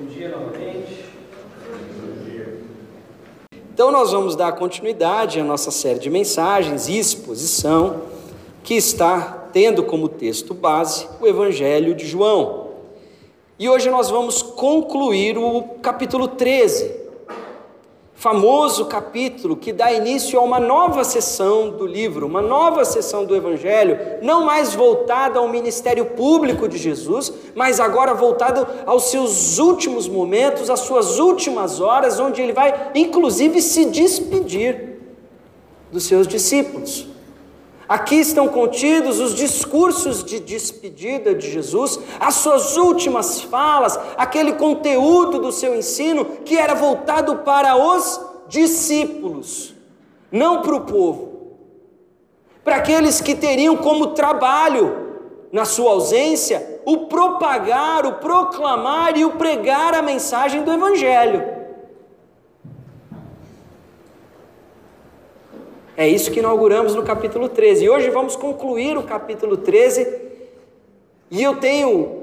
Bom 0.00 0.06
dia 0.06 0.28
novamente. 0.28 1.06
Então, 3.74 3.90
nós 3.90 4.12
vamos 4.12 4.36
dar 4.36 4.52
continuidade 4.52 5.40
à 5.40 5.44
nossa 5.44 5.72
série 5.72 5.98
de 5.98 6.08
mensagens 6.08 6.86
e 6.86 6.96
exposição, 6.96 8.02
que 8.62 8.74
está 8.74 9.48
tendo 9.52 9.82
como 9.82 10.08
texto 10.08 10.54
base 10.54 11.08
o 11.20 11.26
Evangelho 11.26 11.96
de 11.96 12.06
João. 12.06 12.68
E 13.58 13.68
hoje 13.68 13.90
nós 13.90 14.08
vamos 14.08 14.40
concluir 14.40 15.36
o 15.36 15.62
capítulo 15.82 16.28
13, 16.28 16.94
famoso 18.18 18.86
capítulo 18.86 19.56
que 19.56 19.72
dá 19.72 19.92
início 19.92 20.40
a 20.40 20.42
uma 20.42 20.58
nova 20.58 21.04
sessão 21.04 21.70
do 21.70 21.86
livro, 21.86 22.26
uma 22.26 22.42
nova 22.42 22.84
sessão 22.84 23.24
do 23.24 23.34
Evangelho, 23.34 23.96
não 24.22 24.44
mais 24.44 24.74
voltada 24.74 25.38
ao 25.38 25.48
ministério 25.48 26.04
público 26.04 26.68
de 26.68 26.76
Jesus, 26.76 27.32
mas 27.54 27.78
agora 27.78 28.14
voltado 28.14 28.66
aos 28.84 29.04
seus 29.04 29.58
últimos 29.58 30.08
momentos, 30.08 30.68
às 30.68 30.80
suas 30.80 31.20
últimas 31.20 31.80
horas, 31.80 32.18
onde 32.18 32.42
ele 32.42 32.52
vai 32.52 32.90
inclusive 32.92 33.62
se 33.62 33.84
despedir 33.84 34.98
dos 35.92 36.02
seus 36.02 36.26
discípulos. 36.26 37.06
Aqui 37.88 38.16
estão 38.16 38.48
contidos 38.48 39.18
os 39.18 39.34
discursos 39.34 40.22
de 40.22 40.38
despedida 40.38 41.34
de 41.34 41.50
Jesus, 41.50 41.98
as 42.20 42.34
suas 42.34 42.76
últimas 42.76 43.40
falas, 43.40 43.98
aquele 44.18 44.52
conteúdo 44.52 45.38
do 45.38 45.50
seu 45.50 45.74
ensino 45.74 46.24
que 46.44 46.58
era 46.58 46.74
voltado 46.74 47.36
para 47.36 47.76
os 47.76 48.20
discípulos, 48.46 49.74
não 50.30 50.60
para 50.60 50.74
o 50.74 50.82
povo. 50.82 51.38
Para 52.62 52.76
aqueles 52.76 53.22
que 53.22 53.34
teriam 53.34 53.74
como 53.74 54.08
trabalho, 54.08 55.08
na 55.50 55.64
sua 55.64 55.92
ausência, 55.92 56.82
o 56.84 57.06
propagar, 57.06 58.04
o 58.04 58.16
proclamar 58.16 59.16
e 59.16 59.24
o 59.24 59.30
pregar 59.32 59.94
a 59.94 60.02
mensagem 60.02 60.62
do 60.62 60.70
Evangelho. 60.70 61.57
É 65.98 66.06
isso 66.06 66.30
que 66.30 66.38
inauguramos 66.38 66.94
no 66.94 67.02
capítulo 67.02 67.48
13. 67.48 67.84
E 67.84 67.90
hoje 67.90 68.08
vamos 68.08 68.36
concluir 68.36 68.96
o 68.96 69.02
capítulo 69.02 69.56
13. 69.56 70.06
E 71.28 71.42
eu 71.42 71.56
tenho 71.56 72.22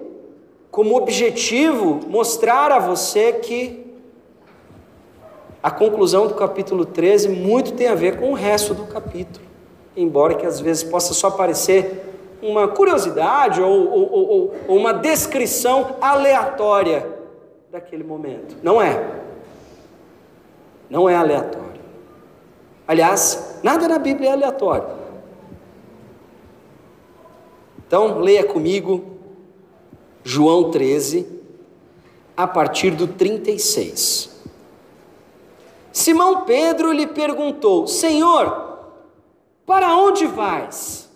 como 0.72 0.96
objetivo 0.96 2.00
mostrar 2.08 2.72
a 2.72 2.80
você 2.80 3.34
que 3.34 3.86
a 5.62 5.70
conclusão 5.70 6.26
do 6.26 6.36
capítulo 6.36 6.86
13 6.86 7.28
muito 7.28 7.74
tem 7.74 7.90
a 7.90 7.96
ver 7.96 8.18
com 8.18 8.32
o 8.32 8.34
resto 8.34 8.74
do 8.74 8.86
capítulo. 8.86 9.46
Embora 9.94 10.36
que 10.36 10.46
às 10.46 10.62
vezes 10.62 10.82
possa 10.82 11.14
só 11.14 11.30
parecer 11.30 12.02
uma 12.42 12.70
curiosidade 12.70 13.62
ou, 13.62 13.92
ou, 13.92 14.14
ou, 14.14 14.56
ou 14.70 14.78
uma 14.78 14.94
descrição 14.94 15.98
aleatória 16.00 17.06
daquele 17.70 18.06
momento. 18.06 18.56
Não 18.64 18.82
é. 18.82 19.06
Não 20.90 21.10
é 21.10 21.16
aleatório. 21.16 21.65
Aliás, 22.88 23.60
nada 23.64 23.88
na 23.88 23.98
Bíblia 23.98 24.30
é 24.30 24.34
aleatório. 24.34 24.88
Então, 27.88 28.20
leia 28.20 28.44
comigo 28.44 29.04
João 30.24 30.72
13, 30.72 31.28
a 32.36 32.48
partir 32.48 32.92
do 32.92 33.08
36. 33.08 34.30
Simão 35.92 36.44
Pedro 36.46 36.92
lhe 36.92 37.08
perguntou: 37.08 37.88
Senhor, 37.88 38.80
para 39.66 39.96
onde 39.96 40.26
vais? 40.26 41.10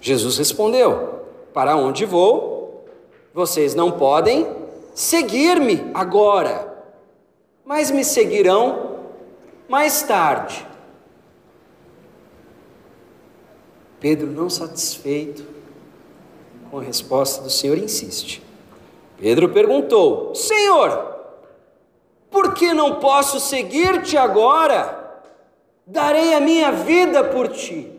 Jesus 0.00 0.38
respondeu: 0.38 1.22
Para 1.52 1.76
onde 1.76 2.04
vou? 2.04 2.84
Vocês 3.32 3.74
não 3.74 3.92
podem 3.92 4.46
seguir-me 4.94 5.90
agora, 5.94 6.84
mas 7.64 7.90
me 7.90 8.04
seguirão 8.04 8.87
mais 9.68 10.02
tarde, 10.02 10.66
Pedro, 14.00 14.28
não 14.28 14.48
satisfeito 14.48 15.44
com 16.70 16.78
a 16.78 16.82
resposta 16.82 17.42
do 17.42 17.50
Senhor, 17.50 17.76
insiste. 17.76 18.42
Pedro 19.18 19.48
perguntou: 19.48 20.34
Senhor, 20.34 21.16
por 22.30 22.54
que 22.54 22.72
não 22.72 22.96
posso 22.96 23.40
seguir-te 23.40 24.16
agora? 24.16 24.96
Darei 25.86 26.34
a 26.34 26.40
minha 26.40 26.70
vida 26.70 27.24
por 27.24 27.48
ti. 27.48 27.92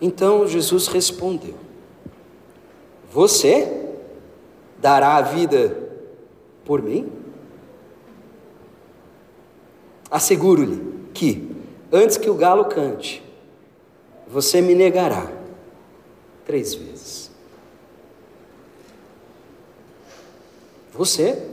Então 0.00 0.46
Jesus 0.46 0.86
respondeu: 0.88 1.54
Você 3.10 3.88
dará 4.78 5.16
a 5.16 5.22
vida 5.22 5.76
por 6.64 6.80
mim? 6.80 7.21
Asseguro-lhe 10.12 11.08
que, 11.14 11.50
antes 11.90 12.18
que 12.18 12.28
o 12.28 12.34
galo 12.34 12.66
cante, 12.66 13.24
você 14.28 14.60
me 14.60 14.74
negará 14.74 15.32
três 16.44 16.74
vezes. 16.74 17.30
Você 20.92 21.48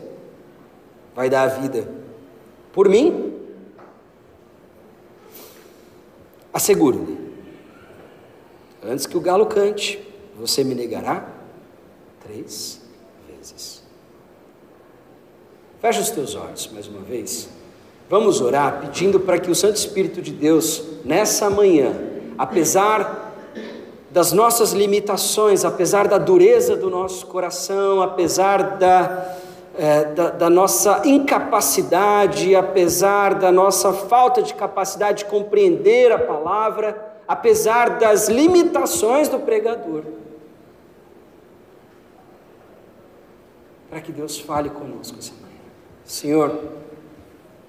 vai 1.16 1.30
dar 1.30 1.44
a 1.44 1.48
vida 1.48 1.90
por 2.74 2.90
mim? 2.90 3.34
Asseguro-lhe, 6.52 7.18
antes 8.84 9.06
que 9.06 9.16
o 9.16 9.22
galo 9.22 9.46
cante, 9.46 10.06
você 10.38 10.66
me 10.66 10.76
negará 10.76 11.32
três 12.20 12.82
vezes. 13.26 13.82
Feche 15.80 16.02
os 16.02 16.10
teus 16.10 16.36
olhos 16.36 16.68
mais 16.74 16.88
uma 16.88 17.00
vez. 17.00 17.59
Vamos 18.10 18.42
orar 18.42 18.82
pedindo 18.82 19.20
para 19.20 19.38
que 19.38 19.52
o 19.52 19.56
Santo 19.56 19.76
Espírito 19.76 20.20
de 20.20 20.32
Deus, 20.32 20.84
nessa 21.06 21.48
manhã, 21.48 21.94
apesar 22.36 23.36
das 24.10 24.32
nossas 24.32 24.72
limitações, 24.72 25.64
apesar 25.64 26.08
da 26.08 26.18
dureza 26.18 26.76
do 26.76 26.90
nosso 26.90 27.28
coração, 27.28 28.02
apesar 28.02 28.78
da, 28.78 29.36
é, 29.78 30.06
da, 30.06 30.30
da, 30.32 30.50
nossa 30.50 31.04
incapacidade, 31.06 32.56
apesar 32.56 33.36
da 33.36 33.52
nossa 33.52 33.94
falta 33.94 34.42
de 34.42 34.56
capacidade 34.56 35.20
de 35.20 35.26
compreender 35.26 36.12
a 36.12 36.18
palavra, 36.18 37.20
apesar 37.28 38.00
das 38.00 38.28
limitações 38.28 39.28
do 39.28 39.38
pregador, 39.38 40.02
para 43.88 44.02
que 44.02 44.12
Deus 44.12 44.40
fale 44.40 44.72
conosco 44.72 45.18
essa 45.20 45.34
manhã. 45.34 45.50
Senhor, 46.04 46.79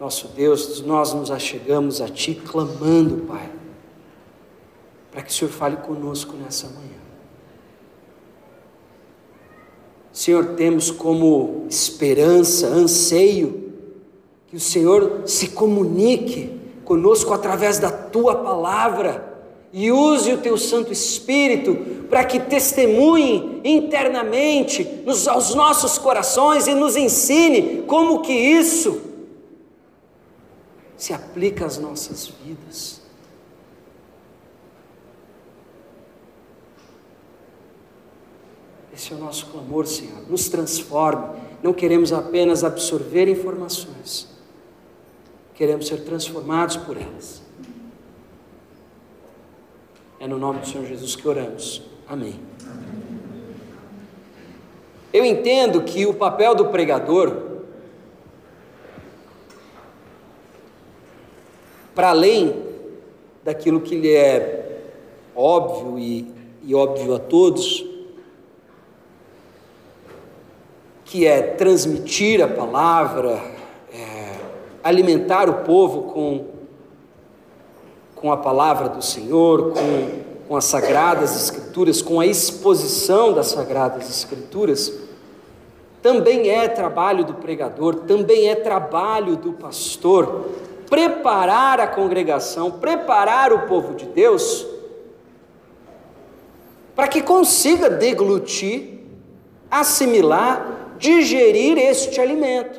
nosso 0.00 0.28
Deus, 0.28 0.81
nós 0.81 1.12
nos 1.12 1.31
achegamos 1.31 2.00
a 2.00 2.09
Ti 2.09 2.34
clamando, 2.34 3.27
Pai, 3.27 3.50
para 5.12 5.21
que 5.21 5.31
o 5.31 5.33
Senhor 5.33 5.50
fale 5.50 5.77
conosco 5.77 6.34
nessa 6.43 6.69
manhã. 6.69 6.99
Senhor, 10.11 10.55
temos 10.56 10.91
como 10.91 11.66
esperança, 11.69 12.66
anseio, 12.66 13.75
que 14.49 14.56
o 14.56 14.61
Senhor 14.61 15.22
se 15.27 15.49
comunique 15.49 16.59
conosco 16.82 17.34
através 17.34 17.78
da 17.78 17.91
Tua 17.91 18.37
palavra 18.37 19.28
e 19.71 19.93
use 19.93 20.32
o 20.32 20.38
Teu 20.38 20.56
Santo 20.56 20.91
Espírito 20.91 21.77
para 22.09 22.25
que 22.25 22.41
testemunhe 22.41 23.61
internamente 23.62 25.03
nos, 25.05 25.28
aos 25.28 25.55
nossos 25.55 25.99
corações 25.99 26.67
e 26.67 26.75
nos 26.75 26.97
ensine 26.97 27.84
como 27.87 28.22
que 28.22 28.32
isso 28.32 29.09
se 31.00 31.15
aplica 31.15 31.65
às 31.65 31.78
nossas 31.78 32.27
vidas. 32.44 33.00
Esse 38.93 39.14
é 39.14 39.17
o 39.17 39.19
nosso 39.19 39.47
clamor, 39.47 39.87
Senhor. 39.87 40.29
Nos 40.29 40.50
transforme. 40.50 41.41
Não 41.62 41.73
queremos 41.73 42.12
apenas 42.12 42.62
absorver 42.62 43.29
informações, 43.29 44.29
queremos 45.55 45.87
ser 45.87 46.05
transformados 46.05 46.76
por 46.76 46.99
elas. 46.99 47.43
É 50.19 50.29
no 50.29 50.38
nome 50.38 50.61
do 50.61 50.69
Senhor 50.69 50.87
Jesus 50.87 51.17
que 51.17 51.26
oramos. 51.26 51.82
Amém. 52.06 52.38
Eu 55.14 55.25
entendo 55.25 55.82
que 55.82 56.05
o 56.05 56.12
papel 56.12 56.55
do 56.55 56.67
pregador 56.67 57.50
para 62.00 62.08
além 62.08 62.56
daquilo 63.44 63.79
que 63.79 63.94
lhe 63.94 64.17
é 64.17 64.81
óbvio 65.37 65.99
e, 65.99 66.32
e 66.62 66.75
óbvio 66.75 67.14
a 67.14 67.19
todos, 67.19 67.85
que 71.05 71.26
é 71.26 71.43
transmitir 71.43 72.43
a 72.43 72.49
palavra, 72.49 73.38
é, 73.93 74.35
alimentar 74.82 75.50
o 75.50 75.62
povo 75.62 76.05
com, 76.05 76.47
com 78.14 78.32
a 78.32 78.38
palavra 78.38 78.88
do 78.88 79.03
Senhor, 79.03 79.75
com, 79.75 80.49
com 80.49 80.56
as 80.56 80.64
Sagradas 80.64 81.37
Escrituras, 81.37 82.00
com 82.00 82.19
a 82.19 82.25
exposição 82.25 83.35
das 83.35 83.49
Sagradas 83.49 84.08
Escrituras, 84.08 84.91
também 86.00 86.49
é 86.49 86.67
trabalho 86.67 87.26
do 87.26 87.35
pregador, 87.35 87.94
também 87.94 88.49
é 88.49 88.55
trabalho 88.55 89.37
do 89.37 89.53
pastor 89.53 90.46
preparar 90.90 91.81
a 91.81 91.87
congregação, 91.87 92.72
preparar 92.72 93.52
o 93.52 93.69
povo 93.69 93.94
de 93.94 94.04
Deus 94.06 94.66
para 96.94 97.08
que 97.08 97.22
consiga 97.22 97.88
deglutir, 97.88 99.00
assimilar, 99.70 100.96
digerir 100.98 101.78
este 101.78 102.20
alimento. 102.20 102.78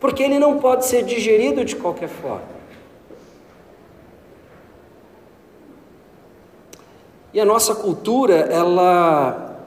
Porque 0.00 0.24
ele 0.24 0.40
não 0.40 0.58
pode 0.58 0.86
ser 0.86 1.04
digerido 1.04 1.64
de 1.64 1.76
qualquer 1.76 2.08
forma. 2.08 2.56
E 7.32 7.40
a 7.40 7.44
nossa 7.44 7.74
cultura, 7.74 8.34
ela, 8.34 9.60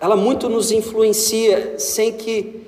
ela 0.00 0.16
muito 0.16 0.48
nos 0.48 0.72
influencia 0.72 1.78
sem 1.78 2.12
que, 2.12 2.59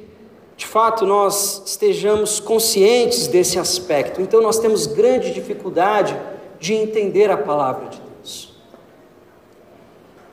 de 0.62 0.66
fato, 0.68 1.04
nós 1.04 1.60
estejamos 1.66 2.38
conscientes 2.38 3.26
desse 3.26 3.58
aspecto. 3.58 4.22
Então, 4.22 4.40
nós 4.40 4.60
temos 4.60 4.86
grande 4.86 5.34
dificuldade 5.34 6.16
de 6.60 6.72
entender 6.72 7.32
a 7.32 7.36
palavra 7.36 7.88
de 7.88 8.00
Deus. 8.00 8.54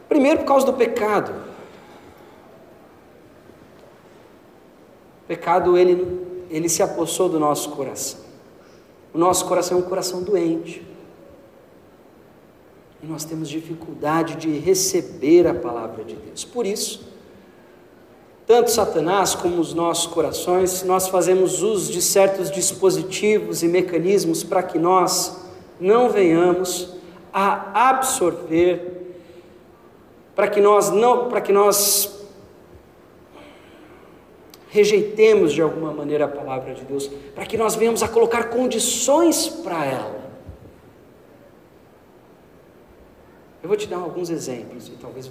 Primeiro, 0.08 0.42
por 0.42 0.46
causa 0.46 0.68
do 0.68 0.74
pecado. 0.74 1.32
O 5.24 5.28
pecado, 5.28 5.76
ele, 5.76 6.46
ele 6.52 6.70
se 6.70 6.84
apossou 6.84 7.28
do 7.28 7.40
nosso 7.40 7.72
coração. 7.72 8.20
O 9.12 9.18
nosso 9.18 9.48
coração 9.48 9.80
é 9.80 9.82
um 9.82 9.84
coração 9.84 10.22
doente. 10.22 10.86
E 13.02 13.08
nós 13.08 13.26
temos 13.26 13.50
dificuldade 13.50 14.36
de 14.36 14.60
receber 14.60 15.48
a 15.48 15.56
palavra 15.56 16.04
de 16.04 16.16
Deus. 16.16 16.46
Por 16.46 16.68
isso, 16.68 17.10
tanto 18.50 18.72
Satanás 18.72 19.36
como 19.36 19.62
os 19.62 19.76
nossos 19.76 20.08
corações, 20.08 20.82
nós 20.82 21.08
fazemos 21.08 21.62
uso 21.62 21.92
de 21.92 22.02
certos 22.02 22.50
dispositivos 22.50 23.62
e 23.62 23.68
mecanismos 23.68 24.44
para 24.44 24.64
que 24.64 24.80
nós 24.80 25.40
não 25.80 26.10
venhamos 26.10 26.96
a 27.32 27.90
absorver, 27.92 29.22
para 30.36 30.48
que 30.48 30.60
nós 30.60 30.90
não, 30.90 31.30
para 31.30 31.42
que 31.42 31.54
nós 31.54 32.26
rejeitemos 34.70 35.54
de 35.54 35.62
alguma 35.62 35.94
maneira 35.94 36.26
a 36.26 36.28
palavra 36.28 36.74
de 36.74 36.84
Deus, 36.86 37.08
para 37.36 37.46
que 37.46 37.56
nós 37.56 37.76
venhamos 37.76 38.02
a 38.02 38.08
colocar 38.08 38.46
condições 38.46 39.48
para 39.48 39.86
ela. 39.86 40.32
Eu 43.62 43.70
vou 43.70 43.78
te 43.78 43.86
dar 43.86 43.98
alguns 43.98 44.32
exemplos 44.32 44.88
e 44.88 44.94
talvez 44.94 45.30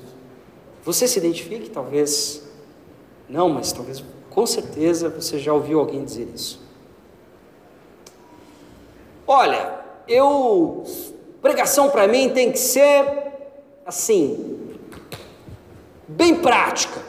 você 0.85 1.09
se 1.09 1.19
identifique, 1.19 1.69
talvez 1.69 2.47
não, 3.29 3.49
mas 3.49 3.73
talvez 3.73 4.03
com 4.31 4.47
certeza 4.47 5.09
você 5.09 5.39
já 5.39 5.53
ouviu 5.53 5.81
alguém 5.81 6.05
dizer 6.05 6.29
isso. 6.35 6.61
Olha, 9.27 9.81
eu 10.07 10.85
pregação 11.43 11.91
para 11.91 12.07
mim 12.09 12.31
tem 12.31 12.51
que 12.51 12.59
ser 12.59 13.05
assim, 13.85 14.77
bem 16.07 16.37
prática. 16.37 17.01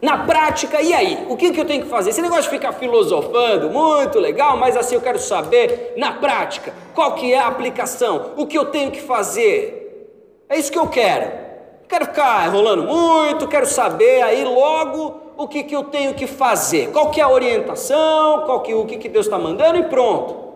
Na 0.00 0.18
prática, 0.26 0.82
e 0.82 0.92
aí? 0.92 1.26
O 1.30 1.36
que, 1.36 1.50
que 1.50 1.60
eu 1.60 1.64
tenho 1.64 1.82
que 1.82 1.88
fazer? 1.88 2.10
Esse 2.10 2.20
negócio 2.20 2.44
de 2.44 2.50
ficar 2.50 2.72
filosofando, 2.72 3.70
muito 3.70 4.18
legal, 4.18 4.56
mas 4.56 4.76
assim 4.76 4.94
eu 4.94 5.00
quero 5.00 5.18
saber, 5.18 5.94
na 5.96 6.12
prática, 6.12 6.74
qual 6.94 7.14
que 7.14 7.32
é 7.32 7.38
a 7.38 7.46
aplicação? 7.46 8.32
O 8.36 8.46
que 8.46 8.58
eu 8.58 8.66
tenho 8.66 8.90
que 8.90 9.00
fazer? 9.00 10.44
É 10.46 10.58
isso 10.58 10.70
que 10.70 10.78
eu 10.78 10.88
quero. 10.88 11.43
Quero 11.88 12.06
ficar 12.06 12.48
enrolando 12.48 12.84
muito, 12.84 13.46
quero 13.46 13.66
saber 13.66 14.22
aí 14.22 14.44
logo 14.44 15.20
o 15.36 15.48
que, 15.48 15.64
que 15.64 15.74
eu 15.74 15.84
tenho 15.84 16.14
que 16.14 16.26
fazer. 16.26 16.90
Qual 16.92 17.10
que 17.10 17.20
é 17.20 17.24
a 17.24 17.28
orientação, 17.28 18.44
qual 18.44 18.62
que, 18.62 18.74
o 18.74 18.86
que, 18.86 18.98
que 18.98 19.08
Deus 19.08 19.26
está 19.26 19.38
mandando 19.38 19.78
e 19.78 19.84
pronto. 19.84 20.54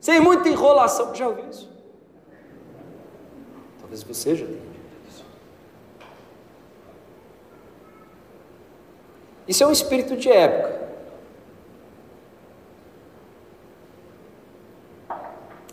Sem 0.00 0.20
muita 0.20 0.48
enrolação. 0.48 1.14
Já 1.14 1.28
ouviu 1.28 1.48
isso? 1.48 1.68
Talvez 3.80 4.02
você 4.02 4.36
já 4.36 4.46
tenha. 4.46 4.68
Isso 9.48 9.64
é 9.64 9.66
um 9.66 9.72
espírito 9.72 10.14
de 10.14 10.30
época. 10.30 10.88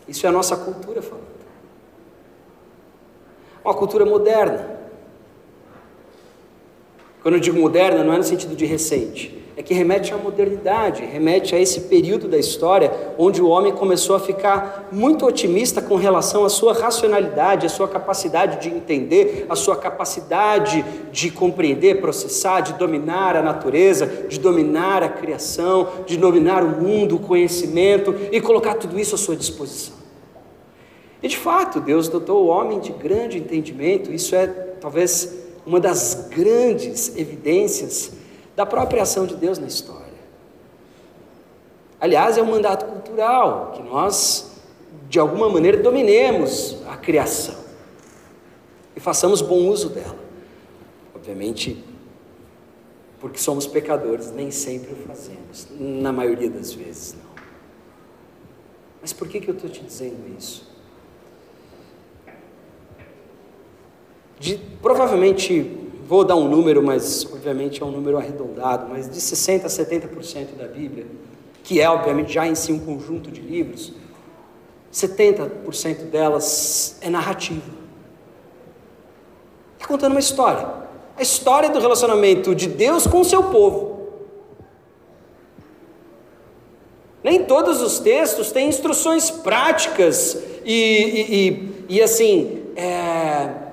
Isso 0.08 0.26
é 0.26 0.30
a 0.30 0.32
nossa 0.32 0.56
cultura 0.56 1.02
falando. 1.02 1.36
Uma 3.64 3.74
cultura 3.74 4.06
moderna. 4.06 4.85
Quando 7.25 7.33
eu 7.33 7.42
digo 7.42 7.60
moderna, 7.60 8.04
não 8.04 8.13
é 8.13 8.19
no 8.19 8.24
sentido 8.24 8.56
de 8.56 8.68
recente 8.68 9.36
é 9.57 9.63
que 9.63 9.74
remete 9.74 10.13
à 10.13 10.18
modernidade, 10.18 11.04
remete 11.04 11.56
a 11.56 11.60
esse 11.60 11.81
período 11.81 12.27
da 12.27 12.38
história 12.38 12.92
onde 13.18 13.42
o 13.42 13.48
homem 13.48 13.74
começou 13.74 14.16
a 14.16 14.19
ficar 14.19 14.89
muito 14.92 15.25
otimista 15.25 15.81
com 15.81 15.95
relação 15.95 16.45
à 16.45 16.50
sua 16.50 16.72
racionalidade, 16.74 17.66
à 17.66 17.69
sua 17.69 17.88
capacidade 17.88 18.62
de 18.62 18.69
entender, 18.69 19.48
à 19.50 19.56
sua 19.56 19.75
capacidade 19.75 20.86
de 21.12 21.31
compreender, 21.31 22.00
processar, 22.00 22.60
de 22.60 22.74
dominar 22.74 23.36
a 23.36 23.42
natureza, 23.42 24.06
de 24.27 24.39
dominar 24.39 25.01
a 25.01 25.10
criação, 25.10 25.88
de 26.06 26.18
dominar 26.18 26.63
o 26.63 26.83
mundo, 26.83 27.16
o 27.16 27.19
conhecimento 27.19 28.13
e 28.31 28.39
colocar 28.39 28.75
tudo 28.75 29.00
isso 29.00 29.16
à 29.16 29.18
sua 29.18 29.36
disposição. 29.36 29.95
E 31.24 31.27
de 31.27 31.38
fato, 31.38 31.80
Deus 31.80 32.07
dotou 32.07 32.44
o 32.44 32.48
homem 32.50 32.80
de 32.80 32.92
grande 32.92 33.39
entendimento, 33.39 34.12
isso 34.12 34.36
é 34.36 34.45
talvez 34.45 35.45
uma 35.66 35.80
das 35.80 36.28
grandes 36.30 37.16
evidências 37.18 38.12
da 38.56 38.66
própria 38.66 39.04
ação 39.04 39.26
de 39.26 39.36
Deus 39.36 39.58
na 39.58 39.68
história. 39.68 40.06
Aliás, 42.00 42.38
é 42.38 42.42
um 42.42 42.52
mandato 42.52 42.86
cultural 42.86 43.72
que 43.76 43.82
nós, 43.82 44.52
de 45.10 45.20
alguma 45.20 45.50
maneira, 45.50 45.78
dominemos 45.78 46.78
a 46.88 46.96
criação 46.96 47.56
e 48.96 49.00
façamos 49.00 49.42
bom 49.42 49.68
uso 49.68 49.90
dela. 49.90 50.18
Obviamente, 51.16 51.84
porque 53.20 53.40
somos 53.40 53.66
pecadores, 53.66 54.32
nem 54.32 54.52
sempre 54.52 54.94
o 54.94 54.96
fazemos, 55.08 55.68
na 55.80 56.12
maioria 56.12 56.50
das 56.50 56.72
vezes 56.74 57.14
não. 57.14 57.36
Mas 59.01 59.12
por 59.13 59.28
que, 59.28 59.39
que 59.39 59.50
eu 59.50 59.56
estou 59.56 59.70
te 59.70 59.84
dizendo 59.84 60.36
isso? 60.38 60.75
De, 64.39 64.58
provavelmente 64.82 65.86
vou 66.08 66.24
dar 66.24 66.36
um 66.36 66.48
número, 66.48 66.84
mas 66.84 67.25
obviamente 67.25 67.82
é 67.82 67.86
um 67.86 67.92
número 67.92 68.18
arredondado, 68.18 68.88
mas 68.89 69.10
de 69.10 69.20
60% 69.20 69.65
a 69.65 69.68
70% 69.68 70.56
da 70.58 70.68
Bíblia, 70.68 71.08
que 71.63 71.82
é 71.82 71.89
obviamente 71.89 72.34
já 72.34 72.48
em 72.48 72.54
si 72.54 72.72
um 72.72 72.80
conjunto 72.80 73.32
de 73.32 73.42
livros, 73.42 73.94
70% 74.94 76.10
delas 76.10 76.98
é 77.01 77.10
narrativa. 77.10 77.74
Está 79.74 79.88
contando 79.88 80.12
uma 80.12 80.20
história. 80.20 80.68
A 81.18 81.22
história 81.22 81.70
do 81.70 81.80
relacionamento 81.80 82.54
de 82.54 82.68
Deus 82.68 83.08
com 83.08 83.22
o 83.22 83.25
seu 83.25 83.44
povo. 83.44 83.96
Nem 87.24 87.44
todos 87.46 87.82
os 87.82 88.00
textos 88.00 88.51
têm 88.51 88.70
instruções 88.70 89.32
práticas 89.32 90.38
e, 90.63 90.72
e, 90.74 91.36
e, 91.36 91.96
e 91.96 92.01
assim, 92.01 92.63
é, 92.75 93.64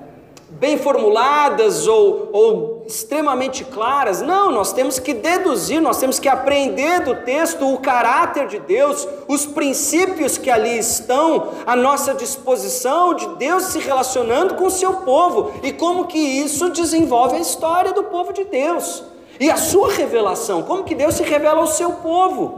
bem 0.63 0.77
formuladas 0.77 1.87
ou, 1.87 2.29
ou 2.31 2.85
extremamente 2.87 3.65
claras. 3.65 4.21
Não, 4.21 4.49
nós 4.49 4.71
temos 4.71 4.97
que 4.97 5.13
deduzir, 5.13 5.81
nós 5.81 5.97
temos 5.97 6.19
que 6.19 6.29
aprender 6.29 7.01
do 7.01 7.15
texto 7.15 7.67
o 7.67 7.79
caráter 7.79 8.47
de 8.47 8.59
Deus, 8.59 9.05
os 9.27 9.45
princípios 9.45 10.37
que 10.37 10.49
ali 10.49 10.79
estão 10.79 11.49
à 11.65 11.75
nossa 11.75 12.13
disposição 12.13 13.13
de 13.13 13.27
Deus 13.35 13.63
se 13.63 13.79
relacionando 13.79 14.55
com 14.55 14.67
o 14.67 14.71
seu 14.71 14.93
povo 15.01 15.51
e 15.61 15.73
como 15.73 16.07
que 16.07 16.17
isso 16.17 16.69
desenvolve 16.69 17.35
a 17.35 17.41
história 17.41 17.91
do 17.91 18.05
povo 18.05 18.31
de 18.31 18.45
Deus. 18.45 19.03
E 19.41 19.51
a 19.51 19.57
sua 19.57 19.91
revelação, 19.91 20.63
como 20.63 20.85
que 20.85 20.95
Deus 20.95 21.15
se 21.15 21.23
revela 21.23 21.59
ao 21.59 21.67
seu 21.67 21.91
povo. 21.91 22.55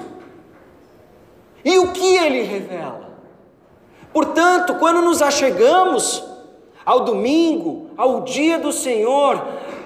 E 1.64 1.80
o 1.80 1.92
que 1.92 2.18
ele 2.18 2.44
revela? 2.44 3.10
Portanto, 4.14 4.76
quando 4.76 5.02
nos 5.02 5.24
achegamos 5.24 6.35
ao 6.86 7.02
domingo, 7.02 7.88
ao 7.98 8.22
dia 8.22 8.60
do 8.60 8.72
Senhor, 8.72 9.44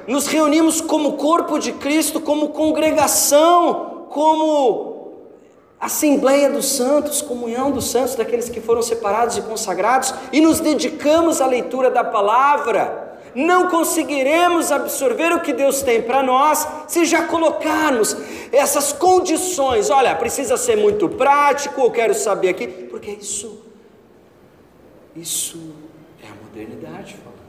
nos 0.07 0.27
reunimos 0.27 0.81
como 0.81 1.13
corpo 1.13 1.57
de 1.57 1.71
Cristo, 1.71 2.19
como 2.19 2.49
congregação, 2.49 4.07
como 4.09 5.13
Assembleia 5.79 6.49
dos 6.49 6.65
Santos, 6.65 7.21
comunhão 7.21 7.71
dos 7.71 7.89
santos, 7.89 8.15
daqueles 8.15 8.49
que 8.49 8.59
foram 8.59 8.81
separados 8.81 9.37
e 9.37 9.41
consagrados, 9.41 10.13
e 10.33 10.41
nos 10.41 10.59
dedicamos 10.59 11.39
à 11.39 11.45
leitura 11.45 11.89
da 11.89 12.03
palavra, 12.03 13.07
Não 13.35 13.69
conseguiremos 13.69 14.71
absorver 14.71 15.31
o 15.33 15.41
que 15.41 15.53
Deus 15.53 15.81
tem 15.81 16.01
para 16.01 16.23
nós 16.23 16.67
se 16.87 17.05
já 17.05 17.23
colocarmos 17.25 18.15
essas 18.51 18.91
condições. 18.91 19.89
Olha, 19.89 20.15
precisa 20.15 20.57
ser 20.57 20.77
muito 20.77 21.07
prático, 21.09 21.81
eu 21.81 21.91
quero 21.91 22.13
saber 22.13 22.49
aqui, 22.49 22.67
porque 22.67 23.11
isso, 23.11 23.63
isso 25.15 25.59
modernidade 26.49 27.15
falando. 27.15 27.39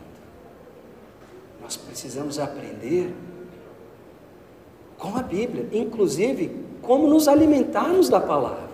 Nós 1.61 1.77
precisamos 1.77 2.39
aprender 2.39 3.15
com 4.99 5.17
a 5.17 5.23
Bíblia, 5.23 5.69
inclusive 5.73 6.65
como 6.83 7.07
nos 7.07 7.27
alimentarmos 7.27 8.09
da 8.09 8.21
palavra. 8.21 8.71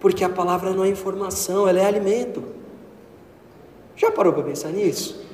Porque 0.00 0.24
a 0.24 0.28
palavra 0.28 0.70
não 0.70 0.84
é 0.84 0.88
informação, 0.88 1.68
ela 1.68 1.80
é 1.80 1.86
alimento. 1.86 2.42
Já 3.96 4.10
parou 4.10 4.32
para 4.32 4.42
pensar 4.42 4.70
nisso? 4.70 5.24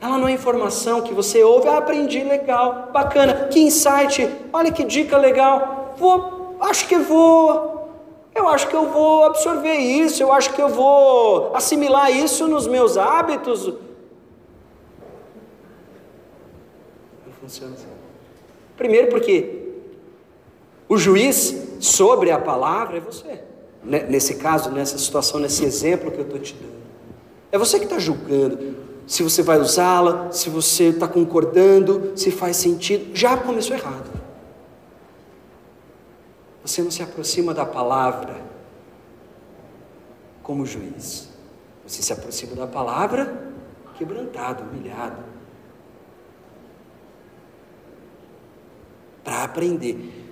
Ela 0.00 0.18
não 0.18 0.28
é 0.28 0.32
informação 0.32 1.00
que 1.00 1.14
você 1.14 1.42
ouve, 1.42 1.68
ah, 1.68 1.78
aprendi, 1.78 2.22
legal, 2.22 2.90
bacana, 2.92 3.48
que 3.48 3.60
insight, 3.60 4.28
olha 4.52 4.70
que 4.70 4.84
dica 4.84 5.16
legal, 5.16 5.94
vou, 5.96 6.58
acho 6.60 6.86
que 6.86 6.98
vou, 6.98 7.73
eu 8.34 8.48
acho 8.48 8.68
que 8.68 8.74
eu 8.74 8.88
vou 8.90 9.24
absorver 9.24 9.74
isso, 9.74 10.22
eu 10.22 10.32
acho 10.32 10.52
que 10.52 10.60
eu 10.60 10.68
vou 10.68 11.54
assimilar 11.54 12.10
isso 12.10 12.48
nos 12.48 12.66
meus 12.66 12.96
hábitos. 12.96 13.66
Não 17.26 17.32
funciona 17.40 17.74
assim. 17.74 17.86
Primeiro 18.76 19.08
porque 19.08 19.62
o 20.88 20.96
juiz 20.96 21.76
sobre 21.80 22.30
a 22.30 22.38
palavra 22.38 22.98
é 22.98 23.00
você. 23.00 23.42
Nesse 23.82 24.36
caso, 24.36 24.70
nessa 24.70 24.98
situação, 24.98 25.38
nesse 25.38 25.64
exemplo 25.64 26.10
que 26.10 26.18
eu 26.18 26.24
estou 26.24 26.38
te 26.40 26.54
dando. 26.54 26.74
É 27.52 27.58
você 27.58 27.78
que 27.78 27.84
está 27.84 27.98
julgando 27.98 28.84
se 29.06 29.22
você 29.22 29.42
vai 29.42 29.58
usá-la, 29.58 30.30
se 30.32 30.48
você 30.48 30.84
está 30.84 31.06
concordando, 31.06 32.12
se 32.16 32.30
faz 32.30 32.56
sentido. 32.56 33.14
Já 33.14 33.36
começou 33.36 33.76
errado. 33.76 34.10
Você 36.64 36.82
não 36.82 36.90
se 36.90 37.02
aproxima 37.02 37.52
da 37.52 37.66
palavra 37.66 38.40
como 40.42 40.64
juiz. 40.64 41.28
Você 41.86 42.02
se 42.02 42.12
aproxima 42.12 42.56
da 42.56 42.66
palavra 42.66 43.52
quebrantado, 43.98 44.64
humilhado. 44.64 45.22
Para 49.22 49.44
aprender. 49.44 50.22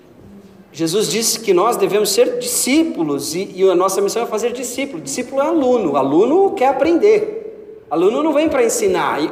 Jesus 0.71 1.07
disse 1.07 1.39
que 1.39 1.53
nós 1.53 1.77
devemos 1.77 2.09
ser 2.09 2.39
discípulos 2.39 3.35
e, 3.35 3.51
e, 3.55 3.69
a 3.69 3.75
nossa 3.75 4.01
missão 4.01 4.23
é 4.23 4.25
fazer 4.25 4.53
discípulo. 4.53 5.03
Discípulo 5.03 5.39
é 5.39 5.45
aluno, 5.45 5.95
aluno 5.95 6.55
quer 6.55 6.69
aprender. 6.69 7.85
Aluno 7.91 8.23
não 8.23 8.33
vem 8.33 8.49
para 8.49 8.63
ensinar, 8.63 9.23
e, 9.23 9.31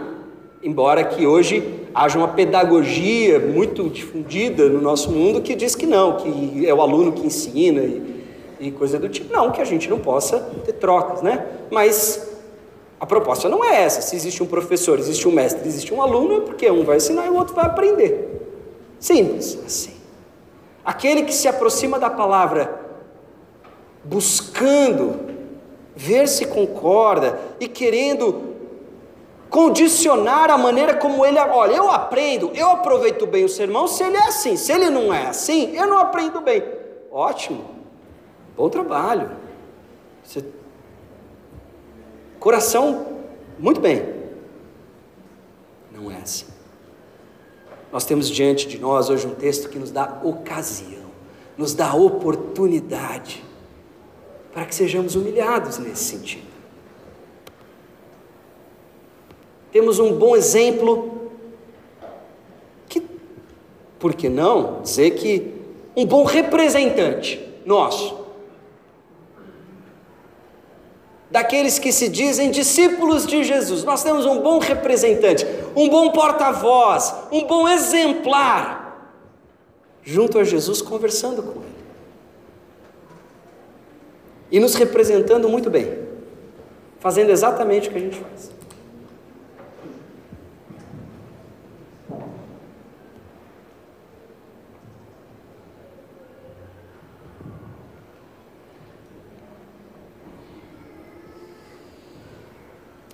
embora 0.61 1.03
que 1.03 1.25
hoje 1.25 1.80
haja 1.93 2.17
uma 2.17 2.29
pedagogia 2.29 3.39
muito 3.39 3.89
difundida 3.89 4.69
no 4.69 4.81
nosso 4.81 5.11
mundo 5.11 5.41
que 5.41 5.55
diz 5.55 5.75
que 5.75 5.85
não, 5.85 6.17
que 6.17 6.67
é 6.67 6.73
o 6.73 6.81
aluno 6.81 7.11
que 7.11 7.25
ensina 7.25 7.81
e, 7.81 8.23
e 8.59 8.71
coisa 8.71 8.97
do 8.99 9.09
tipo. 9.09 9.33
Não, 9.33 9.51
que 9.51 9.61
a 9.61 9.65
gente 9.65 9.89
não 9.89 9.99
possa 9.99 10.39
ter 10.65 10.73
trocas, 10.73 11.21
né? 11.21 11.45
Mas 11.69 12.29
a 12.99 13.05
proposta 13.05 13.49
não 13.49 13.63
é 13.63 13.83
essa. 13.83 14.01
Se 14.01 14.15
existe 14.15 14.43
um 14.43 14.45
professor, 14.45 14.99
existe 14.99 15.27
um 15.27 15.31
mestre, 15.31 15.67
existe 15.67 15.93
um 15.93 16.01
aluno, 16.01 16.37
é 16.37 16.41
porque 16.41 16.69
um 16.69 16.83
vai 16.83 16.97
ensinar 16.97 17.25
e 17.25 17.29
o 17.29 17.35
outro 17.35 17.55
vai 17.55 17.65
aprender. 17.65 18.47
Simples 18.99 19.57
assim. 19.65 19.95
Aquele 20.85 21.23
que 21.23 21.33
se 21.33 21.47
aproxima 21.47 21.99
da 21.99 22.09
palavra 22.09 22.79
buscando 24.03 25.31
ver 25.95 26.27
se 26.27 26.45
concorda 26.45 27.39
e 27.59 27.67
querendo 27.67 28.50
condicionar 29.51 30.49
a 30.49 30.57
maneira 30.57 30.95
como 30.95 31.25
ele, 31.25 31.37
olha, 31.37 31.75
eu 31.75 31.91
aprendo, 31.91 32.51
eu 32.55 32.69
aproveito 32.69 33.27
bem 33.27 33.43
o 33.43 33.49
sermão 33.49 33.85
se 33.85 34.01
ele 34.01 34.15
é 34.15 34.27
assim, 34.27 34.55
se 34.55 34.71
ele 34.71 34.89
não 34.89 35.13
é 35.13 35.27
assim, 35.27 35.75
eu 35.75 35.85
não 35.85 35.99
aprendo 35.99 36.39
bem. 36.39 36.63
Ótimo, 37.11 37.65
bom 38.55 38.69
trabalho. 38.69 39.31
Você... 40.23 40.45
Coração, 42.39 43.17
muito 43.59 43.81
bem. 43.81 44.21
Não 45.91 46.09
é 46.09 46.15
assim. 46.15 46.45
Nós 47.91 48.05
temos 48.05 48.29
diante 48.29 48.65
de 48.69 48.79
nós 48.79 49.09
hoje 49.09 49.27
um 49.27 49.35
texto 49.35 49.67
que 49.67 49.77
nos 49.77 49.91
dá 49.91 50.21
ocasião, 50.23 51.11
nos 51.57 51.73
dá 51.73 51.93
oportunidade 51.93 53.43
para 54.53 54.65
que 54.65 54.73
sejamos 54.73 55.15
humilhados 55.15 55.77
nesse 55.77 56.05
sentido. 56.05 56.50
Temos 59.71 59.99
um 59.99 60.13
bom 60.13 60.35
exemplo 60.35 61.31
que, 62.89 63.01
por 63.99 64.13
que 64.13 64.29
não 64.29 64.81
dizer 64.81 65.11
que 65.11 65.53
um 65.95 66.05
bom 66.05 66.23
representante 66.23 67.39
nosso 67.65 68.21
daqueles 71.31 71.79
que 71.79 71.93
se 71.93 72.09
dizem 72.09 72.51
discípulos 72.51 73.25
de 73.25 73.43
Jesus. 73.43 73.83
Nós 73.85 74.03
temos 74.03 74.25
um 74.25 74.41
bom 74.41 74.59
representante, 74.59 75.47
um 75.75 75.87
bom 75.87 76.11
porta-voz, 76.11 77.15
um 77.31 77.47
bom 77.47 77.67
exemplar, 77.67 79.15
junto 80.03 80.37
a 80.37 80.43
Jesus, 80.43 80.81
conversando 80.81 81.41
com 81.41 81.61
Ele. 81.61 81.71
E 84.51 84.59
nos 84.59 84.75
representando 84.75 85.47
muito 85.47 85.69
bem, 85.69 85.97
fazendo 86.99 87.29
exatamente 87.29 87.87
o 87.87 87.91
que 87.91 87.97
a 87.97 88.01
gente 88.01 88.17
faz. 88.17 88.51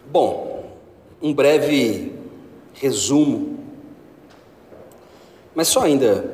Bom, 0.10 0.72
um 1.28 1.34
breve 1.34 2.14
resumo, 2.76 3.60
mas 5.54 5.68
só 5.68 5.82
ainda 5.82 6.34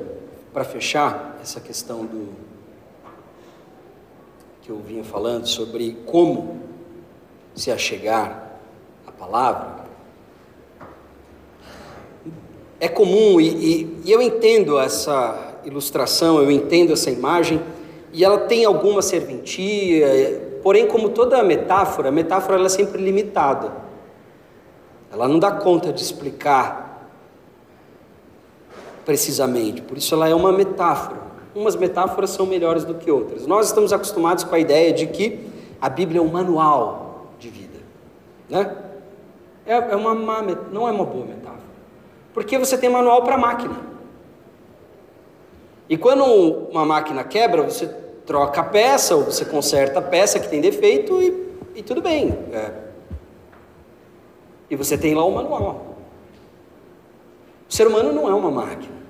para 0.54 0.64
fechar 0.64 1.40
essa 1.42 1.60
questão 1.60 2.06
do 2.06 2.30
que 4.62 4.70
eu 4.70 4.78
vinha 4.78 5.04
falando 5.04 5.48
sobre 5.48 5.98
como 6.06 6.60
se 7.56 7.72
achegar 7.72 8.60
à 9.08 9.12
palavra. 9.12 9.84
É 12.80 12.88
comum 12.88 13.42
e, 13.42 13.48
e, 13.48 14.02
e 14.06 14.12
eu 14.12 14.22
entendo 14.22 14.78
essa 14.78 15.56
ilustração, 15.66 16.40
eu 16.40 16.52
entendo 16.52 16.94
essa 16.94 17.10
imagem 17.10 17.60
e 18.12 18.24
ela 18.24 18.42
tem 18.42 18.64
alguma 18.64 19.02
serventia, 19.02 20.52
Porém, 20.62 20.88
como 20.88 21.10
toda 21.10 21.44
metáfora, 21.44 22.08
a 22.08 22.12
metáfora 22.12 22.56
ela 22.56 22.68
é 22.68 22.70
sempre 22.70 23.02
limitada. 23.02 23.83
Ela 25.14 25.28
não 25.28 25.38
dá 25.38 25.52
conta 25.52 25.94
de 25.94 26.02
explicar 26.02 27.08
precisamente. 29.06 29.82
Por 29.82 29.98
isso 29.98 30.14
ela 30.16 30.28
é 30.28 30.34
uma 30.34 30.52
metáfora. 30.52 31.22
Umas 31.56 31.76
metáforas 31.76 32.32
são 32.32 32.48
melhores 32.48 32.84
do 32.84 32.96
que 32.96 33.12
outras. 33.12 33.46
Nós 33.46 33.68
estamos 33.68 33.94
acostumados 33.94 34.44
com 34.44 34.56
a 34.56 34.60
ideia 34.60 34.92
de 34.92 35.06
que 35.06 35.48
a 35.80 35.88
Bíblia 35.88 36.20
é 36.20 36.24
um 36.24 36.28
manual 36.28 37.28
de 37.38 37.50
vida, 37.50 37.78
né? 38.50 38.76
É, 39.66 39.76
é 39.76 39.96
uma 39.96 40.16
má, 40.16 40.42
não 40.72 40.88
é 40.88 40.92
uma 40.92 41.06
boa 41.06 41.26
metáfora, 41.26 41.62
porque 42.34 42.58
você 42.58 42.78
tem 42.78 42.90
manual 42.90 43.22
para 43.24 43.38
máquina. 43.38 43.76
E 45.88 45.98
quando 45.98 46.24
uma 46.24 46.86
máquina 46.86 47.24
quebra, 47.24 47.62
você 47.62 47.88
troca 48.26 48.62
a 48.62 48.64
peça, 48.64 49.16
ou 49.16 49.24
você 49.24 49.46
conserta 49.46 50.00
a 50.00 50.02
peça 50.02 50.40
que 50.40 50.50
tem 50.50 50.60
defeito 50.60 51.22
e, 51.22 51.56
e 51.76 51.84
tudo 51.84 52.02
bem. 52.02 52.38
É. 52.52 52.83
E 54.74 54.76
você 54.76 54.98
tem 54.98 55.14
lá 55.14 55.24
o 55.24 55.32
manual. 55.32 55.98
O 57.70 57.74
ser 57.74 57.86
humano 57.86 58.12
não 58.12 58.28
é 58.28 58.34
uma 58.34 58.50
máquina. 58.50 59.04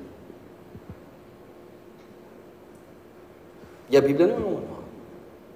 E 3.90 3.96
a 3.96 4.02
Bíblia 4.02 4.28
não 4.28 4.36
é 4.36 4.40
um 4.40 4.54
manual. 4.56 4.84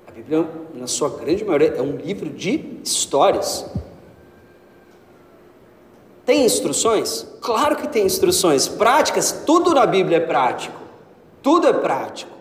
A 0.07 0.11
Bíblia, 0.11 0.47
na 0.73 0.87
sua 0.87 1.09
grande 1.09 1.43
maioria, 1.43 1.73
é 1.75 1.81
um 1.81 1.97
livro 1.97 2.29
de 2.29 2.79
histórias. 2.81 3.69
Tem 6.25 6.45
instruções? 6.45 7.27
Claro 7.41 7.75
que 7.75 7.89
tem 7.89 8.05
instruções. 8.05 8.67
Práticas, 8.67 9.43
tudo 9.45 9.73
na 9.73 9.85
Bíblia 9.85 10.17
é 10.17 10.21
prático. 10.21 10.79
Tudo 11.43 11.67
é 11.67 11.73
prático 11.73 12.37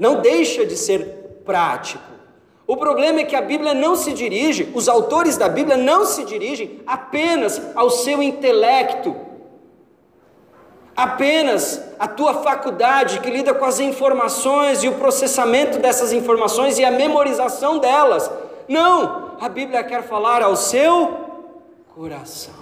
não 0.00 0.22
deixa 0.22 0.64
de 0.64 0.78
ser 0.78 1.42
prático. 1.44 2.02
O 2.70 2.76
problema 2.76 3.18
é 3.18 3.24
que 3.24 3.34
a 3.34 3.42
Bíblia 3.42 3.74
não 3.74 3.96
se 3.96 4.12
dirige, 4.12 4.70
os 4.72 4.88
autores 4.88 5.36
da 5.36 5.48
Bíblia 5.48 5.76
não 5.76 6.06
se 6.06 6.22
dirigem 6.24 6.80
apenas 6.86 7.60
ao 7.74 7.90
seu 7.90 8.22
intelecto, 8.22 9.16
apenas 10.96 11.82
a 11.98 12.06
tua 12.06 12.32
faculdade 12.32 13.18
que 13.18 13.28
lida 13.28 13.52
com 13.52 13.64
as 13.64 13.80
informações 13.80 14.84
e 14.84 14.88
o 14.88 14.94
processamento 14.94 15.80
dessas 15.80 16.12
informações 16.12 16.78
e 16.78 16.84
a 16.84 16.92
memorização 16.92 17.80
delas. 17.80 18.30
Não, 18.68 19.32
a 19.40 19.48
Bíblia 19.48 19.82
quer 19.82 20.04
falar 20.04 20.40
ao 20.40 20.54
seu 20.54 21.42
coração. 21.92 22.54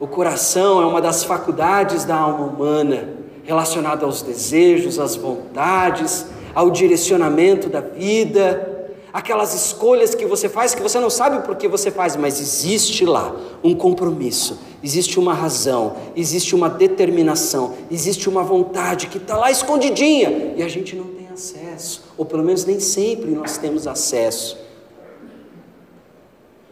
O 0.00 0.08
coração 0.08 0.80
é 0.80 0.86
uma 0.86 1.02
das 1.02 1.22
faculdades 1.22 2.06
da 2.06 2.16
alma 2.16 2.46
humana, 2.46 3.10
relacionada 3.44 4.06
aos 4.06 4.22
desejos, 4.22 4.98
às 4.98 5.16
vontades, 5.16 6.24
ao 6.54 6.70
direcionamento 6.70 7.68
da 7.68 7.80
vida, 7.80 8.90
aquelas 9.12 9.54
escolhas 9.54 10.14
que 10.14 10.24
você 10.24 10.48
faz 10.48 10.74
que 10.74 10.82
você 10.82 10.98
não 10.98 11.10
sabe 11.10 11.46
por 11.46 11.56
que 11.56 11.68
você 11.68 11.90
faz, 11.90 12.16
mas 12.16 12.40
existe 12.40 13.04
lá 13.04 13.34
um 13.62 13.74
compromisso, 13.74 14.58
existe 14.82 15.18
uma 15.18 15.34
razão, 15.34 15.96
existe 16.16 16.54
uma 16.54 16.68
determinação, 16.68 17.74
existe 17.90 18.28
uma 18.28 18.42
vontade 18.42 19.06
que 19.08 19.18
está 19.18 19.36
lá 19.36 19.50
escondidinha 19.50 20.54
e 20.56 20.62
a 20.62 20.68
gente 20.68 20.96
não 20.96 21.04
tem 21.04 21.28
acesso, 21.28 22.02
ou 22.16 22.24
pelo 22.24 22.42
menos 22.42 22.64
nem 22.64 22.80
sempre 22.80 23.30
nós 23.30 23.58
temos 23.58 23.86
acesso. 23.86 24.56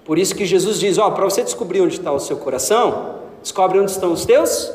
Por 0.05 0.19
isso 0.19 0.35
que 0.35 0.45
Jesus 0.45 0.81
diz: 0.81 0.99
Ó, 0.99 1.11
para 1.11 1.25
você 1.25 1.43
descobrir 1.43 1.81
onde 1.83 1.99
está 1.99 2.11
o 2.11 2.19
seu 2.19 2.37
coração, 2.37 3.21
descobre 3.43 3.79
onde 3.79 3.91
estão 3.91 4.13
os 4.13 4.25
teus 4.25 4.73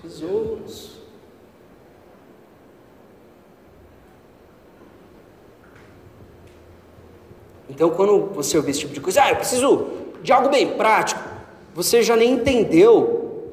tesouros. 0.00 0.55
Então, 7.76 7.90
quando 7.90 8.30
você 8.32 8.56
ouvir 8.56 8.70
esse 8.70 8.80
tipo 8.80 8.94
de 8.94 9.02
coisa, 9.02 9.22
ah, 9.22 9.30
eu 9.32 9.36
preciso 9.36 9.86
de 10.22 10.32
algo 10.32 10.48
bem 10.48 10.78
prático, 10.78 11.20
você 11.74 12.02
já 12.02 12.16
nem 12.16 12.32
entendeu 12.32 13.52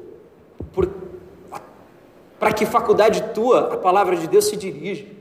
para 2.40 2.50
que 2.54 2.64
faculdade 2.64 3.22
tua 3.34 3.74
a 3.74 3.76
palavra 3.76 4.16
de 4.16 4.26
Deus 4.26 4.46
se 4.46 4.56
dirige. 4.56 5.14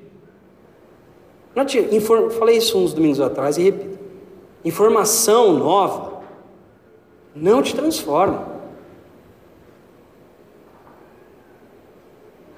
Não 1.54 1.66
te, 1.66 1.80
inform, 1.94 2.30
falei 2.30 2.56
isso 2.56 2.78
uns 2.78 2.94
domingos 2.94 3.20
atrás 3.20 3.58
e 3.58 3.64
repito: 3.64 4.00
informação 4.64 5.52
nova 5.52 6.22
não 7.36 7.62
te 7.62 7.76
transforma. 7.76 8.54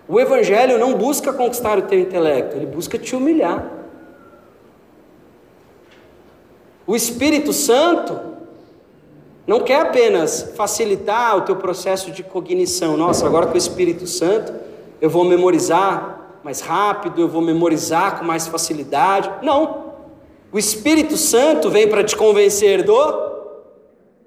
O 0.07 0.19
Evangelho 0.19 0.77
não 0.77 0.93
busca 0.93 1.33
conquistar 1.33 1.79
o 1.79 1.81
teu 1.81 1.99
intelecto, 1.99 2.55
ele 2.55 2.67
busca 2.67 2.99
te 2.99 3.15
humilhar. 3.15 3.74
O 6.87 6.95
Espírito 6.95 7.51
Santo 7.51 8.19
não 9.47 9.59
quer 9.59 9.81
apenas 9.81 10.53
facilitar 10.55 11.37
o 11.37 11.41
teu 11.41 11.55
processo 11.55 12.11
de 12.11 12.23
cognição. 12.23 12.97
Nossa, 12.97 13.25
agora 13.25 13.47
com 13.47 13.53
o 13.53 13.57
Espírito 13.57 14.07
Santo 14.07 14.53
eu 14.99 15.09
vou 15.09 15.23
memorizar 15.23 16.39
mais 16.43 16.61
rápido, 16.61 17.21
eu 17.21 17.27
vou 17.27 17.41
memorizar 17.41 18.19
com 18.19 18.25
mais 18.25 18.47
facilidade. 18.47 19.31
Não. 19.41 19.85
O 20.51 20.59
Espírito 20.59 21.17
Santo 21.17 21.69
vem 21.69 21.87
para 21.87 22.03
te 22.03 22.15
convencer 22.15 22.83
do 22.83 23.25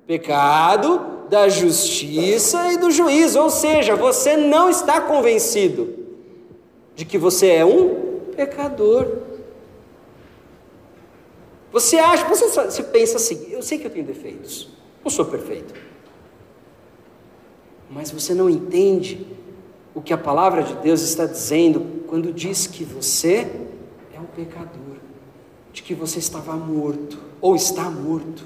pecado, 0.07 1.01
da 1.29 1.49
justiça 1.49 2.73
e 2.73 2.77
do 2.79 2.91
juízo. 2.91 3.41
Ou 3.41 3.51
seja, 3.51 3.95
você 3.95 4.37
não 4.37 4.69
está 4.69 5.01
convencido 5.01 5.95
de 6.95 7.05
que 7.05 7.17
você 7.17 7.51
é 7.51 7.65
um 7.65 7.95
pecador. 8.37 9.07
Você 11.71 11.99
acha, 11.99 12.27
você, 12.27 12.49
você 12.49 12.83
pensa 12.83 13.17
assim: 13.17 13.49
eu 13.51 13.63
sei 13.63 13.79
que 13.79 13.87
eu 13.87 13.91
tenho 13.91 14.07
defeitos, 14.07 14.69
não 15.03 15.11
sou 15.11 15.25
perfeito. 15.25 15.75
Mas 17.91 18.11
você 18.11 18.35
não 18.35 18.49
entende 18.49 19.27
o 19.95 20.01
que 20.01 20.13
a 20.13 20.19
palavra 20.19 20.63
de 20.63 20.75
Deus 20.77 21.03
está 21.03 21.27
dizendo 21.27 22.05
quando 22.07 22.33
diz 22.33 22.67
que 22.67 22.85
você 22.85 23.51
é 24.15 24.21
um 24.21 24.27
pecador, 24.27 24.97
de 25.73 25.83
que 25.83 25.95
você 25.95 26.19
estava 26.19 26.55
morto 26.55 27.19
ou 27.41 27.55
está 27.55 27.91
morto, 27.91 28.45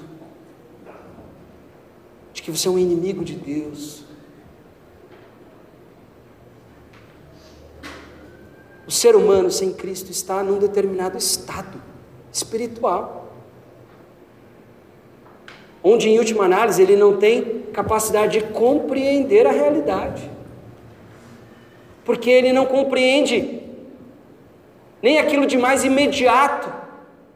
de 2.33 2.41
que 2.41 2.51
você 2.51 2.67
é 2.67 2.71
um 2.71 2.79
inimigo 2.79 3.23
de 3.23 3.35
Deus. 3.35 4.03
O 8.85 8.91
ser 8.91 9.15
humano 9.15 9.49
sem 9.49 9.73
Cristo 9.73 10.11
está 10.11 10.43
num 10.43 10.59
determinado 10.59 11.17
estado 11.17 11.92
espiritual. 12.33 13.31
Onde, 15.83 16.09
em 16.09 16.17
última 16.17 16.45
análise, 16.45 16.81
ele 16.81 16.95
não 16.95 17.17
tem 17.17 17.63
capacidade 17.71 18.39
de 18.39 18.45
compreender 18.47 19.45
a 19.45 19.51
realidade. 19.51 20.29
Porque 22.03 22.29
ele 22.29 22.51
não 22.51 22.65
compreende 22.65 23.61
nem 25.01 25.19
aquilo 25.19 25.45
de 25.45 25.57
mais 25.57 25.83
imediato, 25.83 26.71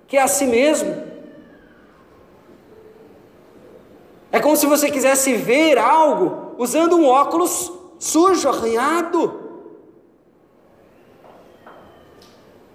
que 0.07 0.17
é 0.17 0.21
a 0.21 0.27
si 0.27 0.45
mesmo. 0.45 1.05
É 4.31 4.39
como 4.39 4.55
se 4.55 4.65
você 4.65 4.89
quisesse 4.89 5.33
ver 5.33 5.77
algo 5.77 6.55
usando 6.57 6.95
um 6.95 7.05
óculos 7.05 7.71
sujo, 7.99 8.47
arranhado. 8.47 9.45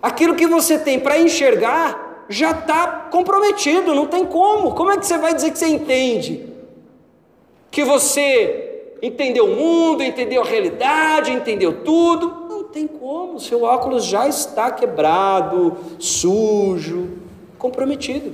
Aquilo 0.03 0.35
que 0.35 0.47
você 0.47 0.79
tem 0.79 0.99
para 0.99 1.19
enxergar 1.19 2.02
já 2.29 2.53
está 2.53 3.09
comprometido, 3.11 3.95
não 3.95 4.07
tem 4.07 4.25
como. 4.25 4.75
Como 4.75 4.91
é 4.91 4.97
que 4.97 5.07
você 5.07 5.19
vai 5.19 5.35
dizer 5.35 5.51
que 5.51 5.59
você 5.59 5.67
entende? 5.67 6.47
Que 7.71 7.85
você 7.85 8.95
entendeu 9.03 9.47
o 9.47 9.57
mundo, 9.57 10.03
entendeu 10.03 10.43
a 10.43 10.45
realidade, 10.45 11.33
entendeu 11.33 11.83
tudo? 11.83 12.47
Não 12.49 12.65
tem 12.65 12.87
como, 12.87 13.41
seu 13.41 13.65
óculos 13.65 14.05
já 14.05 14.29
está 14.29 14.71
quebrado, 14.71 15.77
sujo, 15.99 17.11
comprometido. 17.59 18.33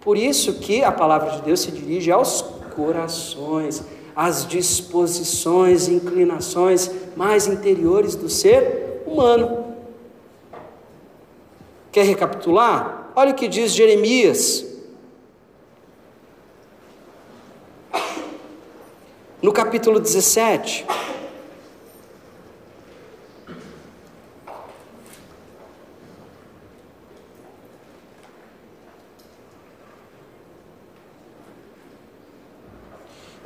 Por 0.00 0.16
isso 0.16 0.54
que 0.54 0.84
a 0.84 0.92
palavra 0.92 1.30
de 1.30 1.42
Deus 1.42 1.60
se 1.60 1.70
dirige 1.70 2.10
aos 2.10 2.42
corações, 2.76 3.82
às 4.14 4.46
disposições, 4.46 5.88
inclinações 5.88 6.90
mais 7.16 7.46
interiores 7.46 8.14
do 8.14 8.28
ser 8.28 9.02
humano. 9.06 9.67
Quer 11.90 12.04
recapitular? 12.04 13.10
Olha 13.16 13.32
o 13.32 13.34
que 13.34 13.48
diz 13.48 13.72
Jeremias. 13.72 14.66
No 19.40 19.52
capítulo 19.52 20.00
17. 20.00 20.86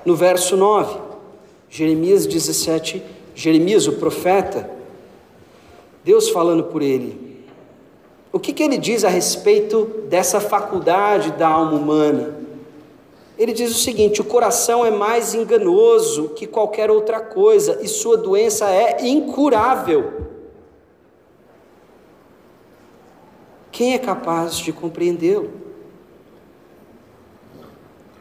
No 0.04 0.16
verso 0.16 0.56
9, 0.56 1.00
Jeremias 1.70 2.26
17, 2.26 3.02
Jeremias, 3.34 3.86
o 3.86 3.92
profeta, 3.92 4.68
Deus 6.02 6.28
falando 6.28 6.64
por 6.64 6.82
ele: 6.82 7.31
o 8.32 8.40
que, 8.40 8.52
que 8.52 8.62
ele 8.62 8.78
diz 8.78 9.04
a 9.04 9.10
respeito 9.10 9.84
dessa 10.08 10.40
faculdade 10.40 11.32
da 11.32 11.46
alma 11.46 11.72
humana? 11.72 12.34
Ele 13.38 13.52
diz 13.52 13.70
o 13.70 13.78
seguinte: 13.78 14.22
o 14.22 14.24
coração 14.24 14.86
é 14.86 14.90
mais 14.90 15.34
enganoso 15.34 16.30
que 16.30 16.46
qualquer 16.46 16.90
outra 16.90 17.20
coisa 17.20 17.78
e 17.82 17.88
sua 17.88 18.16
doença 18.16 18.70
é 18.70 19.06
incurável. 19.06 20.28
Quem 23.70 23.94
é 23.94 23.98
capaz 23.98 24.56
de 24.56 24.72
compreendê-lo? 24.72 25.50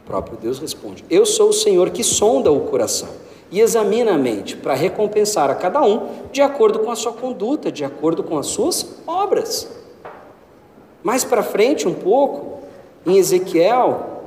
O 0.01 0.05
próprio 0.05 0.37
Deus 0.37 0.59
responde: 0.59 1.05
Eu 1.09 1.25
sou 1.25 1.49
o 1.49 1.53
Senhor 1.53 1.89
que 1.89 2.03
sonda 2.03 2.51
o 2.51 2.61
coração 2.61 3.09
e 3.49 3.61
examina 3.61 4.13
a 4.13 4.17
mente 4.17 4.57
para 4.57 4.73
recompensar 4.73 5.49
a 5.49 5.55
cada 5.55 5.81
um 5.81 6.29
de 6.31 6.41
acordo 6.41 6.79
com 6.79 6.91
a 6.91 6.95
sua 6.95 7.13
conduta, 7.13 7.71
de 7.71 7.85
acordo 7.85 8.23
com 8.23 8.37
as 8.37 8.47
suas 8.47 8.99
obras. 9.05 9.80
Mais 11.03 11.23
para 11.23 11.41
frente, 11.41 11.87
um 11.87 11.93
pouco, 11.93 12.61
em 13.05 13.17
Ezequiel, 13.17 14.21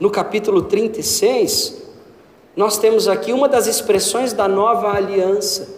no 0.00 0.10
capítulo 0.10 0.62
36, 0.62 1.82
nós 2.54 2.78
temos 2.78 3.08
aqui 3.08 3.32
uma 3.32 3.48
das 3.48 3.66
expressões 3.66 4.32
da 4.32 4.48
nova 4.48 4.92
aliança, 4.92 5.76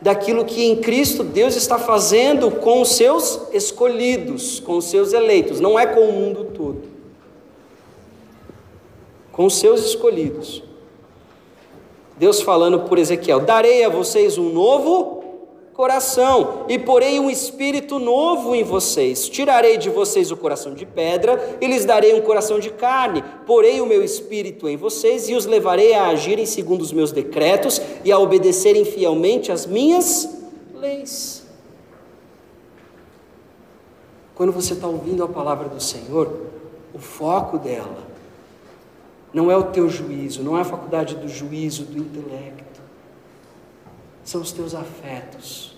daquilo 0.00 0.44
que 0.44 0.64
em 0.64 0.80
Cristo 0.80 1.22
Deus 1.22 1.54
está 1.54 1.78
fazendo 1.78 2.50
com 2.50 2.82
os 2.82 2.96
seus 2.96 3.40
escolhidos, 3.52 4.58
com 4.58 4.76
os 4.78 4.86
seus 4.86 5.12
eleitos, 5.12 5.60
não 5.60 5.78
é 5.78 5.86
com 5.86 6.00
o 6.00 6.12
mundo 6.12 6.46
todo, 6.52 6.82
com 9.30 9.46
os 9.46 9.58
seus 9.60 9.84
escolhidos. 9.84 10.64
Deus 12.16 12.42
falando 12.42 12.80
por 12.80 12.98
Ezequiel: 12.98 13.40
Darei 13.40 13.84
a 13.84 13.88
vocês 13.88 14.36
um 14.38 14.52
novo 14.52 15.21
coração, 15.74 16.66
e 16.68 16.78
porei 16.78 17.18
um 17.18 17.30
espírito 17.30 17.98
novo 17.98 18.54
em 18.54 18.62
vocês. 18.62 19.28
Tirarei 19.28 19.76
de 19.76 19.88
vocês 19.88 20.30
o 20.30 20.36
coração 20.36 20.74
de 20.74 20.84
pedra 20.84 21.58
e 21.60 21.66
lhes 21.66 21.84
darei 21.84 22.14
um 22.14 22.20
coração 22.20 22.58
de 22.58 22.70
carne. 22.70 23.24
Porei 23.46 23.80
o 23.80 23.86
meu 23.86 24.02
espírito 24.02 24.68
em 24.68 24.76
vocês 24.76 25.28
e 25.28 25.34
os 25.34 25.46
levarei 25.46 25.94
a 25.94 26.08
agirem 26.08 26.46
segundo 26.46 26.82
os 26.82 26.92
meus 26.92 27.12
decretos 27.12 27.80
e 28.04 28.12
a 28.12 28.18
obedecerem 28.18 28.84
fielmente 28.84 29.50
as 29.50 29.66
minhas 29.66 30.28
leis. 30.74 31.42
Quando 34.34 34.52
você 34.52 34.72
está 34.72 34.86
ouvindo 34.86 35.22
a 35.22 35.28
palavra 35.28 35.68
do 35.68 35.80
Senhor, 35.80 36.46
o 36.92 36.98
foco 36.98 37.58
dela 37.58 38.12
não 39.32 39.50
é 39.50 39.56
o 39.56 39.64
teu 39.64 39.88
juízo, 39.88 40.42
não 40.42 40.58
é 40.58 40.60
a 40.60 40.64
faculdade 40.64 41.16
do 41.16 41.28
juízo, 41.28 41.84
do 41.84 41.98
intelecto, 41.98 42.61
são 44.24 44.40
os 44.40 44.52
teus 44.52 44.74
afetos, 44.74 45.76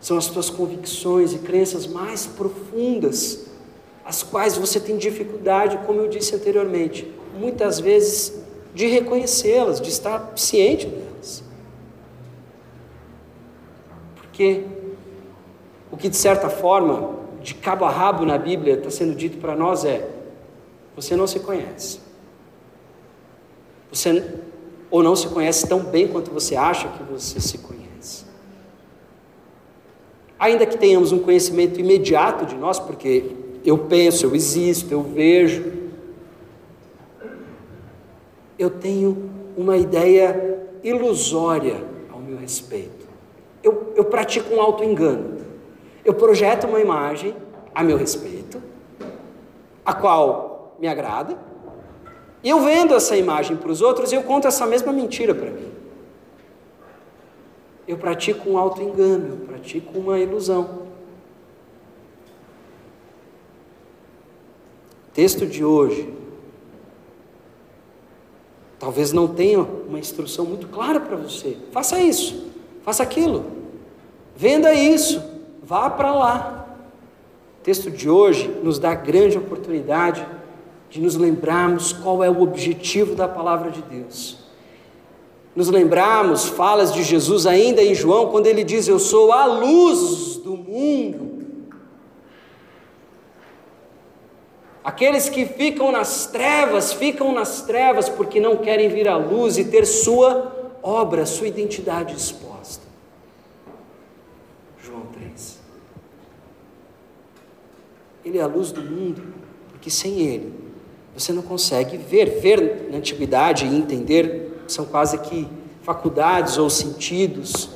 são 0.00 0.16
as 0.16 0.26
tuas 0.28 0.48
convicções 0.48 1.32
e 1.32 1.38
crenças 1.38 1.86
mais 1.86 2.26
profundas, 2.26 3.46
as 4.04 4.22
quais 4.22 4.56
você 4.56 4.80
tem 4.80 4.96
dificuldade, 4.96 5.78
como 5.86 6.00
eu 6.00 6.08
disse 6.08 6.34
anteriormente, 6.34 7.12
muitas 7.38 7.78
vezes 7.78 8.40
de 8.74 8.86
reconhecê-las, 8.86 9.80
de 9.80 9.90
estar 9.90 10.32
ciente 10.36 10.86
delas. 10.86 11.42
Porque 14.16 14.64
o 15.90 15.96
que 15.96 16.08
de 16.08 16.16
certa 16.16 16.48
forma, 16.48 17.16
de 17.42 17.54
cabo 17.54 17.84
a 17.84 17.90
rabo 17.90 18.24
na 18.24 18.38
Bíblia, 18.38 18.74
está 18.74 18.90
sendo 18.90 19.14
dito 19.14 19.38
para 19.38 19.56
nós 19.56 19.84
é: 19.84 20.08
você 20.94 21.16
não 21.16 21.26
se 21.26 21.40
conhece. 21.40 22.00
Você 23.90 24.40
ou 24.90 25.02
não 25.02 25.14
se 25.14 25.28
conhece 25.28 25.66
tão 25.68 25.80
bem 25.80 26.08
quanto 26.08 26.30
você 26.30 26.56
acha 26.56 26.88
que 26.88 27.02
você 27.02 27.40
se 27.40 27.58
conhece. 27.58 28.24
Ainda 30.38 30.64
que 30.64 30.78
tenhamos 30.78 31.12
um 31.12 31.18
conhecimento 31.18 31.80
imediato 31.80 32.46
de 32.46 32.54
nós, 32.54 32.78
porque 32.78 33.36
eu 33.64 33.76
penso, 33.78 34.26
eu 34.26 34.34
existo, 34.34 34.92
eu 34.92 35.02
vejo, 35.02 35.64
eu 38.58 38.70
tenho 38.70 39.30
uma 39.56 39.76
ideia 39.76 40.58
ilusória 40.82 41.84
ao 42.10 42.20
meu 42.20 42.38
respeito. 42.38 43.06
Eu, 43.62 43.92
eu 43.96 44.04
pratico 44.04 44.54
um 44.54 44.60
auto-engano. 44.60 45.38
Eu 46.04 46.14
projeto 46.14 46.66
uma 46.66 46.80
imagem 46.80 47.34
a 47.74 47.82
meu 47.82 47.96
respeito, 47.96 48.62
a 49.84 49.92
qual 49.92 50.76
me 50.78 50.88
agrada, 50.88 51.36
e 52.42 52.48
eu 52.48 52.60
vendo 52.60 52.94
essa 52.94 53.16
imagem 53.16 53.56
para 53.56 53.70
os 53.70 53.82
outros, 53.82 54.12
eu 54.12 54.22
conto 54.22 54.46
essa 54.46 54.66
mesma 54.66 54.92
mentira 54.92 55.34
para 55.34 55.50
mim. 55.50 55.72
Eu 57.86 57.96
pratico 57.96 58.50
um 58.50 58.58
auto-engano, 58.58 59.30
eu 59.30 59.46
pratico 59.46 59.98
uma 59.98 60.18
ilusão. 60.18 60.86
O 65.08 65.10
texto 65.12 65.46
de 65.46 65.64
hoje 65.64 66.14
talvez 68.78 69.12
não 69.12 69.26
tenha 69.26 69.60
uma 69.60 69.98
instrução 69.98 70.44
muito 70.44 70.68
clara 70.68 71.00
para 71.00 71.16
você. 71.16 71.56
Faça 71.72 71.98
isso, 71.98 72.52
faça 72.84 73.02
aquilo, 73.02 73.44
venda 74.36 74.72
isso, 74.72 75.20
vá 75.62 75.90
para 75.90 76.14
lá. 76.14 76.68
O 77.58 77.62
texto 77.64 77.90
de 77.90 78.08
hoje 78.08 78.48
nos 78.62 78.78
dá 78.78 78.94
grande 78.94 79.36
oportunidade 79.36 80.24
de 80.90 81.00
nos 81.00 81.16
lembrarmos 81.16 81.92
qual 81.92 82.24
é 82.24 82.30
o 82.30 82.40
objetivo 82.40 83.14
da 83.14 83.28
palavra 83.28 83.70
de 83.70 83.82
Deus. 83.82 84.38
Nos 85.54 85.68
lembrarmos 85.68 86.46
falas 86.46 86.92
de 86.92 87.02
Jesus 87.02 87.46
ainda 87.46 87.82
em 87.82 87.94
João, 87.94 88.30
quando 88.30 88.46
ele 88.46 88.64
diz: 88.64 88.86
Eu 88.86 88.98
sou 88.98 89.32
a 89.32 89.44
luz 89.44 90.36
do 90.36 90.56
mundo. 90.56 91.38
Aqueles 94.82 95.28
que 95.28 95.44
ficam 95.44 95.92
nas 95.92 96.26
trevas, 96.26 96.92
ficam 96.92 97.32
nas 97.32 97.62
trevas 97.62 98.08
porque 98.08 98.40
não 98.40 98.56
querem 98.56 98.88
vir 98.88 99.06
à 99.08 99.16
luz 99.16 99.58
e 99.58 99.64
ter 99.64 99.84
sua 99.84 100.74
obra, 100.82 101.26
sua 101.26 101.48
identidade 101.48 102.14
exposta. 102.14 102.86
João 104.82 105.02
3. 105.12 105.58
Ele 108.24 108.38
é 108.38 108.42
a 108.42 108.46
luz 108.46 108.72
do 108.72 108.80
mundo, 108.80 109.22
porque 109.72 109.90
sem 109.90 110.20
ele 110.20 110.67
você 111.18 111.32
não 111.32 111.42
consegue 111.42 111.96
ver. 111.96 112.38
Ver 112.40 112.88
na 112.90 112.98
antiguidade 112.98 113.66
e 113.66 113.76
entender 113.76 114.62
são 114.68 114.84
quase 114.84 115.18
que 115.18 115.48
faculdades 115.82 116.58
ou 116.58 116.70
sentidos 116.70 117.70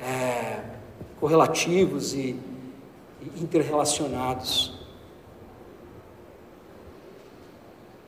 é, 0.00 0.60
correlativos 1.18 2.14
e, 2.14 2.36
e 3.20 3.42
interrelacionados. 3.42 4.74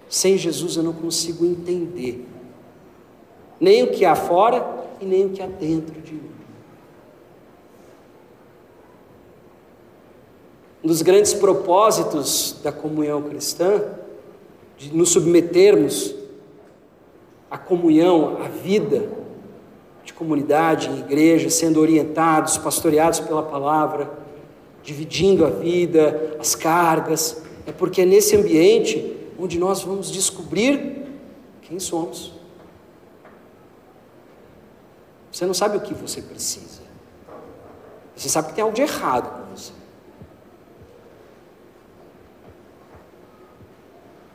Sem 0.08 0.38
Jesus 0.38 0.76
eu 0.76 0.82
não 0.82 0.92
consigo 0.92 1.44
entender 1.44 2.26
nem 3.60 3.82
o 3.82 3.90
que 3.90 4.04
há 4.04 4.14
fora 4.14 4.86
e 5.00 5.04
nem 5.04 5.26
o 5.26 5.30
que 5.30 5.42
há 5.42 5.46
dentro 5.46 6.00
de 6.00 6.12
mim. 6.12 6.30
Um 10.84 10.86
dos 10.86 11.02
grandes 11.02 11.34
propósitos 11.34 12.60
da 12.62 12.70
comunhão 12.70 13.22
cristã 13.22 13.82
de 14.78 14.94
nos 14.94 15.10
submetermos 15.10 16.14
à 17.50 17.58
comunhão, 17.58 18.38
à 18.42 18.48
vida 18.48 19.18
de 20.04 20.12
comunidade, 20.14 20.88
em 20.88 21.00
igreja, 21.00 21.50
sendo 21.50 21.80
orientados, 21.80 22.56
pastoreados 22.56 23.20
pela 23.20 23.42
palavra, 23.42 24.10
dividindo 24.82 25.44
a 25.44 25.50
vida, 25.50 26.36
as 26.40 26.54
cargas, 26.54 27.42
é 27.66 27.72
porque 27.72 28.02
é 28.02 28.06
nesse 28.06 28.34
ambiente 28.34 29.14
onde 29.38 29.58
nós 29.58 29.82
vamos 29.82 30.10
descobrir 30.10 31.04
quem 31.60 31.78
somos. 31.78 32.32
Você 35.30 35.44
não 35.44 35.52
sabe 35.52 35.76
o 35.76 35.80
que 35.80 35.92
você 35.92 36.22
precisa. 36.22 36.80
Você 38.16 38.28
sabe 38.28 38.48
que 38.48 38.54
tem 38.54 38.62
algo 38.62 38.74
de 38.74 38.82
errado 38.82 39.30
com 39.30 39.54
você. 39.54 39.72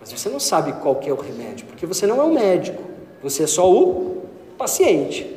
Mas 0.04 0.12
você 0.12 0.28
não 0.28 0.39
sabe 0.39 0.74
qual 0.82 0.98
que 0.98 1.10
é 1.10 1.13
o 1.13 1.16
remédio, 1.16 1.66
porque 1.66 1.86
você 1.86 2.06
não 2.06 2.20
é 2.20 2.24
o 2.26 2.34
médico, 2.34 2.84
você 3.22 3.44
é 3.44 3.48
só 3.48 3.72
o 3.72 4.24
paciente. 4.58 5.34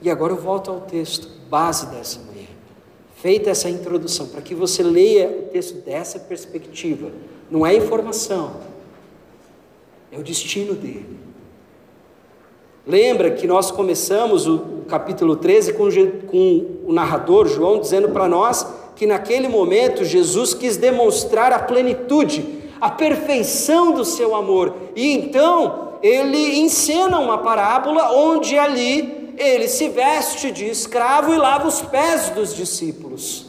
E 0.00 0.10
agora 0.10 0.32
eu 0.32 0.38
volto 0.38 0.70
ao 0.70 0.80
texto 0.80 1.28
base 1.50 1.88
dessa 1.88 2.18
manhã. 2.20 2.46
Feita 3.16 3.50
essa 3.50 3.68
introdução, 3.68 4.28
para 4.28 4.40
que 4.40 4.54
você 4.54 4.82
leia 4.82 5.28
o 5.28 5.42
texto 5.50 5.84
dessa 5.84 6.18
perspectiva. 6.18 7.10
Não 7.50 7.66
é 7.66 7.74
informação, 7.76 8.56
é 10.10 10.18
o 10.18 10.22
destino 10.22 10.72
dele. 10.72 11.18
Lembra 12.86 13.32
que 13.32 13.46
nós 13.46 13.70
começamos 13.70 14.46
o, 14.46 14.54
o 14.54 14.84
capítulo 14.88 15.36
13 15.36 15.74
com, 15.74 15.90
com 16.26 16.66
o 16.86 16.92
narrador 16.94 17.46
João 17.48 17.80
dizendo 17.80 18.08
para 18.08 18.26
nós 18.26 18.85
que 18.96 19.06
naquele 19.06 19.46
momento 19.46 20.04
Jesus 20.04 20.54
quis 20.54 20.78
demonstrar 20.78 21.52
a 21.52 21.58
plenitude, 21.58 22.64
a 22.80 22.90
perfeição 22.90 23.92
do 23.92 24.04
seu 24.04 24.34
amor. 24.34 24.74
E 24.96 25.12
então 25.12 25.98
ele 26.02 26.58
encena 26.58 27.18
uma 27.18 27.38
parábola 27.38 28.10
onde 28.12 28.58
ali 28.58 29.34
ele 29.36 29.68
se 29.68 29.88
veste 29.90 30.50
de 30.50 30.64
escravo 30.64 31.32
e 31.32 31.36
lava 31.36 31.68
os 31.68 31.82
pés 31.82 32.30
dos 32.30 32.54
discípulos. 32.54 33.46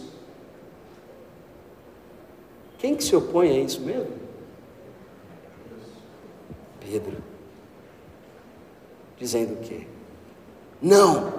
Quem 2.77 2.93
que 2.93 3.03
se 3.03 3.15
opõe 3.15 3.49
a 3.49 3.59
isso 3.59 3.81
mesmo? 3.81 4.11
Pedro. 6.79 7.17
Dizendo 9.17 9.53
o 9.53 9.57
quê? 9.57 9.87
Não, 10.81 11.33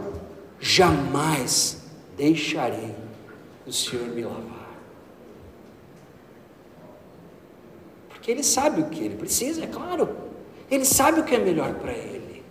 jamais 0.59 1.83
deixarei 2.17 2.93
o 3.69 3.73
Senhor 3.73 4.09
me 4.09 4.23
lavar. 4.23 4.69
Porque 8.09 8.31
Ele 8.31 8.43
sabe 8.43 8.81
o 8.81 8.87
que 8.87 9.05
ele 9.05 9.17
precisa, 9.17 9.63
é 9.63 9.67
claro. 9.67 10.09
Ele 10.71 10.85
sabe 10.85 11.21
o 11.21 11.25
que 11.25 11.35
é 11.35 11.39
melhor 11.39 11.75
para 11.75 11.93
ele. 11.93 12.43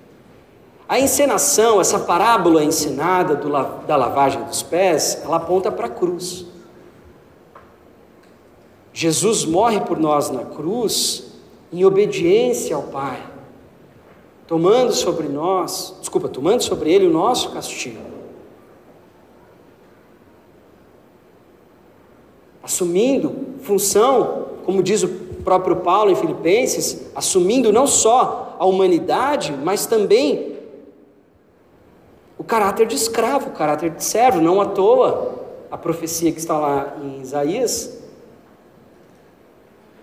A 0.89 0.99
encenação, 0.99 1.81
essa 1.81 1.99
parábola 1.99 2.63
ensinada 2.63 3.35
do, 3.35 3.49
da 3.85 3.95
lavagem 3.95 4.43
dos 4.43 4.63
pés, 4.63 5.21
ela 5.23 5.37
aponta 5.37 5.71
para 5.71 5.87
a 5.87 5.89
cruz. 5.89 6.45
Jesus 8.93 9.45
morre 9.45 9.81
por 9.81 9.99
nós 9.99 10.29
na 10.31 10.45
cruz 10.45 11.33
em 11.71 11.83
obediência 11.83 12.75
ao 12.75 12.83
Pai, 12.83 13.21
tomando 14.47 14.93
sobre 14.93 15.27
nós, 15.27 15.93
desculpa, 15.99 16.29
tomando 16.29 16.63
sobre 16.63 16.91
ele 16.91 17.05
o 17.05 17.11
nosso 17.11 17.51
castigo. 17.51 18.16
Assumindo 22.67 23.33
função, 23.61 24.47
como 24.65 24.83
diz 24.83 25.01
o 25.01 25.07
próprio 25.07 25.77
Paulo 25.77 26.11
em 26.11 26.15
Filipenses, 26.15 27.09
assumindo 27.15 27.71
não 27.71 27.87
só 27.87 28.57
a 28.59 28.65
humanidade, 28.65 29.53
mas 29.63 29.85
também 29.85 30.57
o 32.37 32.43
caráter 32.43 32.85
de 32.85 32.93
escravo, 32.93 33.51
o 33.51 33.53
caráter 33.53 33.91
de 33.91 34.03
servo, 34.03 34.41
não 34.41 34.59
à 34.59 34.65
toa 34.65 35.45
a 35.71 35.77
profecia 35.77 36.29
que 36.29 36.39
está 36.39 36.59
lá 36.59 36.97
em 37.01 37.21
Isaías, 37.21 38.03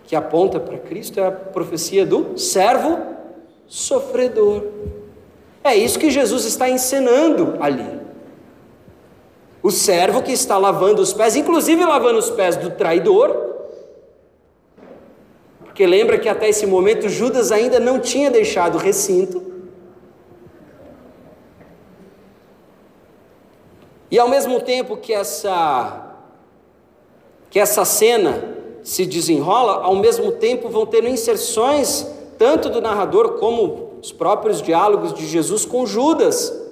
que 0.05 0.17
aponta 0.17 0.59
para 0.59 0.79
Cristo, 0.79 1.21
é 1.21 1.27
a 1.27 1.33
profecia 1.33 2.07
do 2.07 2.39
servo 2.39 2.99
sofredor. 3.67 4.63
É 5.63 5.77
isso 5.77 5.99
que 5.99 6.11
Jesus 6.11 6.47
está 6.47 6.69
ensinando 6.71 7.59
ali. 7.61 8.04
O 9.65 9.71
servo 9.71 10.23
que 10.23 10.31
está 10.31 10.59
lavando 10.59 11.01
os 11.01 11.15
pés, 11.15 11.37
inclusive 11.37 11.83
lavando 11.87 12.19
os 12.19 12.29
pés 12.29 12.55
do 12.55 12.73
traidor, 12.73 13.35
porque 15.61 15.87
lembra 15.87 16.19
que 16.19 16.29
até 16.29 16.51
esse 16.51 16.67
momento 16.67 17.09
Judas 17.09 17.51
ainda 17.51 17.81
não 17.81 17.99
tinha 17.99 18.31
deixado 18.31 18.75
o 18.75 18.79
recinto. 18.79 19.43
E 24.11 24.19
ao 24.19 24.29
mesmo 24.29 24.61
tempo 24.61 24.99
que 24.99 25.15
essa 25.15 26.11
que 27.49 27.59
essa 27.59 27.87
cena 27.87 28.57
se 28.83 29.07
desenrola, 29.07 29.83
ao 29.83 29.97
mesmo 29.97 30.33
tempo 30.33 30.69
vão 30.69 30.85
tendo 30.85 31.09
inserções 31.09 32.07
tanto 32.37 32.69
do 32.69 32.83
narrador 32.83 33.39
como 33.39 33.95
os 34.03 34.13
próprios 34.13 34.61
diálogos 34.61 35.15
de 35.15 35.27
Jesus 35.27 35.65
com 35.65 35.87
Judas, 35.87 36.64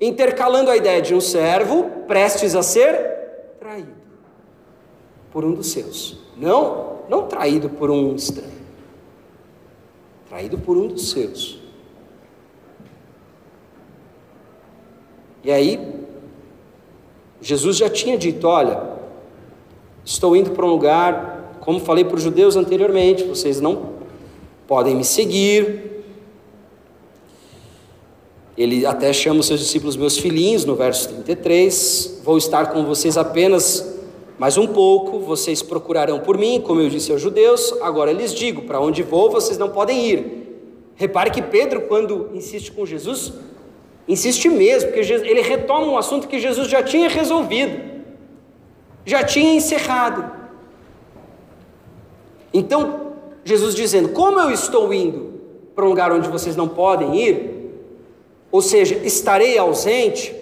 intercalando 0.00 0.70
a 0.70 0.76
ideia 0.76 1.02
de 1.02 1.14
um 1.14 1.20
servo 1.20 1.84
prestes 2.06 2.54
a 2.54 2.62
ser 2.62 3.54
traído 3.58 3.92
por 5.30 5.44
um 5.44 5.52
dos 5.52 5.70
seus. 5.70 6.18
Não, 6.36 6.98
não 7.08 7.26
traído 7.26 7.68
por 7.68 7.90
um 7.90 8.14
estranho. 8.14 8.58
Traído 10.28 10.58
por 10.58 10.76
um 10.76 10.88
dos 10.88 11.10
seus. 11.10 11.58
E 15.42 15.50
aí, 15.50 16.06
Jesus 17.40 17.76
já 17.76 17.88
tinha 17.88 18.18
dito: 18.18 18.46
Olha, 18.46 18.82
estou 20.04 20.36
indo 20.36 20.50
para 20.50 20.64
um 20.64 20.68
lugar, 20.68 21.58
como 21.60 21.80
falei 21.80 22.04
para 22.04 22.16
os 22.16 22.22
judeus 22.22 22.56
anteriormente, 22.56 23.24
vocês 23.24 23.60
não 23.60 23.94
podem 24.66 24.94
me 24.94 25.04
seguir. 25.04 25.97
Ele 28.58 28.84
até 28.84 29.12
chama 29.12 29.38
os 29.38 29.46
seus 29.46 29.60
discípulos 29.60 29.96
meus 29.96 30.18
filhinhos, 30.18 30.64
no 30.64 30.74
verso 30.74 31.08
33. 31.10 32.22
Vou 32.24 32.36
estar 32.36 32.72
com 32.72 32.84
vocês 32.84 33.16
apenas 33.16 33.96
mais 34.36 34.58
um 34.58 34.66
pouco, 34.66 35.20
vocês 35.20 35.62
procurarão 35.62 36.18
por 36.18 36.36
mim, 36.36 36.60
como 36.60 36.80
eu 36.80 36.88
disse 36.88 37.12
aos 37.12 37.20
judeus. 37.20 37.72
Agora 37.80 38.10
lhes 38.10 38.34
digo: 38.34 38.62
para 38.62 38.80
onde 38.80 39.04
vou, 39.04 39.30
vocês 39.30 39.56
não 39.56 39.68
podem 39.68 40.04
ir. 40.10 40.60
Repare 40.96 41.30
que 41.30 41.40
Pedro, 41.40 41.82
quando 41.82 42.30
insiste 42.34 42.72
com 42.72 42.84
Jesus, 42.84 43.32
insiste 44.08 44.48
mesmo, 44.48 44.90
porque 44.90 45.12
ele 45.12 45.40
retoma 45.40 45.86
um 45.86 45.96
assunto 45.96 46.26
que 46.26 46.40
Jesus 46.40 46.68
já 46.68 46.82
tinha 46.82 47.08
resolvido, 47.08 47.80
já 49.06 49.22
tinha 49.22 49.54
encerrado. 49.54 50.32
Então, 52.52 53.12
Jesus 53.44 53.72
dizendo: 53.72 54.08
Como 54.08 54.40
eu 54.40 54.50
estou 54.50 54.92
indo 54.92 55.34
para 55.76 55.84
um 55.84 55.90
lugar 55.90 56.10
onde 56.10 56.28
vocês 56.28 56.56
não 56.56 56.66
podem 56.66 57.16
ir, 57.16 57.57
ou 58.50 58.62
seja, 58.62 58.94
estarei 58.96 59.58
ausente, 59.58 60.34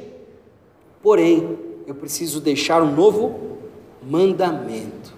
porém, 1.02 1.58
eu 1.86 1.94
preciso 1.94 2.40
deixar 2.40 2.82
um 2.82 2.94
novo 2.94 3.58
mandamento. 4.02 5.14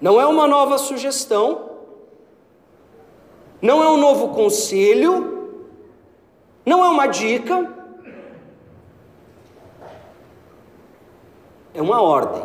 Não 0.00 0.20
é 0.20 0.26
uma 0.26 0.46
nova 0.46 0.78
sugestão, 0.78 1.70
não 3.60 3.82
é 3.82 3.88
um 3.88 3.96
novo 3.96 4.28
conselho, 4.28 5.50
não 6.64 6.84
é 6.84 6.88
uma 6.88 7.06
dica, 7.06 7.72
é 11.72 11.80
uma 11.80 12.00
ordem. 12.00 12.42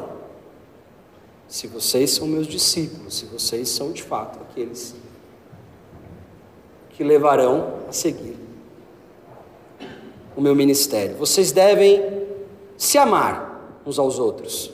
Se 1.47 1.67
vocês 1.67 2.11
são 2.11 2.27
meus 2.27 2.45
discípulos, 2.45 3.17
se 3.17 3.25
vocês 3.25 3.69
são 3.69 3.91
de 3.91 4.03
fato 4.03 4.39
aqueles 4.41 4.95
que 6.91 7.03
levarão 7.03 7.79
a 7.87 7.91
seguir 7.91 8.38
o 10.35 10.41
meu 10.41 10.55
ministério, 10.55 11.15
vocês 11.15 11.51
devem 11.51 12.03
se 12.77 12.97
amar 12.97 13.79
uns 13.85 13.99
aos 13.99 14.19
outros. 14.19 14.71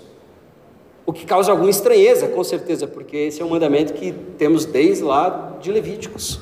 O 1.06 1.14
que 1.14 1.26
causa 1.26 1.52
alguma 1.52 1.70
estranheza, 1.70 2.28
com 2.28 2.44
certeza, 2.44 2.88
porque 2.88 3.16
esse 3.16 3.42
é 3.42 3.46
um 3.46 3.50
mandamento 3.50 3.94
que 3.94 4.12
temos 4.38 4.66
desde 4.66 5.04
lá 5.04 5.58
de 5.62 5.72
Levíticos. 5.72 6.40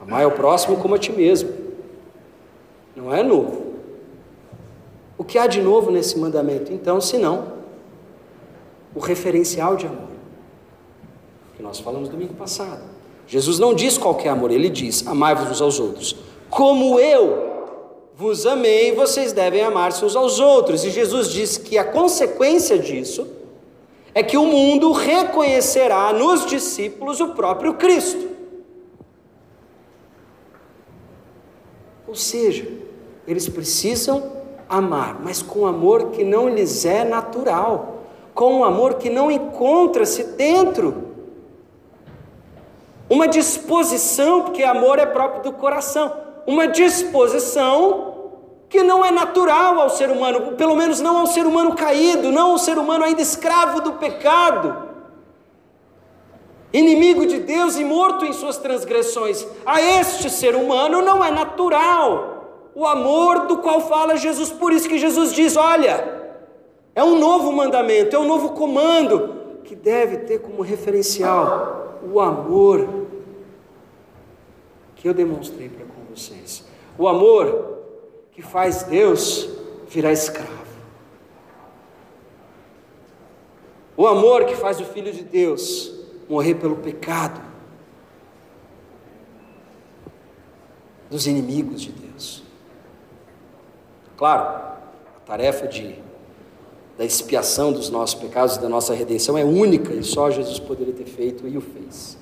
Amar 0.00 0.24
ao 0.24 0.32
próximo 0.32 0.76
como 0.76 0.94
a 0.94 0.98
ti 0.98 1.10
mesmo. 1.10 1.50
Não 2.94 3.12
é 3.12 3.22
novo. 3.22 3.74
O 5.18 5.24
que 5.24 5.38
há 5.38 5.46
de 5.46 5.60
novo 5.60 5.90
nesse 5.90 6.18
mandamento, 6.18 6.72
então, 6.72 7.00
se 7.00 7.16
não 7.16 7.56
o 8.94 9.00
referencial 9.00 9.76
de 9.76 9.86
amor. 9.86 10.08
Que 11.56 11.62
nós 11.62 11.78
falamos 11.78 12.08
domingo 12.08 12.34
passado. 12.34 12.82
Jesus 13.26 13.58
não 13.58 13.74
diz 13.74 13.98
qualquer 13.98 14.30
amor, 14.30 14.50
ele 14.50 14.70
diz: 14.70 15.06
amai-vos 15.06 15.50
uns 15.50 15.60
aos 15.60 15.80
outros. 15.80 16.16
Como 16.48 16.98
eu 16.98 17.55
vos 18.16 18.46
amei, 18.46 18.92
vocês 18.92 19.32
devem 19.32 19.62
amar-se 19.62 20.04
uns 20.04 20.16
aos 20.16 20.40
outros. 20.40 20.84
E 20.84 20.90
Jesus 20.90 21.28
diz 21.28 21.58
que 21.58 21.76
a 21.76 21.84
consequência 21.84 22.78
disso 22.78 23.28
é 24.14 24.22
que 24.22 24.36
o 24.36 24.46
mundo 24.46 24.92
reconhecerá 24.92 26.12
nos 26.12 26.46
discípulos 26.46 27.20
o 27.20 27.34
próprio 27.34 27.74
Cristo. 27.74 28.30
Ou 32.08 32.14
seja, 32.14 32.66
eles 33.28 33.48
precisam 33.48 34.32
amar, 34.68 35.20
mas 35.22 35.42
com 35.42 35.66
amor 35.66 36.10
que 36.10 36.24
não 36.24 36.48
lhes 36.48 36.84
é 36.84 37.04
natural 37.04 37.96
com 38.36 38.58
um 38.58 38.64
amor 38.64 38.94
que 38.94 39.08
não 39.08 39.30
encontra-se 39.30 40.22
dentro. 40.22 41.14
Uma 43.08 43.26
disposição, 43.26 44.42
porque 44.42 44.62
amor 44.62 44.98
é 44.98 45.06
próprio 45.06 45.42
do 45.42 45.52
coração, 45.52 46.12
uma 46.46 46.68
disposição 46.68 48.05
que 48.76 48.82
não 48.82 49.02
é 49.02 49.10
natural 49.10 49.80
ao 49.80 49.88
ser 49.88 50.10
humano, 50.10 50.52
pelo 50.52 50.76
menos 50.76 51.00
não 51.00 51.16
ao 51.16 51.26
ser 51.26 51.46
humano 51.46 51.74
caído, 51.74 52.30
não 52.30 52.50
ao 52.50 52.58
ser 52.58 52.76
humano 52.76 53.04
ainda 53.04 53.22
escravo 53.22 53.80
do 53.80 53.94
pecado, 53.94 54.90
inimigo 56.70 57.24
de 57.24 57.38
Deus 57.38 57.78
e 57.78 57.84
morto 57.84 58.26
em 58.26 58.34
suas 58.34 58.58
transgressões. 58.58 59.46
A 59.64 59.80
este 59.80 60.28
ser 60.28 60.54
humano 60.54 61.00
não 61.00 61.24
é 61.24 61.30
natural 61.30 62.68
o 62.74 62.84
amor 62.86 63.46
do 63.46 63.56
qual 63.56 63.80
fala 63.80 64.14
Jesus, 64.14 64.50
por 64.50 64.70
isso 64.74 64.86
que 64.86 64.98
Jesus 64.98 65.32
diz: 65.32 65.56
Olha, 65.56 66.34
é 66.94 67.02
um 67.02 67.18
novo 67.18 67.50
mandamento, 67.50 68.14
é 68.14 68.18
um 68.18 68.28
novo 68.28 68.50
comando 68.50 69.62
que 69.64 69.74
deve 69.74 70.18
ter 70.18 70.40
como 70.40 70.60
referencial 70.60 71.98
o 72.12 72.20
amor 72.20 73.06
que 74.96 75.08
eu 75.08 75.14
demonstrei 75.14 75.70
para 75.70 75.86
com 75.86 76.14
vocês. 76.14 76.62
O 76.98 77.08
amor 77.08 77.75
que 78.36 78.42
faz 78.42 78.82
Deus 78.82 79.48
virar 79.88 80.12
escravo. 80.12 80.66
O 83.96 84.06
amor 84.06 84.44
que 84.44 84.54
faz 84.54 84.78
o 84.78 84.84
Filho 84.84 85.10
de 85.10 85.24
Deus 85.24 85.90
morrer 86.28 86.56
pelo 86.56 86.76
pecado 86.76 87.40
dos 91.08 91.26
inimigos 91.26 91.80
de 91.80 91.92
Deus. 91.92 92.42
Claro, 94.18 94.44
a 94.44 95.20
tarefa 95.24 95.66
de 95.66 96.04
da 96.98 97.04
expiação 97.04 97.72
dos 97.72 97.90
nossos 97.90 98.14
pecados 98.14 98.56
e 98.56 98.60
da 98.60 98.68
nossa 98.68 98.94
redenção 98.94 99.36
é 99.36 99.44
única 99.44 99.94
e 99.94 100.02
só 100.02 100.30
Jesus 100.30 100.58
poderia 100.58 100.94
ter 100.94 101.04
feito 101.04 101.46
e 101.46 101.56
o 101.56 101.60
fez. 101.60 102.18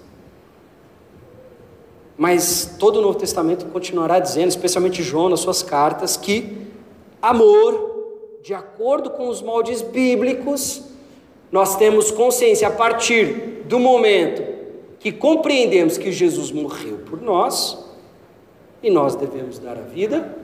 Mas 2.16 2.76
todo 2.78 2.98
o 2.98 3.02
Novo 3.02 3.18
Testamento 3.18 3.66
continuará 3.66 4.18
dizendo, 4.18 4.48
especialmente 4.48 5.02
João 5.02 5.28
nas 5.28 5.40
suas 5.40 5.62
cartas, 5.62 6.16
que 6.16 6.58
amor, 7.20 8.38
de 8.42 8.54
acordo 8.54 9.10
com 9.10 9.28
os 9.28 9.42
moldes 9.42 9.82
bíblicos, 9.82 10.82
nós 11.50 11.76
temos 11.76 12.10
consciência 12.10 12.68
a 12.68 12.70
partir 12.70 13.62
do 13.66 13.78
momento 13.78 14.42
que 14.98 15.12
compreendemos 15.12 15.98
que 15.98 16.10
Jesus 16.10 16.50
morreu 16.50 16.98
por 16.98 17.20
nós 17.20 17.78
e 18.82 18.90
nós 18.90 19.14
devemos 19.14 19.58
dar 19.58 19.76
a 19.76 19.82
vida 19.82 20.36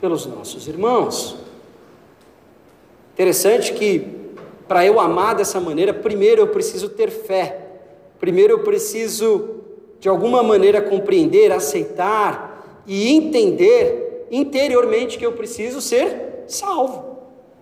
pelos 0.00 0.26
nossos 0.26 0.66
irmãos. 0.68 1.36
Interessante 3.14 3.72
que 3.72 4.06
para 4.68 4.84
eu 4.84 5.00
amar 5.00 5.34
dessa 5.34 5.60
maneira, 5.60 5.94
primeiro 5.94 6.42
eu 6.42 6.48
preciso 6.48 6.88
ter 6.88 7.10
fé. 7.10 7.66
Primeiro 8.18 8.54
eu 8.54 8.58
preciso 8.60 9.62
de 9.98 10.08
alguma 10.08 10.42
maneira 10.42 10.80
compreender, 10.80 11.52
aceitar 11.52 12.82
e 12.86 13.12
entender 13.14 14.26
interiormente 14.30 15.18
que 15.18 15.26
eu 15.26 15.32
preciso 15.32 15.80
ser 15.80 16.44
salvo. 16.46 17.16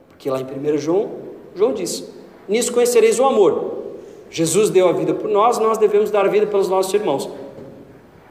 Porque 0.09 0.31
lá 0.31 0.41
em 0.41 0.45
1 0.45 0.79
João, 0.79 1.11
João 1.55 1.73
diz: 1.73 2.05
Nisso 2.49 2.73
conhecereis 2.73 3.19
o 3.19 3.25
amor. 3.25 3.73
Jesus 4.31 4.69
deu 4.71 4.89
a 4.89 4.93
vida 4.93 5.15
por 5.15 5.31
nós, 5.31 5.59
nós 5.59 5.79
devemos 5.79 6.11
dar 6.11 6.25
a 6.25 6.29
vida 6.29 6.47
pelos 6.47 6.69
nossos 6.69 6.93
irmãos. 6.93 7.29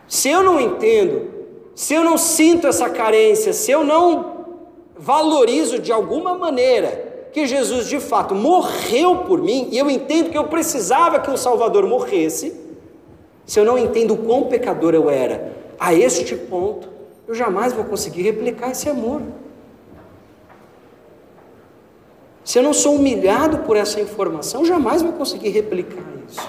Se 0.07 0.29
eu 0.29 0.43
não 0.43 0.59
entendo, 0.59 1.29
se 1.73 1.93
eu 1.93 2.03
não 2.03 2.17
sinto 2.17 2.67
essa 2.67 2.89
carência, 2.89 3.53
se 3.53 3.71
eu 3.71 3.83
não 3.83 4.33
valorizo 4.97 5.79
de 5.79 5.91
alguma 5.91 6.37
maneira 6.37 7.29
que 7.31 7.47
Jesus 7.47 7.87
de 7.87 7.99
fato 7.99 8.35
morreu 8.35 9.19
por 9.19 9.41
mim, 9.41 9.69
e 9.71 9.77
eu 9.77 9.89
entendo 9.89 10.29
que 10.29 10.37
eu 10.37 10.43
precisava 10.43 11.19
que 11.19 11.31
o 11.31 11.37
Salvador 11.37 11.87
morresse, 11.87 12.62
se 13.45 13.59
eu 13.59 13.65
não 13.65 13.77
entendo 13.77 14.13
o 14.13 14.17
quão 14.17 14.43
pecador 14.43 14.93
eu 14.93 15.09
era, 15.09 15.53
a 15.79 15.93
este 15.93 16.35
ponto, 16.35 16.89
eu 17.27 17.33
jamais 17.33 17.73
vou 17.73 17.85
conseguir 17.85 18.21
replicar 18.21 18.71
esse 18.71 18.89
amor. 18.89 19.21
se 22.43 22.59
eu 22.59 22.63
não 22.63 22.73
sou 22.73 22.95
humilhado 22.95 23.59
por 23.59 23.77
essa 23.77 24.01
informação, 24.01 24.65
jamais 24.65 25.01
vou 25.01 25.13
conseguir 25.13 25.49
replicar 25.49 26.03
isso. 26.29 26.47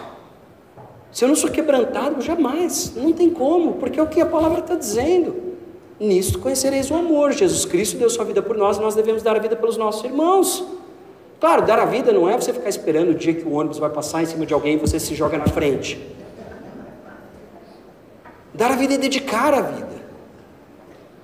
Se 1.12 1.24
eu 1.24 1.28
não 1.28 1.36
sou 1.36 1.48
quebrantado, 1.48 2.20
jamais. 2.20 2.92
Não 2.96 3.12
tem 3.12 3.30
como, 3.30 3.74
porque 3.74 4.00
é 4.00 4.02
o 4.02 4.06
que 4.08 4.20
a 4.20 4.26
palavra 4.26 4.58
está 4.58 4.74
dizendo. 4.74 5.54
Nisto 6.00 6.40
conhecereis 6.40 6.90
o 6.90 6.94
amor. 6.94 7.30
Jesus 7.30 7.64
Cristo 7.64 7.96
deu 7.96 8.10
sua 8.10 8.24
vida 8.24 8.42
por 8.42 8.56
nós 8.56 8.78
e 8.78 8.80
nós 8.80 8.96
devemos 8.96 9.22
dar 9.22 9.36
a 9.36 9.38
vida 9.38 9.54
pelos 9.54 9.76
nossos 9.76 10.02
irmãos. 10.04 10.64
Claro, 11.38 11.62
dar 11.62 11.78
a 11.78 11.84
vida 11.84 12.12
não 12.12 12.28
é 12.28 12.36
você 12.36 12.52
ficar 12.52 12.68
esperando 12.68 13.10
o 13.10 13.14
dia 13.14 13.32
que 13.32 13.46
o 13.46 13.52
ônibus 13.52 13.78
vai 13.78 13.90
passar 13.90 14.22
em 14.22 14.26
cima 14.26 14.44
de 14.44 14.52
alguém 14.52 14.74
e 14.74 14.76
você 14.76 14.98
se 14.98 15.14
joga 15.14 15.38
na 15.38 15.46
frente. 15.46 16.04
Dar 18.54 18.70
a 18.70 18.76
vida 18.76 18.94
é 18.94 18.98
dedicar 18.98 19.52
a 19.52 19.60
vida. 19.60 20.04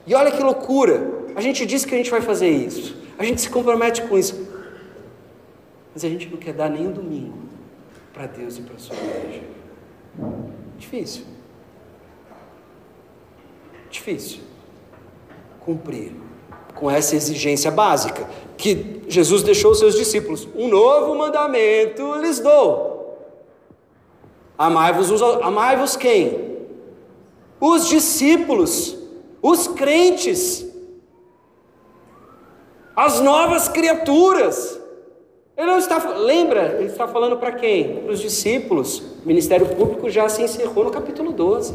E 0.07 0.15
olha 0.15 0.33
que 0.33 0.43
loucura! 0.43 1.21
A 1.37 1.41
gente 1.41 1.65
diz 1.65 1.85
que 1.85 1.95
a 1.95 1.99
gente 1.99 2.11
vai 2.11 2.21
fazer 2.21 2.51
isso, 2.51 2.97
a 3.17 3.25
gente 3.25 3.41
se 3.41 3.49
compromete 3.49 4.03
com 4.03 4.19
isso, 4.19 4.49
mas 5.95 6.05
a 6.05 6.09
gente 6.09 6.29
não 6.29 6.37
quer 6.37 6.53
dar 6.53 6.69
nem 6.69 6.89
um 6.89 6.93
domingo 6.93 7.39
para 8.13 8.27
Deus 8.27 8.59
e 8.59 8.63
para 8.63 8.75
a 8.75 8.79
sua 8.79 8.97
igreja. 8.97 9.43
Difícil. 10.77 11.25
Difícil. 13.89 14.41
Cumprir 15.61 16.13
com 16.75 16.91
essa 16.91 17.15
exigência 17.15 17.71
básica 17.71 18.29
que 18.57 19.03
Jesus 19.07 19.43
deixou 19.43 19.71
aos 19.71 19.79
seus 19.79 19.95
discípulos: 19.95 20.49
um 20.57 20.67
novo 20.67 21.15
mandamento 21.15 22.17
lhes 22.17 22.41
dou. 22.41 22.99
Amai-vos, 24.59 25.23
amai-vos 25.23 25.97
quem? 25.97 26.50
Os 27.61 27.89
discípulos, 27.89 28.97
os 29.43 29.69
crentes 29.69 30.71
as 33.01 33.19
novas 33.21 33.67
criaturas. 33.67 34.79
Ele 35.57 35.67
não 35.67 35.79
está, 35.79 35.99
lembra, 36.11 36.77
ele 36.79 36.89
está 36.89 37.09
falando 37.09 37.39
para 37.39 37.53
quem? 37.53 37.97
Para 38.03 38.13
os 38.13 38.21
discípulos. 38.21 38.99
O 38.99 39.27
ministério 39.27 39.67
público 39.67 40.11
já 40.11 40.29
se 40.29 40.43
encerrou 40.43 40.85
no 40.85 40.91
capítulo 40.91 41.33
12. 41.33 41.75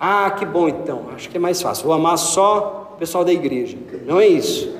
Ah, 0.00 0.30
que 0.30 0.46
bom 0.46 0.66
então, 0.66 1.08
acho 1.14 1.28
que 1.28 1.36
é 1.36 1.40
mais 1.40 1.60
fácil. 1.60 1.84
Vou 1.84 1.92
amar 1.92 2.16
só 2.16 2.92
o 2.94 2.96
pessoal 2.96 3.22
da 3.22 3.32
igreja. 3.32 3.76
Não 4.06 4.18
é 4.18 4.26
isso. 4.26 4.74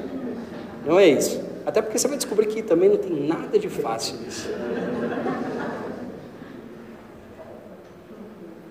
Não 0.87 0.99
é 0.99 1.09
isso. 1.09 1.39
Até 1.67 1.83
porque 1.83 1.99
você 1.99 2.09
vai 2.09 2.17
descobrir 2.17 2.47
que 2.47 2.63
também 2.63 2.89
não 2.89 2.97
tem 2.97 3.13
nada 3.13 3.59
de 3.59 3.69
fácil 3.69 4.17
nisso. 4.17 4.49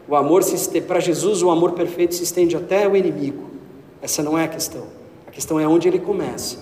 O 0.07 0.15
amor 0.15 0.43
para 0.87 0.99
Jesus, 0.99 1.41
o 1.41 1.49
amor 1.49 1.71
perfeito 1.71 2.15
se 2.15 2.23
estende 2.23 2.55
até 2.55 2.87
o 2.87 2.95
inimigo. 2.95 3.49
Essa 4.01 4.21
não 4.23 4.37
é 4.37 4.45
a 4.45 4.47
questão. 4.47 4.87
A 5.27 5.31
questão 5.31 5.59
é 5.59 5.67
onde 5.67 5.87
ele 5.87 5.99
começa. 5.99 6.57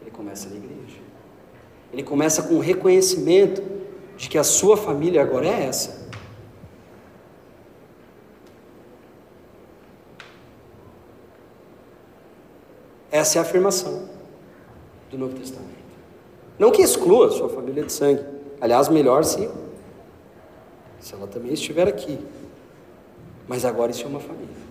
Ele 0.00 0.10
começa 0.10 0.48
na 0.48 0.56
igreja. 0.56 0.98
Ele 1.92 2.02
começa 2.02 2.42
com 2.42 2.54
o 2.54 2.60
reconhecimento 2.60 3.62
de 4.16 4.28
que 4.28 4.36
a 4.36 4.44
sua 4.44 4.76
família 4.76 5.22
agora 5.22 5.46
é 5.46 5.64
essa. 5.64 6.02
Essa 13.10 13.38
é 13.38 13.40
a 13.40 13.42
afirmação 13.42 14.08
do 15.10 15.18
Novo 15.18 15.34
Testamento. 15.34 15.82
Não 16.58 16.70
que 16.70 16.80
exclua 16.80 17.26
a 17.26 17.30
sua 17.30 17.48
família 17.48 17.82
de 17.84 17.92
sangue. 17.92 18.24
Aliás, 18.60 18.88
melhor 18.88 19.24
se, 19.24 19.48
se 21.02 21.14
ela 21.14 21.26
também 21.26 21.52
estiver 21.52 21.88
aqui. 21.88 22.18
Mas 23.48 23.64
agora 23.64 23.90
isso 23.90 24.04
é 24.04 24.06
uma 24.06 24.20
família. 24.20 24.62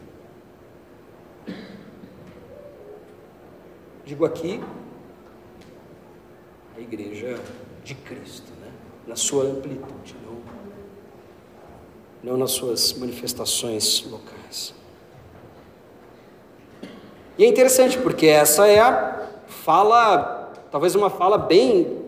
Digo 4.06 4.26
aqui, 4.26 4.62
a 6.76 6.80
igreja 6.80 7.38
de 7.84 7.94
Cristo, 7.96 8.50
né? 8.62 8.72
na 9.06 9.16
sua 9.16 9.44
amplitude, 9.44 10.16
não, 12.24 12.32
não 12.32 12.38
nas 12.38 12.52
suas 12.52 12.94
manifestações 12.94 14.06
locais. 14.10 14.74
E 17.38 17.44
é 17.44 17.48
interessante 17.48 17.98
porque 17.98 18.28
essa 18.28 18.68
é 18.68 18.80
a 18.80 19.28
fala, 19.48 20.54
talvez 20.72 20.96
uma 20.96 21.10
fala 21.10 21.38
bem 21.38 22.00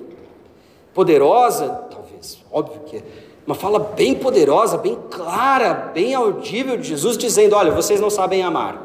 poderosa, 0.93 1.67
talvez, 1.91 2.43
óbvio 2.51 2.81
que 2.81 2.97
é, 2.97 3.03
uma 3.45 3.55
fala 3.55 3.79
bem 3.79 4.15
poderosa, 4.15 4.77
bem 4.77 4.97
clara, 5.09 5.73
bem 5.93 6.13
audível 6.13 6.77
de 6.77 6.87
Jesus, 6.87 7.17
dizendo: 7.17 7.55
Olha, 7.55 7.71
vocês 7.71 7.99
não 7.99 8.09
sabem 8.09 8.41
amar. 8.41 8.81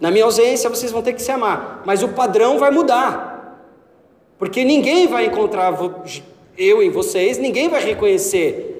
Na 0.00 0.10
minha 0.10 0.24
ausência 0.24 0.68
vocês 0.68 0.92
vão 0.92 1.02
ter 1.02 1.14
que 1.14 1.22
se 1.22 1.30
amar, 1.30 1.82
mas 1.84 2.02
o 2.02 2.08
padrão 2.08 2.58
vai 2.58 2.70
mudar. 2.70 3.64
Porque 4.38 4.64
ninguém 4.64 5.06
vai 5.08 5.26
encontrar 5.26 5.76
eu 6.56 6.82
em 6.82 6.90
vocês, 6.90 7.38
ninguém 7.38 7.68
vai 7.68 7.82
reconhecer 7.82 8.78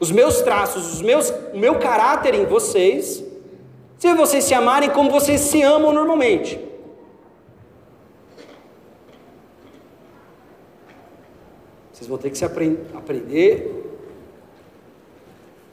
os 0.00 0.10
meus 0.10 0.40
traços, 0.40 0.94
os 0.94 1.02
meus, 1.02 1.32
o 1.52 1.58
meu 1.58 1.76
caráter 1.76 2.34
em 2.34 2.44
vocês, 2.44 3.22
se 3.98 4.14
vocês 4.14 4.44
se 4.44 4.54
amarem 4.54 4.90
como 4.90 5.10
vocês 5.10 5.40
se 5.40 5.62
amam 5.62 5.92
normalmente. 5.92 6.58
Vocês 12.04 12.08
vão 12.08 12.18
ter 12.18 12.28
que 12.28 12.36
se 12.36 12.44
aprend 12.44 12.76
aprender 12.94 13.82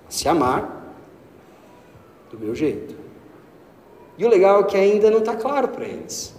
a 0.07 0.11
se 0.11 0.29
amar 0.29 0.95
do 2.31 2.39
meu 2.39 2.55
jeito. 2.55 2.95
E 4.17 4.23
o 4.23 4.29
legal 4.29 4.61
é 4.61 4.63
que 4.63 4.77
ainda 4.77 5.11
não 5.11 5.19
está 5.19 5.35
claro 5.35 5.67
para 5.67 5.83
eles. 5.83 6.33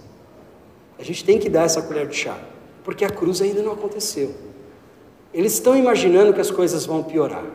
A 0.97 1.03
gente 1.03 1.23
tem 1.23 1.37
que 1.37 1.47
dar 1.47 1.65
essa 1.65 1.79
colher 1.83 2.07
de 2.07 2.15
chá, 2.15 2.35
porque 2.83 3.05
a 3.05 3.09
cruz 3.09 3.39
ainda 3.39 3.61
não 3.61 3.73
aconteceu. 3.73 4.33
Eles 5.31 5.53
estão 5.53 5.77
imaginando 5.77 6.33
que 6.33 6.41
as 6.41 6.49
coisas 6.49 6.87
vão 6.87 7.03
piorar, 7.03 7.45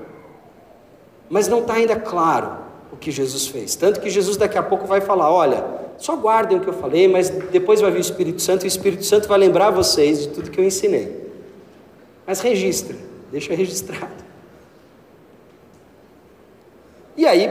mas 1.29 1.49
não 1.49 1.61
está 1.61 1.75
ainda 1.75 1.97
claro 1.97 2.57
o 2.93 2.97
que 2.97 3.11
Jesus 3.11 3.49
fez. 3.49 3.75
Tanto 3.75 4.01
que 4.01 4.11
Jesus 4.11 4.37
daqui 4.37 4.57
a 4.57 4.63
pouco 4.63 4.87
vai 4.87 5.01
falar: 5.01 5.33
olha, 5.33 5.65
só 5.97 6.15
guardem 6.15 6.59
o 6.59 6.61
que 6.61 6.69
eu 6.69 6.75
falei, 6.75 7.09
mas 7.09 7.31
depois 7.31 7.81
vai 7.81 7.91
vir 7.91 7.99
o 7.99 8.01
Espírito 8.01 8.41
Santo 8.41 8.65
e 8.65 8.67
o 8.67 8.69
Espírito 8.69 9.05
Santo 9.05 9.27
vai 9.27 9.39
lembrar 9.39 9.71
vocês 9.71 10.23
de 10.23 10.29
tudo 10.29 10.53
que 10.53 10.61
eu 10.61 10.65
ensinei. 10.65 11.18
Mas 12.29 12.41
registra, 12.41 12.95
deixa 13.33 13.55
registrado. 13.55 14.13
E 17.17 17.27
aí, 17.27 17.49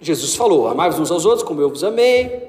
Jesus 0.00 0.34
falou: 0.34 0.68
Amai-vos 0.68 0.98
uns 0.98 1.10
aos 1.10 1.26
outros 1.26 1.42
como 1.42 1.60
eu 1.60 1.68
vos 1.68 1.84
amei. 1.84 2.48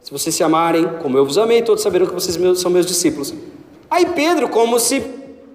Se 0.00 0.10
vocês 0.10 0.34
se 0.34 0.42
amarem 0.42 0.98
como 1.00 1.16
eu 1.16 1.24
vos 1.24 1.38
amei, 1.38 1.62
todos 1.62 1.84
saberão 1.84 2.08
que 2.08 2.12
vocês 2.12 2.36
são 2.58 2.72
meus 2.72 2.86
discípulos. 2.86 3.32
Aí 3.88 4.04
Pedro, 4.06 4.48
como 4.48 4.80
se 4.80 5.00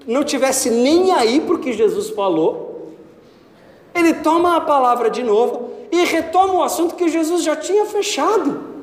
não 0.07 0.23
tivesse 0.23 0.69
nem 0.69 1.11
aí 1.11 1.41
para 1.41 1.55
o 1.55 1.59
que 1.59 1.73
Jesus 1.73 2.11
falou, 2.11 2.93
ele 3.93 4.13
toma 4.13 4.55
a 4.55 4.61
palavra 4.61 5.09
de 5.09 5.21
novo 5.21 5.69
e 5.91 6.05
retoma 6.05 6.53
o 6.53 6.63
assunto 6.63 6.95
que 6.95 7.09
Jesus 7.09 7.43
já 7.43 7.57
tinha 7.57 7.85
fechado. 7.85 8.74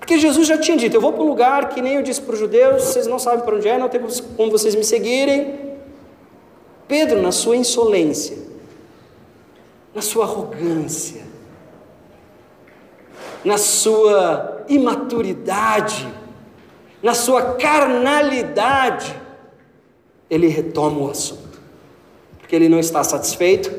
Porque 0.00 0.18
Jesus 0.18 0.48
já 0.48 0.58
tinha 0.58 0.76
dito: 0.76 0.96
Eu 0.96 1.00
vou 1.00 1.12
para 1.12 1.22
um 1.22 1.28
lugar 1.28 1.68
que 1.68 1.80
nem 1.80 1.94
eu 1.94 2.02
disse 2.02 2.20
para 2.20 2.32
os 2.32 2.40
judeus, 2.40 2.82
vocês 2.82 3.06
não 3.06 3.18
sabem 3.18 3.44
para 3.44 3.54
onde 3.54 3.68
é, 3.68 3.78
não 3.78 3.88
tem 3.88 4.00
como 4.36 4.50
vocês 4.50 4.74
me 4.74 4.82
seguirem. 4.82 5.70
Pedro, 6.88 7.22
na 7.22 7.30
sua 7.30 7.54
insolência, 7.54 8.36
na 9.94 10.02
sua 10.02 10.24
arrogância, 10.24 11.22
na 13.44 13.56
sua 13.56 14.64
imaturidade, 14.68 16.08
na 17.00 17.14
sua 17.14 17.54
carnalidade, 17.54 19.14
ele 20.28 20.48
retoma 20.48 21.00
o 21.00 21.10
assunto, 21.10 21.60
porque 22.38 22.56
ele 22.56 22.68
não 22.68 22.80
está 22.80 23.04
satisfeito 23.04 23.70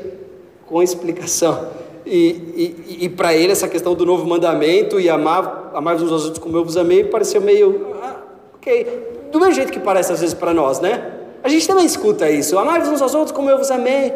com 0.66 0.78
a 0.78 0.84
explicação. 0.84 1.81
E, 2.04 2.74
e, 2.88 3.04
e 3.04 3.08
para 3.08 3.34
ele, 3.34 3.52
essa 3.52 3.68
questão 3.68 3.94
do 3.94 4.04
novo 4.04 4.26
mandamento 4.26 4.98
e 4.98 5.08
amar, 5.08 5.70
amar 5.74 5.96
uns 5.96 6.10
aos 6.10 6.24
outros 6.24 6.42
como 6.42 6.56
eu 6.56 6.64
vos 6.64 6.76
amei, 6.76 7.04
pareceu 7.04 7.40
meio. 7.40 7.94
Ah, 8.02 8.16
ok. 8.54 9.28
Do 9.30 9.38
mesmo 9.38 9.54
jeito 9.54 9.72
que 9.72 9.80
parece 9.80 10.12
às 10.12 10.20
vezes 10.20 10.34
para 10.34 10.52
nós, 10.52 10.80
né? 10.80 11.20
A 11.42 11.48
gente 11.48 11.66
também 11.66 11.86
escuta 11.86 12.28
isso. 12.30 12.58
Amar 12.58 12.80
uns 12.82 13.00
aos 13.00 13.14
outros 13.14 13.32
como 13.32 13.48
eu 13.48 13.58
vos 13.58 13.70
amei. 13.70 14.12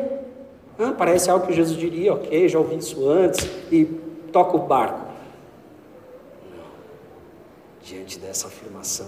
Ah, 0.78 0.93
parece 0.97 1.30
algo 1.30 1.47
que 1.47 1.53
Jesus 1.53 1.78
diria, 1.78 2.12
ok, 2.12 2.49
já 2.49 2.59
ouvi 2.59 2.76
isso 2.76 3.09
antes, 3.09 3.49
e 3.72 3.84
toca 4.30 4.57
o 4.57 4.61
barco 4.61 5.07
diante 7.82 8.18
dessa 8.18 8.49
afirmação. 8.49 9.07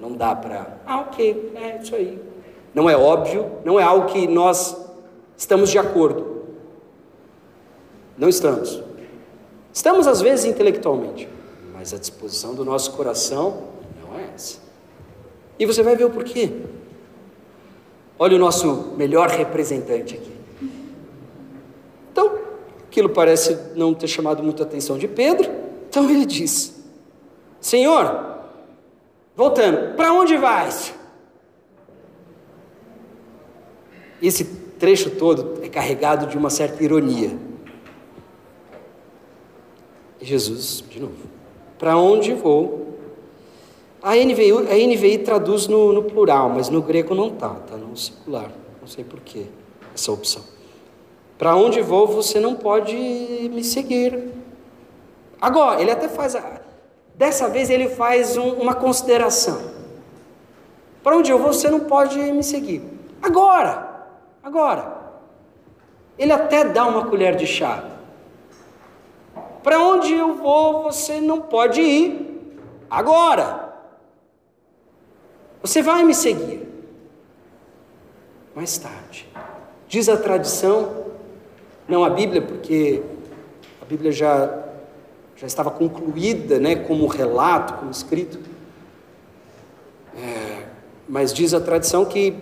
Não 0.00 0.12
dá 0.12 0.34
para, 0.34 0.78
ah, 0.86 1.00
ok, 1.00 1.52
é 1.56 1.80
isso 1.82 1.94
aí. 1.94 2.18
Não 2.72 2.88
é 2.88 2.96
óbvio, 2.96 3.50
não 3.64 3.78
é 3.78 3.82
algo 3.82 4.06
que 4.06 4.26
nós 4.26 4.76
estamos 5.36 5.70
de 5.70 5.78
acordo. 5.78 6.29
Não 8.20 8.28
estamos. 8.28 8.82
Estamos 9.72 10.06
às 10.06 10.20
vezes 10.20 10.44
intelectualmente, 10.44 11.26
mas 11.72 11.94
a 11.94 11.96
disposição 11.96 12.54
do 12.54 12.66
nosso 12.66 12.92
coração 12.92 13.68
não 14.02 14.18
é 14.18 14.34
essa. 14.34 14.58
E 15.58 15.64
você 15.64 15.82
vai 15.82 15.96
ver 15.96 16.04
o 16.04 16.10
porquê. 16.10 16.52
Olha 18.18 18.36
o 18.36 18.38
nosso 18.38 18.92
melhor 18.98 19.30
representante 19.30 20.16
aqui. 20.16 20.32
Então, 22.12 22.38
aquilo 22.86 23.08
parece 23.08 23.56
não 23.74 23.94
ter 23.94 24.06
chamado 24.06 24.42
muita 24.42 24.64
atenção 24.64 24.98
de 24.98 25.08
Pedro, 25.08 25.50
então 25.88 26.10
ele 26.10 26.26
diz: 26.26 26.78
Senhor, 27.58 28.38
voltando, 29.34 29.96
para 29.96 30.12
onde 30.12 30.36
vais? 30.36 30.92
Esse 34.20 34.44
trecho 34.78 35.08
todo 35.08 35.64
é 35.64 35.70
carregado 35.70 36.26
de 36.26 36.36
uma 36.36 36.50
certa 36.50 36.84
ironia. 36.84 37.48
Jesus, 40.20 40.84
de 40.88 41.00
novo, 41.00 41.28
para 41.78 41.96
onde 41.96 42.32
vou? 42.34 42.90
A 44.02 44.14
NVI, 44.14 44.52
a 44.52 44.86
NVI 44.86 45.18
traduz 45.18 45.66
no, 45.66 45.92
no, 45.92 46.02
plural, 46.02 46.48
mas 46.48 46.68
no 46.68 46.80
grego 46.80 47.14
não 47.14 47.28
está, 47.28 47.56
está 47.64 47.76
no 47.76 47.96
singular. 47.96 48.50
Não 48.80 48.88
sei 48.88 49.04
porquê 49.04 49.46
essa 49.94 50.10
opção. 50.10 50.42
Para 51.36 51.54
onde 51.54 51.80
vou, 51.82 52.06
você 52.06 52.40
não 52.40 52.54
pode 52.54 52.94
me 52.94 53.62
seguir. 53.62 54.30
Agora, 55.40 55.80
ele 55.80 55.90
até 55.90 56.08
faz. 56.08 56.34
A, 56.34 56.60
dessa 57.14 57.48
vez 57.48 57.70
ele 57.70 57.88
faz 57.88 58.36
um, 58.36 58.52
uma 58.54 58.74
consideração. 58.74 59.70
Para 61.02 61.16
onde 61.16 61.30
eu 61.30 61.38
vou, 61.38 61.52
você 61.52 61.70
não 61.70 61.80
pode 61.80 62.18
me 62.18 62.42
seguir. 62.42 62.82
Agora, 63.22 64.06
agora. 64.42 65.00
Ele 66.18 66.32
até 66.32 66.64
dá 66.64 66.86
uma 66.86 67.06
colher 67.06 67.36
de 67.36 67.46
chá. 67.46 67.82
Para 69.62 69.78
onde 69.80 70.14
eu 70.14 70.34
vou, 70.34 70.84
você 70.84 71.20
não 71.20 71.40
pode 71.40 71.80
ir. 71.80 72.52
Agora. 72.90 73.68
Você 75.62 75.82
vai 75.82 76.02
me 76.02 76.14
seguir. 76.14 76.66
Mais 78.54 78.78
tarde. 78.78 79.28
Diz 79.86 80.08
a 80.08 80.16
tradição, 80.16 81.04
não 81.88 82.04
a 82.04 82.10
Bíblia, 82.10 82.40
porque 82.40 83.02
a 83.82 83.84
Bíblia 83.84 84.10
já, 84.10 84.64
já 85.36 85.46
estava 85.46 85.70
concluída 85.70 86.58
né, 86.58 86.76
como 86.76 87.06
relato, 87.06 87.74
como 87.74 87.90
escrito. 87.90 88.38
É, 90.16 90.66
mas 91.08 91.32
diz 91.32 91.52
a 91.52 91.60
tradição 91.60 92.04
que 92.04 92.34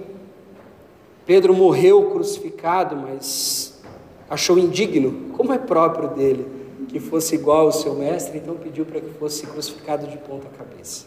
Pedro 1.27 1.55
morreu 1.55 2.11
crucificado, 2.11 2.97
mas 2.97 3.83
achou 4.31 4.59
indigno, 4.59 5.31
como 5.37 5.53
é 5.53 5.59
próprio 5.59 6.09
dele, 6.11 6.58
que 6.89 6.99
fosse 6.99 7.35
igual 7.35 7.67
ao 7.67 7.73
seu 7.73 7.95
mestre, 7.95 8.39
então 8.39 8.57
pediu 8.57 8.85
para 8.85 9.01
que 9.01 9.11
fosse 9.11 9.47
crucificado 9.47 10.07
de 10.07 10.17
ponta 10.19 10.49
cabeça. 10.57 11.07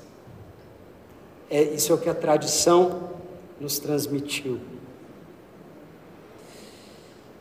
É, 1.49 1.61
isso 1.61 1.91
é 1.91 1.95
o 1.95 1.97
que 1.97 2.09
a 2.09 2.13
tradição 2.13 3.09
nos 3.59 3.79
transmitiu. 3.79 4.59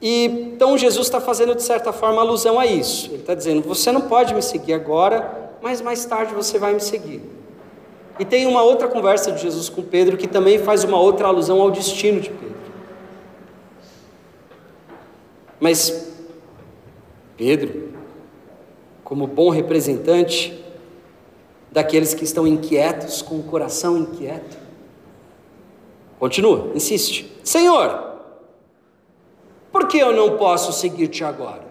E 0.03 0.25
então 0.25 0.79
Jesus 0.79 1.07
está 1.07 1.21
fazendo 1.21 1.55
de 1.55 1.63
certa 1.63 1.93
forma 1.93 2.21
alusão 2.21 2.59
a 2.59 2.67
isso. 2.67 3.09
Ele 3.11 3.17
está 3.17 3.35
dizendo: 3.35 3.63
você 3.63 3.93
não 3.93 4.03
pode 4.03 4.35
me 4.35 4.43
seguir 4.43 4.73
agora, 4.73 5.53
mas 5.61 5.81
mais 5.81 6.05
tarde 6.07 6.35
você 6.35 6.59
vai 6.59 6.73
me 6.73 6.81
seguir. 6.81 7.23
E 8.19 8.25
tem 8.25 8.47
uma 8.47 8.63
outra 8.63 8.89
conversa 8.89 9.31
de 9.31 9.43
Jesus 9.43 9.69
com 9.69 9.83
Pedro 9.83 10.17
que 10.17 10.27
também 10.27 10.59
faz 10.59 10.85
uma 10.85 10.99
outra 10.99 11.29
alusão 11.29 11.61
ao 11.61 11.71
destino 11.71 12.21
de 12.21 12.31
Pedro. 12.31 12.61
Mas 15.59 16.11
Pedro, 17.37 17.91
como 19.11 19.27
bom 19.27 19.51
representante 19.51 20.57
daqueles 21.73 22.15
que 22.15 22.23
estão 22.23 22.47
inquietos, 22.47 23.21
com 23.21 23.41
o 23.41 23.43
coração 23.43 23.99
inquieto, 23.99 24.57
continua, 26.17 26.71
insiste: 26.77 27.29
Senhor, 27.43 28.21
por 29.73 29.89
que 29.89 29.99
eu 29.99 30.13
não 30.13 30.37
posso 30.37 30.73
seguir-te 30.73 31.25
agora? 31.25 31.65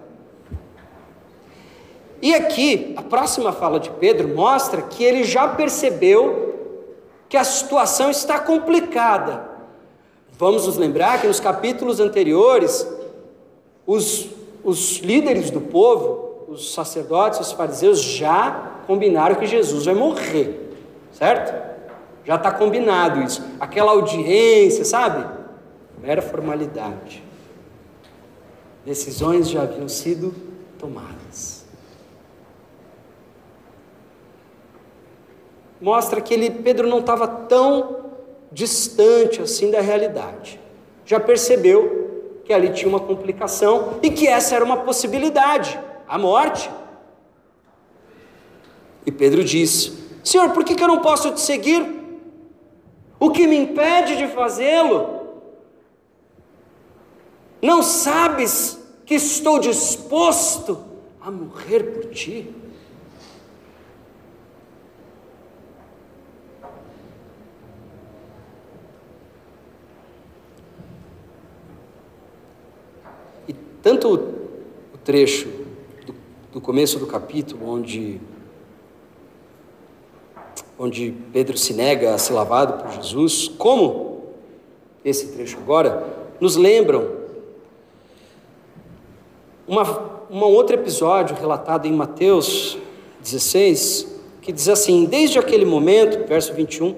E 2.22 2.36
aqui, 2.36 2.94
a 2.98 3.02
próxima 3.02 3.54
fala 3.54 3.80
de 3.80 3.90
Pedro 3.92 4.36
mostra 4.36 4.82
que 4.82 5.02
ele 5.02 5.24
já 5.24 5.48
percebeu 5.48 6.84
que 7.30 7.38
a 7.38 7.46
situação 7.46 8.12
está 8.12 8.38
complicada. 8.38 9.50
Vamos 10.34 10.68
nos 10.68 10.76
lembrar 10.76 11.22
que 11.22 11.28
nos 11.28 11.40
capítulos 11.40 12.02
anteriores, 12.02 12.86
os, 13.88 14.28
os 14.62 14.98
líderes 14.98 15.50
do 15.50 15.62
povo, 15.62 16.29
os 16.50 16.74
sacerdotes, 16.74 17.40
os 17.40 17.52
fariseus, 17.52 18.02
já 18.02 18.82
combinaram 18.88 19.36
que 19.36 19.46
Jesus 19.46 19.86
vai 19.86 19.94
morrer, 19.94 20.74
certo? 21.12 21.70
Já 22.26 22.36
está 22.36 22.52
combinado 22.52 23.22
isso. 23.22 23.44
Aquela 23.60 23.92
audiência, 23.92 24.84
sabe? 24.84 25.26
Mera 26.02 26.22
formalidade. 26.22 27.24
Decisões 28.84 29.50
já 29.50 29.62
haviam 29.62 29.88
sido 29.88 30.34
tomadas. 30.80 31.66
Mostra 35.80 36.20
que 36.20 36.34
ele, 36.34 36.50
Pedro 36.50 36.88
não 36.88 37.00
estava 37.00 37.28
tão 37.28 37.98
distante 38.52 39.42
assim 39.42 39.70
da 39.70 39.82
realidade. 39.82 40.60
Já 41.06 41.20
percebeu 41.20 42.42
que 42.44 42.52
ali 42.52 42.70
tinha 42.70 42.90
uma 42.90 43.00
complicação 43.00 44.00
e 44.02 44.10
que 44.10 44.28
essa 44.28 44.56
era 44.56 44.66
uma 44.66 44.78
possibilidade, 44.78 45.80
a 46.10 46.18
morte. 46.18 46.70
E 49.06 49.12
Pedro 49.12 49.44
disse: 49.44 49.94
Senhor, 50.24 50.50
por 50.50 50.64
que, 50.64 50.74
que 50.74 50.84
eu 50.84 50.88
não 50.88 51.00
posso 51.00 51.32
te 51.32 51.40
seguir? 51.40 51.98
O 53.20 53.30
que 53.30 53.46
me 53.46 53.56
impede 53.56 54.18
de 54.18 54.28
fazê-lo 54.28 55.20
não 57.62 57.84
sabes 57.84 58.80
que 59.06 59.16
estou 59.16 59.60
disposto 59.60 60.84
a 61.22 61.30
morrer 61.30 61.84
por 61.84 62.10
ti? 62.10 62.56
E 73.48 73.54
tanto 73.84 74.14
o 74.94 74.98
trecho 75.04 75.59
do 76.52 76.60
começo 76.60 76.98
do 76.98 77.06
capítulo, 77.06 77.70
onde 77.70 78.20
onde 80.78 81.14
Pedro 81.34 81.58
se 81.58 81.74
nega 81.74 82.16
a 82.16 82.18
ser 82.18 82.32
lavado 82.32 82.82
por 82.82 82.90
Jesus, 82.94 83.50
como 83.58 84.24
esse 85.04 85.28
trecho 85.34 85.58
agora, 85.58 86.08
nos 86.40 86.56
lembram 86.56 87.20
uma, 89.68 90.24
um 90.32 90.40
outro 90.40 90.76
episódio 90.76 91.36
relatado 91.36 91.86
em 91.86 91.92
Mateus 91.92 92.78
16, 93.22 94.08
que 94.42 94.54
diz 94.54 94.70
assim: 94.70 95.04
Desde 95.06 95.38
aquele 95.38 95.66
momento, 95.66 96.26
verso 96.28 96.54
21, 96.54 96.96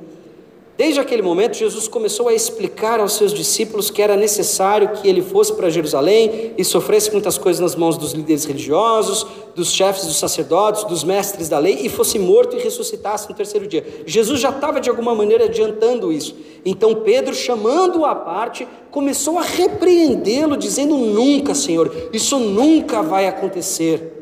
Desde 0.77 0.99
aquele 0.99 1.21
momento, 1.21 1.57
Jesus 1.57 1.87
começou 1.87 2.27
a 2.27 2.33
explicar 2.33 2.99
aos 2.99 3.13
seus 3.13 3.33
discípulos 3.33 3.91
que 3.91 4.01
era 4.01 4.15
necessário 4.15 4.89
que 4.93 5.07
ele 5.07 5.21
fosse 5.21 5.53
para 5.53 5.69
Jerusalém 5.69 6.53
e 6.57 6.63
sofresse 6.63 7.11
muitas 7.11 7.37
coisas 7.37 7.59
nas 7.59 7.75
mãos 7.75 7.97
dos 7.97 8.13
líderes 8.13 8.45
religiosos, 8.45 9.27
dos 9.53 9.71
chefes 9.71 10.05
dos 10.05 10.17
sacerdotes, 10.17 10.83
dos 10.85 11.03
mestres 11.03 11.49
da 11.49 11.59
lei, 11.59 11.79
e 11.81 11.89
fosse 11.89 12.17
morto 12.17 12.55
e 12.55 12.59
ressuscitasse 12.59 13.29
no 13.29 13.35
terceiro 13.35 13.67
dia. 13.67 13.85
Jesus 14.05 14.39
já 14.39 14.49
estava 14.49 14.79
de 14.79 14.89
alguma 14.89 15.13
maneira 15.13 15.45
adiantando 15.45 16.11
isso. 16.11 16.35
Então 16.65 16.95
Pedro, 16.95 17.35
chamando-o 17.35 18.05
à 18.05 18.15
parte, 18.15 18.67
começou 18.89 19.37
a 19.37 19.43
repreendê-lo, 19.43 20.55
dizendo: 20.55 20.95
Nunca, 20.95 21.53
Senhor, 21.53 22.09
isso 22.13 22.39
nunca 22.39 23.03
vai 23.03 23.27
acontecer. 23.27 24.19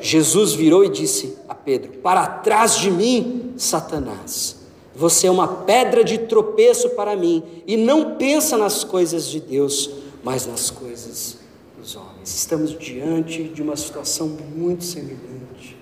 Jesus 0.00 0.52
virou 0.52 0.84
e 0.84 0.88
disse 0.88 1.38
a 1.48 1.54
Pedro: 1.54 1.92
Para 2.02 2.26
trás 2.26 2.76
de 2.76 2.90
mim, 2.90 3.52
Satanás. 3.56 4.61
Você 4.94 5.26
é 5.26 5.30
uma 5.30 5.48
pedra 5.48 6.04
de 6.04 6.18
tropeço 6.18 6.90
para 6.90 7.16
mim 7.16 7.42
e 7.66 7.76
não 7.76 8.16
pensa 8.16 8.58
nas 8.58 8.84
coisas 8.84 9.26
de 9.26 9.40
Deus, 9.40 9.90
mas 10.22 10.46
nas 10.46 10.70
coisas 10.70 11.38
dos 11.78 11.96
homens. 11.96 12.34
Estamos 12.36 12.78
diante 12.78 13.44
de 13.44 13.62
uma 13.62 13.76
situação 13.76 14.28
muito 14.54 14.84
semelhante. 14.84 15.76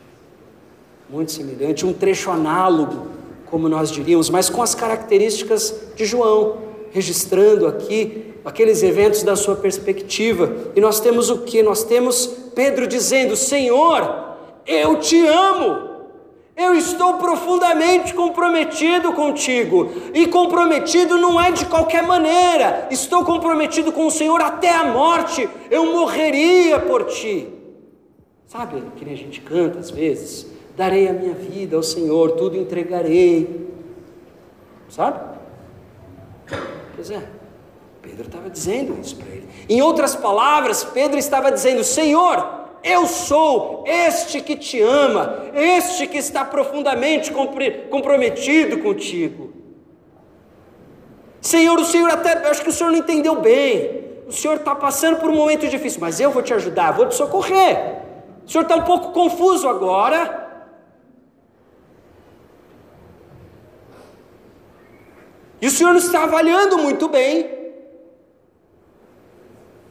Muito 1.08 1.32
semelhante, 1.32 1.84
um 1.84 1.92
trecho 1.92 2.30
análogo, 2.30 3.08
como 3.46 3.68
nós 3.68 3.90
diríamos, 3.90 4.30
mas 4.30 4.48
com 4.48 4.62
as 4.62 4.76
características 4.76 5.74
de 5.96 6.04
João, 6.04 6.58
registrando 6.92 7.66
aqui 7.66 8.32
aqueles 8.44 8.82
eventos 8.82 9.24
da 9.24 9.34
sua 9.34 9.56
perspectiva. 9.56 10.72
E 10.76 10.80
nós 10.80 11.00
temos 11.00 11.30
o 11.30 11.38
que? 11.38 11.62
Nós 11.62 11.82
temos 11.82 12.26
Pedro 12.54 12.86
dizendo: 12.86 13.34
Senhor, 13.34 14.36
eu 14.64 15.00
te 15.00 15.26
amo. 15.26 15.89
Eu 16.60 16.74
estou 16.74 17.14
profundamente 17.14 18.12
comprometido 18.12 19.14
contigo, 19.14 19.90
e 20.12 20.26
comprometido 20.26 21.16
não 21.16 21.40
é 21.40 21.50
de 21.50 21.64
qualquer 21.64 22.02
maneira, 22.02 22.86
estou 22.90 23.24
comprometido 23.24 23.90
com 23.90 24.06
o 24.06 24.10
Senhor 24.10 24.42
até 24.42 24.70
a 24.70 24.84
morte, 24.84 25.48
eu 25.70 25.86
morreria 25.86 26.78
por 26.78 27.06
ti. 27.06 27.48
Sabe 28.46 28.82
que 28.94 29.10
a 29.10 29.16
gente 29.16 29.40
canta 29.40 29.78
às 29.78 29.90
vezes? 29.90 30.48
Darei 30.76 31.08
a 31.08 31.14
minha 31.14 31.32
vida 31.32 31.78
ao 31.78 31.82
Senhor, 31.82 32.32
tudo 32.32 32.58
entregarei. 32.58 33.72
Sabe? 34.90 35.18
Pois 36.94 37.10
é, 37.10 37.22
Pedro 38.02 38.26
estava 38.26 38.50
dizendo 38.50 39.00
isso 39.00 39.16
para 39.16 39.28
ele. 39.28 39.48
Em 39.66 39.80
outras 39.80 40.14
palavras, 40.14 40.84
Pedro 40.84 41.18
estava 41.18 41.50
dizendo: 41.50 41.82
Senhor, 41.82 42.59
Eu 42.82 43.06
sou 43.06 43.84
este 43.86 44.40
que 44.40 44.56
te 44.56 44.80
ama, 44.80 45.50
este 45.54 46.06
que 46.06 46.16
está 46.16 46.44
profundamente 46.44 47.30
comprometido 47.90 48.78
contigo. 48.78 49.52
Senhor, 51.40 51.78
o 51.78 51.84
Senhor 51.84 52.10
até, 52.10 52.32
acho 52.48 52.62
que 52.62 52.68
o 52.70 52.72
Senhor 52.72 52.90
não 52.90 52.98
entendeu 52.98 53.40
bem. 53.40 54.00
O 54.26 54.32
Senhor 54.32 54.56
está 54.56 54.74
passando 54.74 55.18
por 55.18 55.30
um 55.30 55.34
momento 55.34 55.66
difícil, 55.68 56.00
mas 56.00 56.20
eu 56.20 56.30
vou 56.30 56.42
te 56.42 56.54
ajudar, 56.54 56.92
vou 56.92 57.06
te 57.06 57.14
socorrer. 57.14 57.98
O 58.46 58.50
Senhor 58.50 58.62
está 58.62 58.76
um 58.76 58.84
pouco 58.84 59.12
confuso 59.12 59.68
agora. 59.68 60.38
E 65.60 65.66
o 65.66 65.70
Senhor 65.70 65.90
não 65.90 65.98
está 65.98 66.22
avaliando 66.22 66.78
muito 66.78 67.08
bem. 67.08 67.50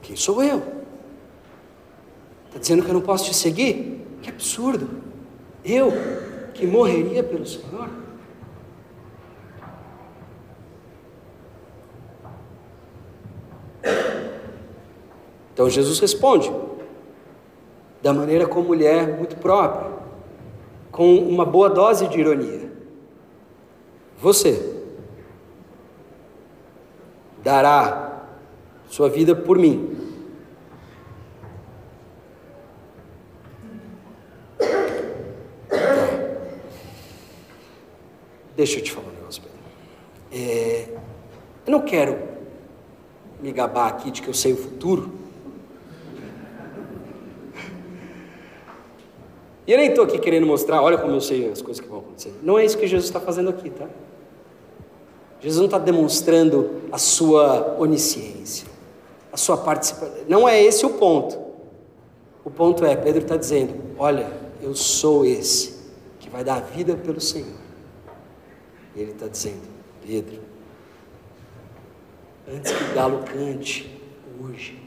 Quem 0.02 0.16
sou 0.16 0.42
eu? 0.42 0.79
Está 2.50 2.58
dizendo 2.58 2.82
que 2.82 2.90
eu 2.90 2.94
não 2.94 3.00
posso 3.00 3.26
te 3.26 3.34
seguir? 3.34 4.04
Que 4.20 4.28
absurdo! 4.28 4.90
Eu, 5.64 5.92
que 6.52 6.66
morreria 6.66 7.22
pelo 7.22 7.46
Senhor? 7.46 7.88
Então 15.54 15.70
Jesus 15.70 16.00
responde, 16.00 16.52
da 18.02 18.12
maneira 18.12 18.48
como 18.48 18.74
lhe 18.74 18.84
é 18.84 19.06
muito 19.06 19.36
própria, 19.36 19.88
com 20.90 21.18
uma 21.18 21.44
boa 21.44 21.70
dose 21.70 22.08
de 22.08 22.18
ironia. 22.18 22.68
Você 24.18 24.82
dará 27.44 28.24
sua 28.88 29.08
vida 29.08 29.36
por 29.36 29.56
mim. 29.56 30.09
Deixa 38.60 38.78
eu 38.78 38.82
te 38.82 38.92
falar 38.92 39.08
um 39.08 39.12
negócio, 39.12 39.42
Pedro. 39.42 39.58
É, 40.30 40.86
eu 41.66 41.72
não 41.72 41.80
quero 41.80 42.18
me 43.40 43.52
gabar 43.52 43.88
aqui 43.88 44.10
de 44.10 44.20
que 44.20 44.28
eu 44.28 44.34
sei 44.34 44.52
o 44.52 44.56
futuro. 44.58 45.10
E 49.66 49.72
eu 49.72 49.78
nem 49.78 49.88
estou 49.88 50.04
aqui 50.04 50.18
querendo 50.18 50.46
mostrar, 50.46 50.82
olha 50.82 50.98
como 50.98 51.14
eu 51.14 51.22
sei 51.22 51.50
as 51.50 51.62
coisas 51.62 51.82
que 51.82 51.88
vão 51.88 52.00
acontecer. 52.00 52.34
Não 52.42 52.58
é 52.58 52.64
isso 52.66 52.76
que 52.76 52.86
Jesus 52.86 53.08
está 53.08 53.18
fazendo 53.18 53.48
aqui, 53.48 53.70
tá? 53.70 53.88
Jesus 55.40 55.56
não 55.56 55.64
está 55.64 55.78
demonstrando 55.78 56.82
a 56.92 56.98
sua 56.98 57.78
onisciência, 57.78 58.68
a 59.32 59.38
sua 59.38 59.56
participação. 59.56 60.16
Não 60.28 60.46
é 60.46 60.62
esse 60.62 60.84
o 60.84 60.90
ponto. 60.90 61.38
O 62.44 62.50
ponto 62.50 62.84
é, 62.84 62.94
Pedro 62.94 63.22
está 63.22 63.38
dizendo: 63.38 63.72
olha, 63.96 64.30
eu 64.60 64.74
sou 64.74 65.24
esse 65.24 65.80
que 66.18 66.28
vai 66.28 66.44
dar 66.44 66.56
a 66.56 66.60
vida 66.60 66.94
pelo 66.94 67.22
Senhor. 67.22 67.69
E 68.94 69.00
ele 69.00 69.12
está 69.12 69.28
dizendo: 69.28 69.68
Pedro, 70.06 70.40
antes 72.48 72.72
que 72.72 72.84
o 72.84 72.94
galo 72.94 73.22
cante 73.24 74.00
hoje, 74.42 74.80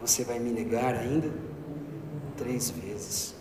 você 0.00 0.24
vai 0.24 0.38
me 0.38 0.50
negar 0.50 0.94
ainda 0.94 1.30
três 2.36 2.70
vezes. 2.70 3.34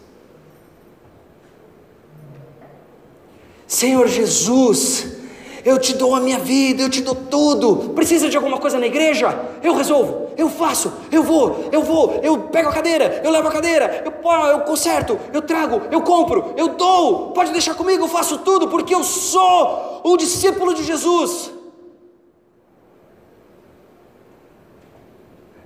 Senhor 3.67 4.07
Jesus, 4.07 5.17
eu 5.63 5.77
te 5.77 5.93
dou 5.93 6.15
a 6.15 6.21
minha 6.21 6.39
vida, 6.39 6.81
eu 6.81 6.89
te 6.89 7.01
dou 7.01 7.13
tudo. 7.13 7.89
Precisa 7.93 8.29
de 8.29 8.37
alguma 8.37 8.57
coisa 8.57 8.79
na 8.79 8.87
igreja? 8.87 9.27
Eu 9.61 9.75
resolvo, 9.75 10.26
eu 10.37 10.47
faço, 10.49 10.93
eu 11.11 11.23
vou, 11.23 11.67
eu 11.71 11.81
vou, 11.81 12.19
eu 12.21 12.43
pego 12.43 12.69
a 12.69 12.71
cadeira, 12.71 13.21
eu 13.23 13.31
levo 13.31 13.47
a 13.47 13.51
cadeira, 13.51 14.03
eu, 14.05 14.31
eu 14.51 14.59
conserto, 14.61 15.19
eu 15.33 15.41
trago, 15.41 15.81
eu 15.91 16.01
compro, 16.01 16.53
eu 16.55 16.69
dou. 16.69 17.31
Pode 17.31 17.51
deixar 17.51 17.73
comigo, 17.73 18.03
eu 18.03 18.07
faço 18.07 18.37
tudo, 18.37 18.67
porque 18.67 18.93
eu 18.93 19.03
sou 19.03 20.01
um 20.05 20.15
discípulo 20.15 20.75
de 20.75 20.83
Jesus. 20.83 21.51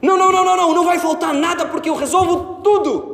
Não, 0.01 0.17
não, 0.17 0.31
não, 0.31 0.45
não, 0.45 0.55
não, 0.55 0.73
não 0.73 0.85
vai 0.85 0.97
faltar 0.97 1.33
nada 1.33 1.65
porque 1.67 1.89
eu 1.89 1.95
resolvo 1.95 2.61
tudo. 2.63 3.11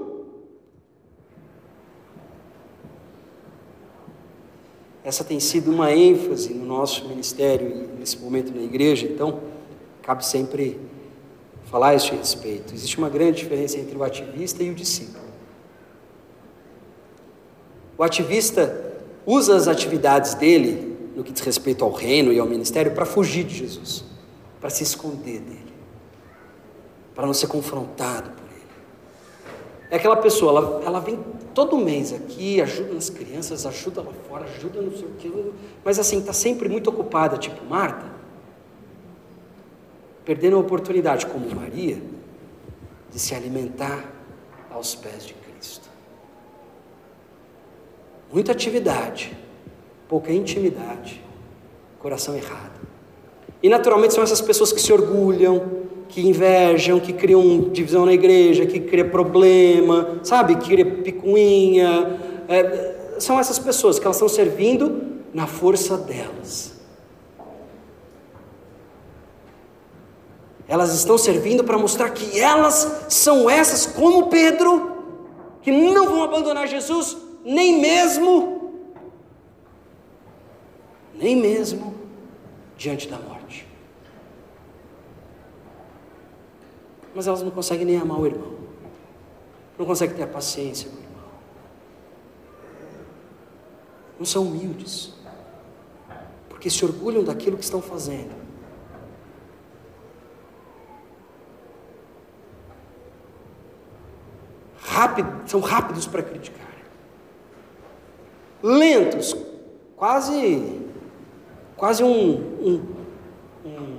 Essa 5.04 5.24
tem 5.24 5.40
sido 5.40 5.72
uma 5.72 5.92
ênfase 5.92 6.54
no 6.54 6.66
nosso 6.66 7.08
ministério 7.08 7.90
nesse 7.98 8.20
momento 8.20 8.54
na 8.54 8.62
igreja, 8.62 9.08
então 9.08 9.40
cabe 10.02 10.26
sempre 10.26 10.80
falar 11.70 11.90
a 11.90 11.96
esse 11.96 12.12
respeito. 12.12 12.74
Existe 12.74 12.98
uma 12.98 13.10
grande 13.10 13.40
diferença 13.40 13.78
entre 13.78 13.96
o 13.96 14.04
ativista 14.04 14.64
e 14.64 14.70
o 14.70 14.76
discípulo. 14.76 15.26
O 17.98 18.04
ativista 18.04 18.96
usa 19.26 19.56
as 19.56 19.68
atividades 19.68 20.34
dele, 20.34 20.98
no 21.16 21.24
que 21.24 21.32
diz 21.32 21.42
respeito 21.42 21.84
ao 21.84 21.92
reino 21.92 22.32
e 22.32 22.40
ao 22.40 22.48
ministério, 22.48 22.94
para 22.94 23.06
fugir 23.06 23.44
de 23.44 23.56
Jesus, 23.56 24.06
para 24.62 24.70
se 24.70 24.84
esconder 24.84 25.40
dele, 25.40 25.74
para 27.14 27.26
não 27.26 27.34
ser 27.34 27.48
confrontado 27.48 28.30
por 28.32 28.46
ele. 28.46 28.62
É 29.90 29.96
aquela 29.98 30.16
pessoa, 30.16 30.52
ela, 30.52 30.82
ela 30.86 31.00
vem 31.00 31.20
todo 31.54 31.76
mês 31.78 32.14
aqui, 32.14 32.62
ajuda 32.62 32.94
nas 32.94 33.10
crianças, 33.10 33.66
ajuda 33.66 34.02
lá 34.02 34.12
fora, 34.30 34.46
ajuda 34.46 34.80
no 34.82 34.96
sei 34.96 35.08
o 35.08 35.12
que, 35.18 35.52
mas 35.84 35.98
assim, 35.98 36.20
está 36.20 36.32
sempre 36.32 36.70
muito 36.70 36.90
ocupada, 36.90 37.36
tipo 37.38 37.66
Marta, 37.66 38.17
perdendo 40.28 40.58
a 40.58 40.60
oportunidade, 40.60 41.26
como 41.26 41.50
Maria, 41.56 42.02
de 43.10 43.18
se 43.18 43.34
alimentar 43.34 44.04
aos 44.70 44.94
pés 44.94 45.26
de 45.26 45.34
Cristo. 45.34 45.88
Muita 48.34 48.52
atividade, 48.52 49.32
pouca 50.10 50.34
intimidade, 50.34 51.24
coração 51.98 52.36
errado. 52.36 52.78
E 53.64 53.70
naturalmente 53.70 54.14
são 54.14 54.22
essas 54.22 54.42
pessoas 54.42 54.74
que 54.74 54.82
se 54.82 54.92
orgulham, 54.92 55.86
que 56.10 56.28
invejam, 56.28 57.00
que 57.00 57.14
criam 57.14 57.70
divisão 57.70 58.06
na 58.06 58.12
igreja, 58.12 58.66
que 58.66 58.82
cria 58.82 59.06
problema, 59.06 60.20
sabe? 60.24 60.58
Que 60.58 60.68
cria 60.68 60.86
picuinha. 60.86 62.20
É, 62.50 63.16
são 63.18 63.40
essas 63.40 63.58
pessoas 63.58 63.98
que 63.98 64.04
elas 64.04 64.18
estão 64.18 64.28
servindo 64.28 65.22
na 65.34 65.48
força 65.48 65.98
delas. 65.98 66.77
Elas 70.68 70.94
estão 70.94 71.18
servindo 71.18 71.64
para 71.64 71.78
mostrar 71.78 72.10
que 72.10 72.40
elas 72.40 73.06
são 73.10 73.50
essas, 73.50 73.86
como 73.86 74.28
Pedro, 74.28 74.98
que 75.62 75.72
não 75.72 76.06
vão 76.06 76.24
abandonar 76.24 76.68
Jesus, 76.68 77.18
nem 77.44 77.80
mesmo, 77.80 78.74
nem 81.16 81.36
mesmo 81.36 81.96
diante 82.78 83.08
da 83.08 83.18
morte. 83.18 83.38
mas 87.18 87.26
elas 87.26 87.42
não 87.42 87.50
conseguem 87.50 87.84
nem 87.84 87.98
amar 87.98 88.20
o 88.20 88.28
irmão, 88.28 88.54
não 89.76 89.88
conseguem 89.88 90.16
ter 90.16 90.22
a 90.22 90.28
paciência 90.28 90.88
com 90.88 90.98
o 90.98 91.00
irmão, 91.00 91.30
não 94.20 94.26
são 94.28 94.44
humildes, 94.44 95.16
porque 96.48 96.70
se 96.70 96.86
orgulham 96.86 97.24
daquilo 97.24 97.58
que 97.58 97.64
estão 97.64 97.82
fazendo. 97.82 98.37
Rápido, 104.90 105.30
são 105.46 105.60
rápidos 105.60 106.08
para 106.08 106.24
criticar, 106.24 106.66
lentos, 108.64 109.36
quase, 109.98 110.82
quase 111.76 112.04
um, 112.04 112.32
um, 112.62 112.86
um 113.66 113.98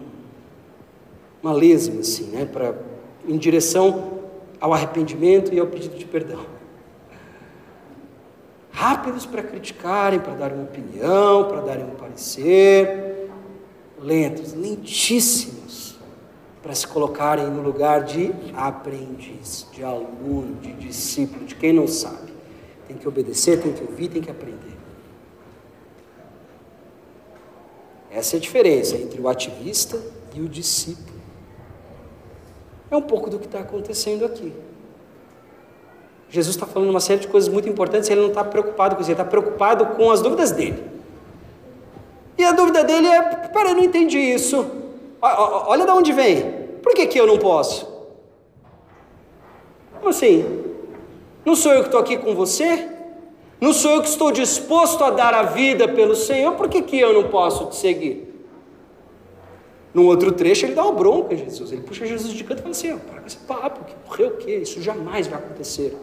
uma 1.43 1.53
lesma 1.53 2.01
assim, 2.01 2.25
né, 2.31 2.47
para 2.47 2.75
em 3.27 3.37
direção 3.37 4.23
ao 4.59 4.73
arrependimento 4.73 5.53
e 5.53 5.61
ao 5.61 5.67
pedido 5.67 5.97
de 5.97 6.07
perdão. 6.07 6.45
Rápidos 8.73 9.27
para 9.27 9.43
criticarem, 9.43 10.19
para 10.19 10.35
darem 10.35 10.57
uma 10.57 10.65
opinião, 10.65 11.49
para 11.49 11.61
darem 11.61 11.85
um 11.85 11.95
parecer, 11.97 13.29
lentos, 14.01 14.55
lentíssimos 14.55 15.58
para 16.63 16.75
se 16.75 16.87
colocarem 16.87 17.47
no 17.47 17.63
lugar 17.63 18.03
de 18.03 18.35
aprendiz, 18.55 19.67
de 19.73 19.85
aluno, 19.85 20.57
de 20.61 20.73
discípulo, 20.73 21.45
de 21.45 21.55
quem 21.55 21.73
não 21.73 21.87
sabe. 21.87 22.33
Tem 22.87 22.97
que 22.97 23.07
obedecer, 23.07 23.61
tem 23.61 23.73
que 23.73 23.83
ouvir, 23.85 24.09
tem 24.09 24.23
que 24.23 24.31
aprender. 24.31 24.77
Essa 28.11 28.37
é 28.37 28.39
a 28.39 28.41
diferença 28.41 28.97
entre 28.97 29.21
o 29.21 29.29
ativista 29.29 30.01
e 30.35 30.41
o 30.41 30.49
discípulo. 30.49 31.19
É 32.91 32.97
um 32.97 33.03
pouco 33.03 33.29
do 33.29 33.39
que 33.39 33.47
está 33.47 33.61
acontecendo 33.61 34.25
aqui. 34.25 34.53
Jesus 36.31 36.57
está 36.57 36.67
falando 36.67 36.91
uma 36.91 37.01
série 37.01 37.21
de 37.21 37.29
coisas 37.29 37.49
muito 37.49 37.69
importantes, 37.69 38.11
ele 38.11 38.21
não 38.21 38.29
está 38.29 38.45
preocupado 38.45 38.97
com 38.97 39.03
isso, 39.03 39.11
ele 39.11 39.21
está 39.21 39.25
preocupado 39.25 39.87
com 39.87 40.11
as 40.11 40.21
dúvidas 40.21 40.51
dele. 40.51 40.83
E 42.37 42.45
a 42.45 42.53
dúvida 42.53 42.85
dele 42.85 43.07
é: 43.07 43.23
peraí, 43.49 43.75
não 43.75 43.85
entendi 43.85 44.19
isso. 44.19 44.88
Olha 45.21 45.85
de 45.85 45.91
onde 45.91 46.13
vem. 46.13 46.69
Por 46.83 46.95
que, 46.95 47.07
que 47.07 47.19
eu 47.19 47.27
não 47.27 47.39
posso? 47.39 47.87
Como 49.95 50.11
assim? 50.11 50.45
Não 51.45 51.57
sou 51.57 51.73
eu 51.73 51.81
que 51.81 51.89
estou 51.89 52.01
aqui 52.01 52.17
com 52.17 52.35
você? 52.35 52.89
Não 53.61 53.73
sou 53.73 53.97
eu 53.97 54.03
que 54.03 54.09
estou 54.09 54.31
disposto 54.31 55.03
a 55.03 55.11
dar 55.11 55.35
a 55.35 55.43
vida 55.43 55.89
pelo 55.89 56.15
Senhor? 56.15 56.55
Por 56.55 56.69
que, 56.69 56.83
que 56.83 56.99
eu 56.99 57.13
não 57.13 57.29
posso 57.29 57.67
te 57.67 57.77
seguir? 57.77 58.29
Num 59.93 60.07
outro 60.07 60.31
trecho, 60.31 60.67
ele 60.67 60.75
dá 60.75 60.85
uma 60.85 60.93
bronca 60.93 61.35
a 61.35 61.37
Jesus. 61.37 61.73
Ele 61.73 61.83
puxa 61.83 62.07
Jesus 62.07 62.33
de 62.33 62.45
canto 62.45 62.61
e 62.61 62.63
fala 62.63 62.71
assim: 62.71 62.93
oh, 62.93 62.99
para 62.99 63.21
com 63.21 63.27
esse 63.27 63.39
papo, 63.39 63.85
que 63.85 63.95
morreu 64.07 64.29
o 64.29 64.37
quê? 64.37 64.57
Isso 64.57 64.81
jamais 64.81 65.27
vai 65.27 65.39
acontecer. 65.39 65.97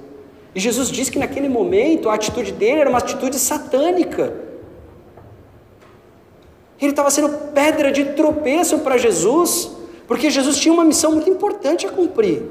E 0.53 0.59
Jesus 0.59 0.89
diz 0.89 1.09
que 1.09 1.20
naquele 1.20 1.47
momento 1.47 2.09
a 2.09 2.16
atitude 2.16 2.51
dele 2.51 2.80
era 2.80 2.89
uma 2.89 2.97
atitude 2.97 3.38
satânica. 3.39 4.34
Ele 6.80 6.91
estava 6.91 7.09
sendo 7.09 7.30
pedra 7.53 7.91
de 7.91 8.05
tropeço 8.13 8.80
para 8.80 8.97
Jesus, 8.97 9.71
porque 10.07 10.30
Jesus 10.30 10.57
tinha 10.57 10.73
uma 10.73 10.84
missão 10.84 11.11
muito 11.11 11.30
importante 11.30 11.86
a 11.88 11.89
cumprir. 11.89 12.43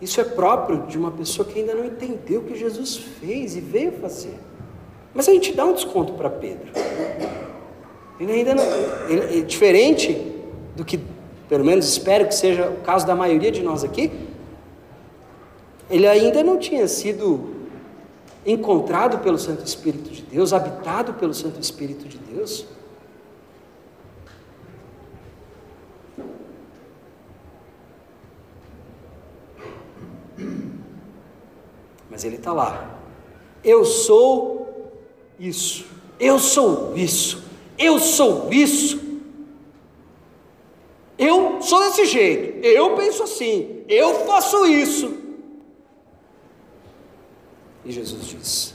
Isso 0.00 0.20
é 0.20 0.24
próprio 0.24 0.86
de 0.86 0.96
uma 0.96 1.10
pessoa 1.10 1.46
que 1.46 1.58
ainda 1.58 1.74
não 1.74 1.84
entendeu 1.84 2.40
o 2.40 2.44
que 2.44 2.56
Jesus 2.56 2.96
fez 2.96 3.54
e 3.54 3.60
veio 3.60 3.92
fazer. 3.92 4.34
Mas 5.12 5.28
a 5.28 5.32
gente 5.32 5.52
dá 5.52 5.64
um 5.64 5.74
desconto 5.74 6.14
para 6.14 6.30
Pedro. 6.30 6.70
Ele 8.18 8.32
ainda 8.32 8.54
não. 8.54 8.64
Ele, 9.08 9.40
é 9.40 9.42
diferente 9.42 10.34
do 10.74 10.84
que, 10.84 11.00
pelo 11.48 11.64
menos 11.64 11.86
espero 11.86 12.26
que 12.26 12.34
seja 12.34 12.70
o 12.70 12.82
caso 12.82 13.06
da 13.06 13.14
maioria 13.14 13.50
de 13.50 13.62
nós 13.62 13.84
aqui, 13.84 14.10
ele 15.90 16.06
ainda 16.06 16.42
não 16.42 16.56
tinha 16.56 16.86
sido 16.86 17.59
encontrado 18.44 19.18
pelo 19.18 19.38
Santo 19.38 19.64
Espírito 19.64 20.10
de 20.10 20.22
Deus, 20.22 20.52
habitado 20.52 21.14
pelo 21.14 21.34
Santo 21.34 21.60
Espírito 21.60 22.08
de 22.08 22.18
Deus. 22.18 22.66
Mas 32.10 32.24
ele 32.24 32.36
está 32.36 32.52
lá. 32.52 32.98
Eu 33.62 33.84
sou 33.84 34.90
isso. 35.38 35.86
Eu 36.18 36.38
sou 36.38 36.96
isso. 36.96 37.42
Eu 37.78 37.98
sou 37.98 38.52
isso. 38.52 39.00
Eu 41.16 41.60
sou 41.62 41.80
desse 41.80 42.06
jeito. 42.06 42.66
Eu 42.66 42.96
penso 42.96 43.22
assim. 43.22 43.84
Eu 43.88 44.26
faço 44.26 44.66
isso. 44.66 45.19
E 47.84 47.92
Jesus 47.92 48.26
diz: 48.26 48.74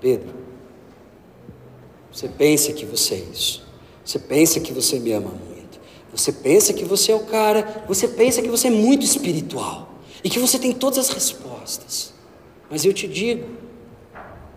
Pedro, 0.00 0.34
você 2.10 2.28
pensa 2.28 2.72
que 2.72 2.84
você 2.84 3.14
é 3.14 3.18
isso. 3.32 3.64
Você 4.04 4.18
pensa 4.18 4.60
que 4.60 4.72
você 4.72 4.98
me 4.98 5.12
ama 5.12 5.30
muito. 5.30 5.80
Você 6.14 6.30
pensa 6.30 6.72
que 6.72 6.84
você 6.84 7.12
é 7.12 7.14
o 7.14 7.24
cara. 7.24 7.84
Você 7.88 8.06
pensa 8.06 8.40
que 8.40 8.48
você 8.48 8.68
é 8.68 8.70
muito 8.70 9.04
espiritual. 9.04 9.94
E 10.22 10.30
que 10.30 10.38
você 10.38 10.58
tem 10.58 10.72
todas 10.72 10.98
as 10.98 11.08
respostas. 11.08 12.14
Mas 12.70 12.84
eu 12.84 12.92
te 12.92 13.06
digo, 13.06 13.46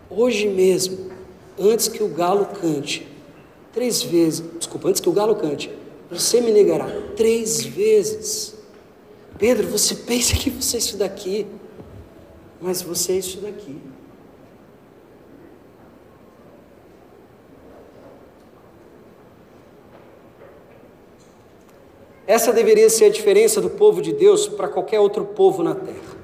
hoje 0.08 0.48
mesmo, 0.48 1.10
antes 1.58 1.88
que 1.88 2.02
o 2.02 2.08
galo 2.08 2.46
cante, 2.46 3.06
três 3.72 4.02
vezes, 4.02 4.42
desculpa, 4.58 4.88
antes 4.88 5.00
que 5.00 5.08
o 5.08 5.12
galo 5.12 5.34
cante, 5.36 5.70
você 6.10 6.40
me 6.40 6.52
negará 6.52 6.88
três 7.16 7.64
vezes. 7.64 8.54
Pedro, 9.38 9.66
você 9.68 9.94
pensa 10.06 10.34
que 10.34 10.48
você 10.48 10.76
é 10.76 10.78
isso 10.78 10.96
daqui 10.96 11.46
mas 12.60 12.82
você 12.82 13.12
é 13.12 13.16
isso 13.16 13.40
daqui. 13.40 13.80
Essa 22.26 22.52
deveria 22.52 22.90
ser 22.90 23.06
a 23.06 23.10
diferença 23.10 23.58
do 23.58 23.70
povo 23.70 24.02
de 24.02 24.12
Deus 24.12 24.46
para 24.46 24.68
qualquer 24.68 25.00
outro 25.00 25.24
povo 25.24 25.62
na 25.62 25.74
terra. 25.74 26.18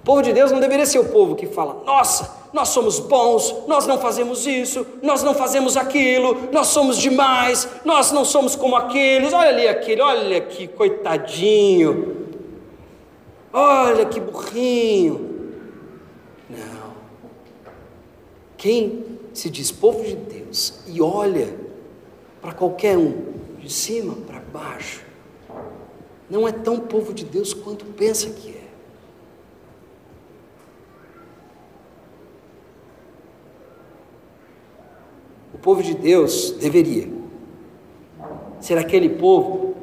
O 0.00 0.04
povo 0.04 0.22
de 0.22 0.32
Deus 0.32 0.52
não 0.52 0.60
deveria 0.60 0.84
ser 0.84 0.98
o 0.98 1.08
povo 1.08 1.34
que 1.34 1.46
fala: 1.46 1.82
nossa, 1.84 2.39
nós 2.52 2.68
somos 2.68 2.98
bons, 2.98 3.54
nós 3.66 3.86
não 3.86 3.98
fazemos 3.98 4.46
isso, 4.46 4.86
nós 5.02 5.22
não 5.22 5.34
fazemos 5.34 5.76
aquilo, 5.76 6.48
nós 6.52 6.68
somos 6.68 6.98
demais, 6.98 7.68
nós 7.84 8.10
não 8.12 8.24
somos 8.24 8.56
como 8.56 8.76
aqueles, 8.76 9.32
olha 9.32 9.50
ali 9.50 9.68
aquele, 9.68 10.00
olha 10.00 10.38
aqui, 10.38 10.66
coitadinho, 10.66 12.26
olha 13.52 14.04
que 14.06 14.20
burrinho. 14.20 15.52
Não. 16.48 16.90
Quem 18.56 19.04
se 19.32 19.48
diz 19.48 19.70
povo 19.70 20.02
de 20.02 20.16
Deus 20.16 20.80
e 20.86 21.00
olha 21.00 21.54
para 22.40 22.52
qualquer 22.52 22.96
um, 22.96 23.32
de 23.58 23.70
cima 23.70 24.16
para 24.26 24.40
baixo, 24.40 25.02
não 26.28 26.46
é 26.46 26.52
tão 26.52 26.78
povo 26.78 27.12
de 27.12 27.24
Deus 27.24 27.52
quanto 27.52 27.84
pensa 27.84 28.30
que 28.30 28.50
é. 28.50 28.60
O 35.49 35.49
povo 35.62 35.82
de 35.82 35.94
Deus 35.94 36.52
deveria 36.52 37.08
ser 38.60 38.78
aquele 38.78 39.08
povo 39.08 39.74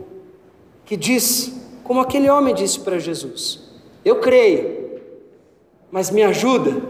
que 0.86 0.96
diz, 0.96 1.54
como 1.84 2.00
aquele 2.00 2.30
homem 2.30 2.54
disse 2.54 2.80
para 2.80 3.00
Jesus: 3.00 3.72
Eu 4.04 4.20
creio, 4.20 5.02
mas 5.92 6.10
me 6.12 6.24
ajuda 6.24 6.82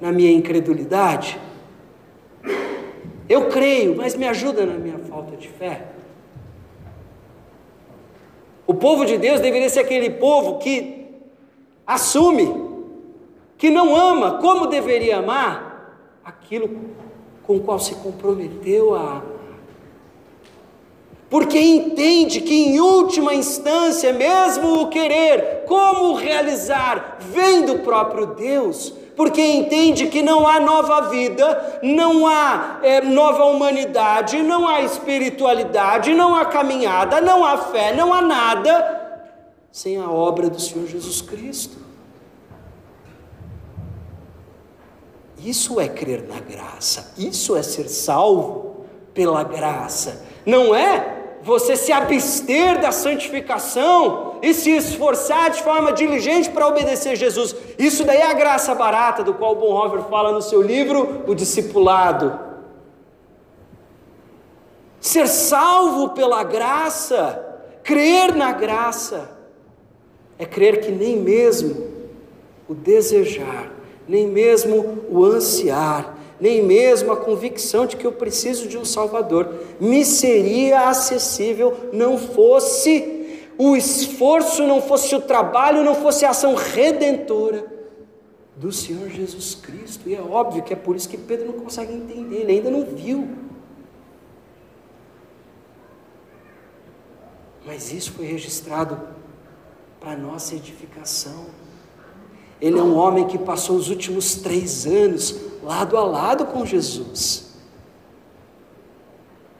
na 0.00 0.12
minha 0.12 0.32
incredulidade. 0.32 1.40
Eu 3.28 3.48
creio, 3.48 3.96
mas 3.96 4.14
me 4.14 4.28
ajuda 4.28 4.66
na 4.66 4.74
minha 4.74 4.98
falta 4.98 5.36
de 5.36 5.48
fé. 5.48 5.86
O 8.66 8.74
povo 8.74 9.04
de 9.04 9.18
Deus 9.18 9.40
deveria 9.40 9.68
ser 9.68 9.80
aquele 9.80 10.10
povo 10.10 10.58
que 10.58 11.06
assume, 11.86 12.52
que 13.58 13.70
não 13.70 13.94
ama 13.94 14.38
como 14.38 14.66
deveria 14.66 15.18
amar 15.18 16.20
aquilo 16.24 16.93
com 17.46 17.56
o 17.56 17.60
qual 17.60 17.78
se 17.78 17.94
comprometeu 17.96 18.94
a 18.94 19.00
amar. 19.00 19.34
Porque 21.28 21.58
entende 21.58 22.40
que, 22.40 22.54
em 22.54 22.80
última 22.80 23.34
instância, 23.34 24.12
mesmo 24.12 24.82
o 24.82 24.88
querer, 24.88 25.64
como 25.66 26.14
realizar, 26.14 27.18
vem 27.20 27.64
do 27.64 27.80
próprio 27.80 28.26
Deus, 28.26 28.92
porque 29.16 29.40
entende 29.40 30.06
que 30.06 30.22
não 30.22 30.46
há 30.46 30.60
nova 30.60 31.08
vida, 31.08 31.80
não 31.82 32.26
há 32.26 32.78
é, 32.82 33.00
nova 33.00 33.44
humanidade, 33.46 34.42
não 34.42 34.68
há 34.68 34.82
espiritualidade, 34.82 36.14
não 36.14 36.34
há 36.34 36.44
caminhada, 36.44 37.20
não 37.20 37.44
há 37.44 37.58
fé, 37.58 37.92
não 37.94 38.12
há 38.12 38.20
nada 38.20 39.02
sem 39.72 39.96
a 39.96 40.08
obra 40.08 40.48
do 40.48 40.60
Senhor 40.60 40.86
Jesus 40.86 41.20
Cristo. 41.20 41.83
Isso 45.44 45.78
é 45.78 45.86
crer 45.86 46.26
na 46.26 46.40
graça, 46.40 47.12
isso 47.18 47.54
é 47.54 47.62
ser 47.62 47.90
salvo 47.90 48.86
pela 49.12 49.44
graça. 49.44 50.24
Não 50.46 50.74
é 50.74 51.38
você 51.42 51.76
se 51.76 51.92
abster 51.92 52.80
da 52.80 52.90
santificação 52.90 54.38
e 54.42 54.54
se 54.54 54.70
esforçar 54.70 55.50
de 55.50 55.62
forma 55.62 55.92
diligente 55.92 56.48
para 56.48 56.66
obedecer 56.66 57.14
Jesus. 57.14 57.54
Isso 57.78 58.04
daí 58.04 58.22
é 58.22 58.30
a 58.30 58.32
graça 58.32 58.74
barata, 58.74 59.22
do 59.22 59.34
qual 59.34 59.54
Bonhoeffer 59.54 60.08
fala 60.08 60.32
no 60.32 60.40
seu 60.40 60.62
livro, 60.62 61.22
O 61.26 61.34
Discipulado. 61.34 62.40
Ser 64.98 65.28
salvo 65.28 66.08
pela 66.10 66.42
graça, 66.42 67.60
crer 67.82 68.34
na 68.34 68.50
graça, 68.50 69.30
é 70.38 70.46
crer 70.46 70.80
que 70.80 70.90
nem 70.90 71.18
mesmo 71.18 71.86
o 72.66 72.72
desejar 72.72 73.73
nem 74.08 74.26
mesmo 74.26 75.04
o 75.10 75.24
ansiar, 75.24 76.18
nem 76.40 76.62
mesmo 76.62 77.12
a 77.12 77.16
convicção 77.16 77.86
de 77.86 77.96
que 77.96 78.06
eu 78.06 78.12
preciso 78.12 78.68
de 78.68 78.76
um 78.76 78.84
Salvador 78.84 79.54
me 79.80 80.04
seria 80.04 80.88
acessível 80.88 81.74
não 81.92 82.18
fosse 82.18 83.14
o 83.56 83.76
esforço, 83.76 84.66
não 84.66 84.82
fosse 84.82 85.14
o 85.14 85.20
trabalho, 85.20 85.84
não 85.84 85.94
fosse 85.94 86.24
a 86.24 86.30
ação 86.30 86.54
redentora 86.54 87.72
do 88.56 88.72
Senhor 88.72 89.08
Jesus 89.08 89.54
Cristo. 89.54 90.08
E 90.08 90.14
é 90.14 90.20
óbvio 90.20 90.62
que 90.62 90.72
é 90.72 90.76
por 90.76 90.96
isso 90.96 91.08
que 91.08 91.16
Pedro 91.16 91.46
não 91.46 91.54
consegue 91.54 91.92
entender, 91.92 92.40
ele 92.40 92.52
ainda 92.52 92.70
não 92.70 92.84
viu. 92.84 93.28
Mas 97.64 97.92
isso 97.92 98.12
foi 98.12 98.26
registrado 98.26 99.00
para 99.98 100.16
nossa 100.16 100.54
edificação. 100.54 101.46
Ele 102.60 102.78
é 102.78 102.82
um 102.82 102.96
homem 102.96 103.26
que 103.26 103.38
passou 103.38 103.76
os 103.76 103.88
últimos 103.88 104.36
três 104.36 104.86
anos 104.86 105.36
lado 105.62 105.96
a 105.96 106.04
lado 106.04 106.46
com 106.46 106.64
Jesus. 106.64 107.54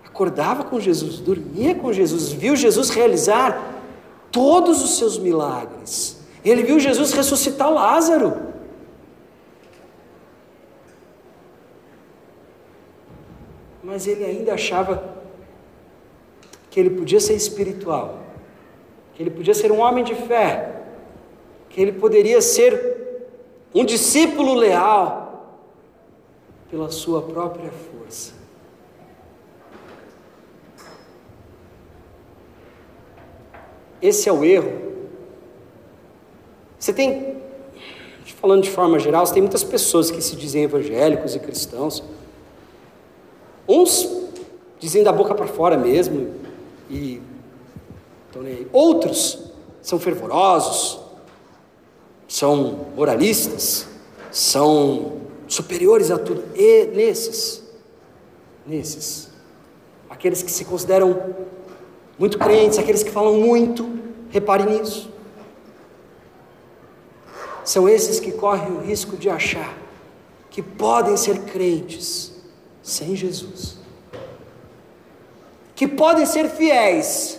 Acordava 0.05 0.65
com 0.65 0.79
Jesus, 0.79 1.19
dormia 1.19 1.75
com 1.75 1.93
Jesus, 1.93 2.33
viu 2.33 2.55
Jesus 2.55 2.91
realizar 2.91 3.83
todos 4.31 4.83
os 4.83 4.97
seus 4.97 5.19
milagres. 5.19 6.21
Ele 6.45 6.63
viu 6.63 6.79
Jesus 6.79 7.13
ressuscitar 7.13 7.71
Lázaro. 7.71 8.55
mas 13.85 14.07
ele 14.07 14.25
ainda 14.25 14.55
achava 14.55 15.15
que 16.71 16.81
ele 16.81 16.91
podia 16.91 17.21
ser 17.21 17.35
espiritual, 17.35 18.19
que 19.15 19.23
ele 19.23 19.31
podia 19.31 19.55
ser 19.55 19.71
um 19.71 19.79
homem 19.79 20.03
de 20.03 20.15
fé, 20.15 20.74
ele 21.81 21.93
poderia 21.93 22.41
ser 22.41 22.95
um 23.75 23.85
discípulo 23.85 24.55
leal 24.55 25.25
pela 26.71 26.91
sua 26.91 27.23
própria 27.23 27.71
força. 27.71 28.33
Esse 34.01 34.29
é 34.29 34.33
o 34.33 34.45
erro. 34.45 34.93
Você 36.79 36.93
tem, 36.93 37.39
falando 38.41 38.63
de 38.63 38.71
forma 38.71 38.99
geral, 38.99 39.25
você 39.25 39.33
tem 39.33 39.43
muitas 39.43 39.65
pessoas 39.65 40.11
que 40.11 40.21
se 40.21 40.37
dizem 40.37 40.65
evangélicos 40.65 41.35
e 41.35 41.39
cristãos. 41.39 42.05
Uns 43.67 44.07
dizem 44.79 45.03
da 45.03 45.11
boca 45.11 45.35
para 45.35 45.47
fora 45.47 45.79
mesmo, 45.79 46.35
e 46.91 47.23
outros 48.71 49.53
são 49.81 49.99
fervorosos, 49.99 51.01
são 52.35 52.89
moralistas, 52.97 53.87
são 54.33 55.21
superiores 55.47 56.11
a 56.11 56.19
tudo. 56.19 56.43
E 56.57 56.87
nesses, 56.87 57.63
nesses, 58.67 59.31
aqueles 60.11 60.43
que 60.43 60.51
se 60.51 60.65
consideram 60.65 61.33
muito 62.19 62.37
crentes, 62.37 62.77
aqueles 62.77 63.05
que 63.05 63.11
falam 63.13 63.35
muito, 63.35 63.89
reparem 64.31 64.67
nisso. 64.67 65.09
São 67.65 67.89
esses 67.89 68.19
que 68.19 68.33
correm 68.33 68.73
o 68.73 68.81
risco 68.81 69.17
de 69.17 69.31
achar 69.31 69.73
que 70.51 70.61
podem 70.61 71.17
ser 71.17 71.39
crentes 71.43 72.33
sem 72.83 73.15
Jesus, 73.15 73.79
que 75.77 75.87
podem 75.87 76.27
ser 76.27 76.51
fiéis 76.51 77.39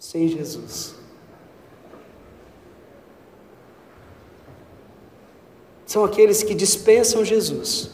sem 0.00 0.26
Jesus. 0.26 0.99
São 5.90 6.04
aqueles 6.04 6.44
que 6.44 6.54
dispensam 6.54 7.24
Jesus 7.24 7.90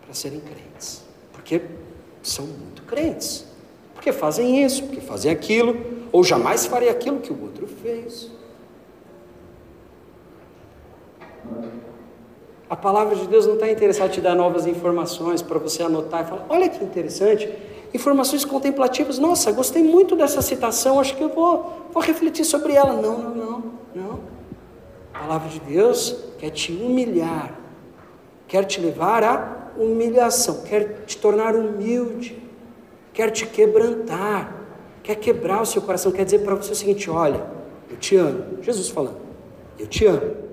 para 0.00 0.14
serem 0.14 0.38
crentes, 0.38 1.02
porque 1.32 1.62
são 2.22 2.46
muito 2.46 2.82
crentes, 2.82 3.44
porque 3.92 4.12
fazem 4.12 4.64
isso, 4.64 4.84
porque 4.84 5.00
fazem 5.00 5.32
aquilo, 5.32 5.84
ou 6.12 6.22
jamais 6.22 6.66
farei 6.66 6.88
aquilo 6.88 7.18
que 7.18 7.32
o 7.32 7.42
outro 7.42 7.66
fez. 7.66 8.30
A 12.70 12.76
palavra 12.76 13.16
de 13.16 13.26
Deus 13.26 13.48
não 13.48 13.54
está 13.54 13.68
interessada 13.68 14.06
em 14.06 14.12
te 14.12 14.20
dar 14.20 14.36
novas 14.36 14.64
informações 14.64 15.42
para 15.42 15.58
você 15.58 15.82
anotar 15.82 16.24
e 16.24 16.28
falar: 16.28 16.46
olha 16.48 16.68
que 16.68 16.84
interessante, 16.84 17.52
informações 17.92 18.44
contemplativas. 18.44 19.18
Nossa, 19.18 19.50
gostei 19.50 19.82
muito 19.82 20.14
dessa 20.14 20.40
citação, 20.40 21.00
acho 21.00 21.16
que 21.16 21.24
eu 21.24 21.30
vou, 21.30 21.88
vou 21.92 22.00
refletir 22.00 22.44
sobre 22.44 22.74
ela. 22.74 22.92
Não, 22.92 23.18
não, 23.18 23.34
não, 23.34 23.72
não. 23.92 24.25
A 25.16 25.20
palavra 25.20 25.48
de 25.48 25.60
Deus 25.60 26.16
quer 26.38 26.50
te 26.50 26.72
humilhar, 26.72 27.58
quer 28.46 28.64
te 28.64 28.80
levar 28.80 29.24
à 29.24 29.72
humilhação, 29.76 30.62
quer 30.62 31.04
te 31.06 31.16
tornar 31.16 31.54
humilde, 31.54 32.42
quer 33.12 33.30
te 33.30 33.46
quebrantar, 33.46 34.54
quer 35.02 35.16
quebrar 35.16 35.62
o 35.62 35.66
seu 35.66 35.82
coração, 35.82 36.12
quer 36.12 36.24
dizer 36.24 36.40
para 36.40 36.54
você 36.54 36.72
o 36.72 36.76
seguinte: 36.76 37.10
olha, 37.10 37.46
eu 37.90 37.96
te 37.96 38.16
amo. 38.16 38.62
Jesus 38.62 38.88
falando, 38.88 39.20
eu 39.78 39.86
te 39.86 40.06
amo 40.06 40.46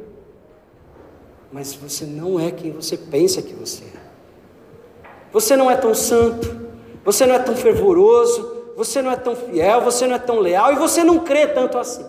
mas 1.54 1.76
você 1.76 2.04
não 2.04 2.40
é 2.40 2.50
quem 2.50 2.72
você 2.72 2.98
pensa 2.98 3.40
que 3.40 3.54
você 3.54 3.84
é. 3.84 4.04
Você 5.32 5.56
não 5.56 5.70
é 5.70 5.78
tão 5.78 5.94
santo, 5.94 6.72
você 7.06 7.28
não 7.28 7.36
é 7.36 7.40
tão 7.40 7.56
fervoroso, 7.56 8.72
você 8.76 9.04
não 9.04 9.12
é 9.12 9.16
tão 9.16 9.36
fiel, 9.36 9.82
você 9.82 10.08
não 10.08 10.16
é 10.16 10.20
tão 10.20 10.40
leal 10.40 10.74
e 10.74 10.76
você 10.76 11.04
não 11.04 11.20
crê 11.20 11.46
tanto 11.46 11.78
assim. 11.78 12.06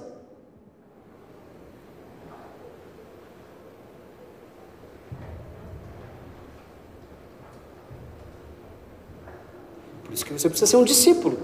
Por 10.14 10.18
isso 10.18 10.26
que 10.26 10.32
você 10.32 10.48
precisa 10.48 10.70
ser 10.70 10.76
um 10.76 10.84
discípulo, 10.84 11.36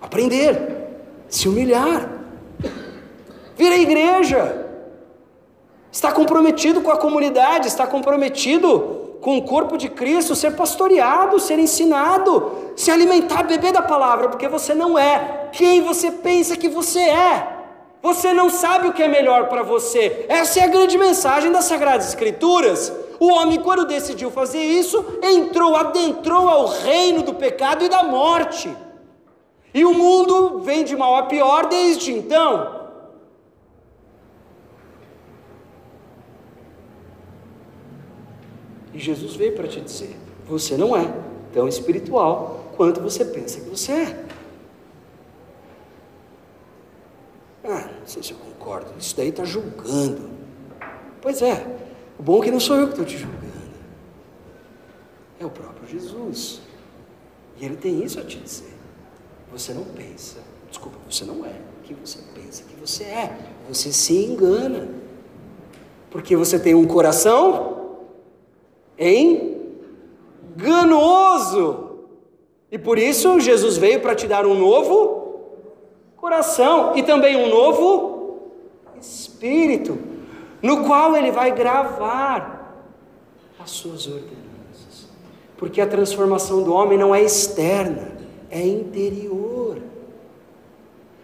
aprender, 0.00 0.56
se 1.28 1.48
humilhar, 1.48 2.08
vir 3.56 3.72
à 3.72 3.76
igreja, 3.76 4.68
está 5.90 6.12
comprometido 6.12 6.80
com 6.80 6.92
a 6.92 6.96
comunidade, 6.96 7.66
está 7.66 7.84
comprometido 7.84 9.16
com 9.20 9.36
o 9.36 9.42
corpo 9.42 9.76
de 9.76 9.88
Cristo, 9.88 10.36
ser 10.36 10.54
pastoreado, 10.54 11.40
ser 11.40 11.58
ensinado, 11.58 12.52
se 12.76 12.88
alimentar, 12.88 13.42
beber 13.42 13.72
da 13.72 13.82
palavra, 13.82 14.28
porque 14.28 14.46
você 14.46 14.76
não 14.76 14.96
é 14.96 15.48
quem 15.50 15.80
você 15.80 16.12
pensa 16.12 16.56
que 16.56 16.68
você 16.68 17.00
é. 17.00 17.48
Você 18.00 18.32
não 18.32 18.48
sabe 18.48 18.86
o 18.86 18.92
que 18.92 19.02
é 19.02 19.08
melhor 19.08 19.48
para 19.48 19.64
você. 19.64 20.24
Essa 20.28 20.60
é 20.60 20.62
a 20.62 20.68
grande 20.68 20.96
mensagem 20.96 21.50
das 21.50 21.64
Sagradas 21.64 22.06
Escrituras. 22.06 22.92
O 23.22 23.28
homem, 23.28 23.60
quando 23.60 23.86
decidiu 23.86 24.32
fazer 24.32 24.58
isso, 24.60 25.20
entrou, 25.22 25.76
adentrou 25.76 26.48
ao 26.48 26.66
reino 26.66 27.22
do 27.22 27.32
pecado 27.32 27.84
e 27.84 27.88
da 27.88 28.02
morte. 28.02 28.76
E 29.72 29.84
o 29.84 29.94
mundo 29.94 30.58
vem 30.58 30.82
de 30.82 30.96
mal 30.96 31.14
a 31.14 31.22
pior 31.26 31.68
desde 31.68 32.10
então. 32.10 32.90
E 38.92 38.98
Jesus 38.98 39.36
veio 39.36 39.54
para 39.54 39.68
te 39.68 39.80
dizer: 39.80 40.18
você 40.44 40.76
não 40.76 40.96
é 40.96 41.08
tão 41.52 41.68
espiritual 41.68 42.72
quanto 42.76 43.00
você 43.00 43.24
pensa 43.24 43.60
que 43.60 43.70
você 43.70 43.92
é. 43.92 44.24
Ah, 47.62 47.88
não 48.00 48.06
sei 48.06 48.20
se 48.20 48.32
eu 48.32 48.38
concordo, 48.38 48.90
isso 48.98 49.16
daí 49.16 49.28
está 49.28 49.44
julgando. 49.44 50.28
Pois 51.20 51.40
é, 51.40 51.81
o 52.22 52.24
bom 52.24 52.40
é 52.40 52.44
que 52.44 52.52
não 52.52 52.60
sou 52.60 52.76
eu 52.76 52.84
que 52.84 52.92
estou 52.92 53.04
te 53.04 53.18
julgando, 53.18 53.50
é 55.40 55.44
o 55.44 55.50
próprio 55.50 55.88
Jesus. 55.88 56.60
E 57.58 57.64
ele 57.64 57.74
tem 57.76 58.00
isso 58.04 58.20
a 58.20 58.22
te 58.22 58.38
dizer. 58.38 58.72
Você 59.50 59.74
não 59.74 59.82
pensa, 59.82 60.38
desculpa, 60.68 60.98
você 61.10 61.24
não 61.24 61.44
é 61.44 61.50
o 61.50 61.82
que 61.82 61.94
você 61.94 62.20
pensa 62.32 62.62
que 62.62 62.76
você 62.76 63.02
é. 63.02 63.36
Você 63.68 63.92
se 63.92 64.24
engana. 64.24 64.88
Porque 66.12 66.36
você 66.36 66.60
tem 66.60 66.76
um 66.76 66.86
coração 66.86 67.96
enganoso. 70.56 72.04
E 72.70 72.78
por 72.78 72.98
isso 72.98 73.40
Jesus 73.40 73.76
veio 73.78 73.98
para 74.00 74.14
te 74.14 74.28
dar 74.28 74.46
um 74.46 74.54
novo 74.54 75.40
coração 76.16 76.96
e 76.96 77.02
também 77.02 77.34
um 77.34 77.48
novo 77.48 78.52
espírito, 79.00 79.98
no 80.62 80.84
qual 80.84 81.16
ele 81.16 81.32
vai 81.32 81.50
gravar 81.50 82.76
as 83.62 83.70
suas 83.70 84.06
ordenanças. 84.06 85.08
Porque 85.56 85.80
a 85.80 85.86
transformação 85.86 86.62
do 86.62 86.72
homem 86.72 86.96
não 86.96 87.14
é 87.14 87.22
externa, 87.22 88.12
é 88.50 88.60
interior. 88.60 89.78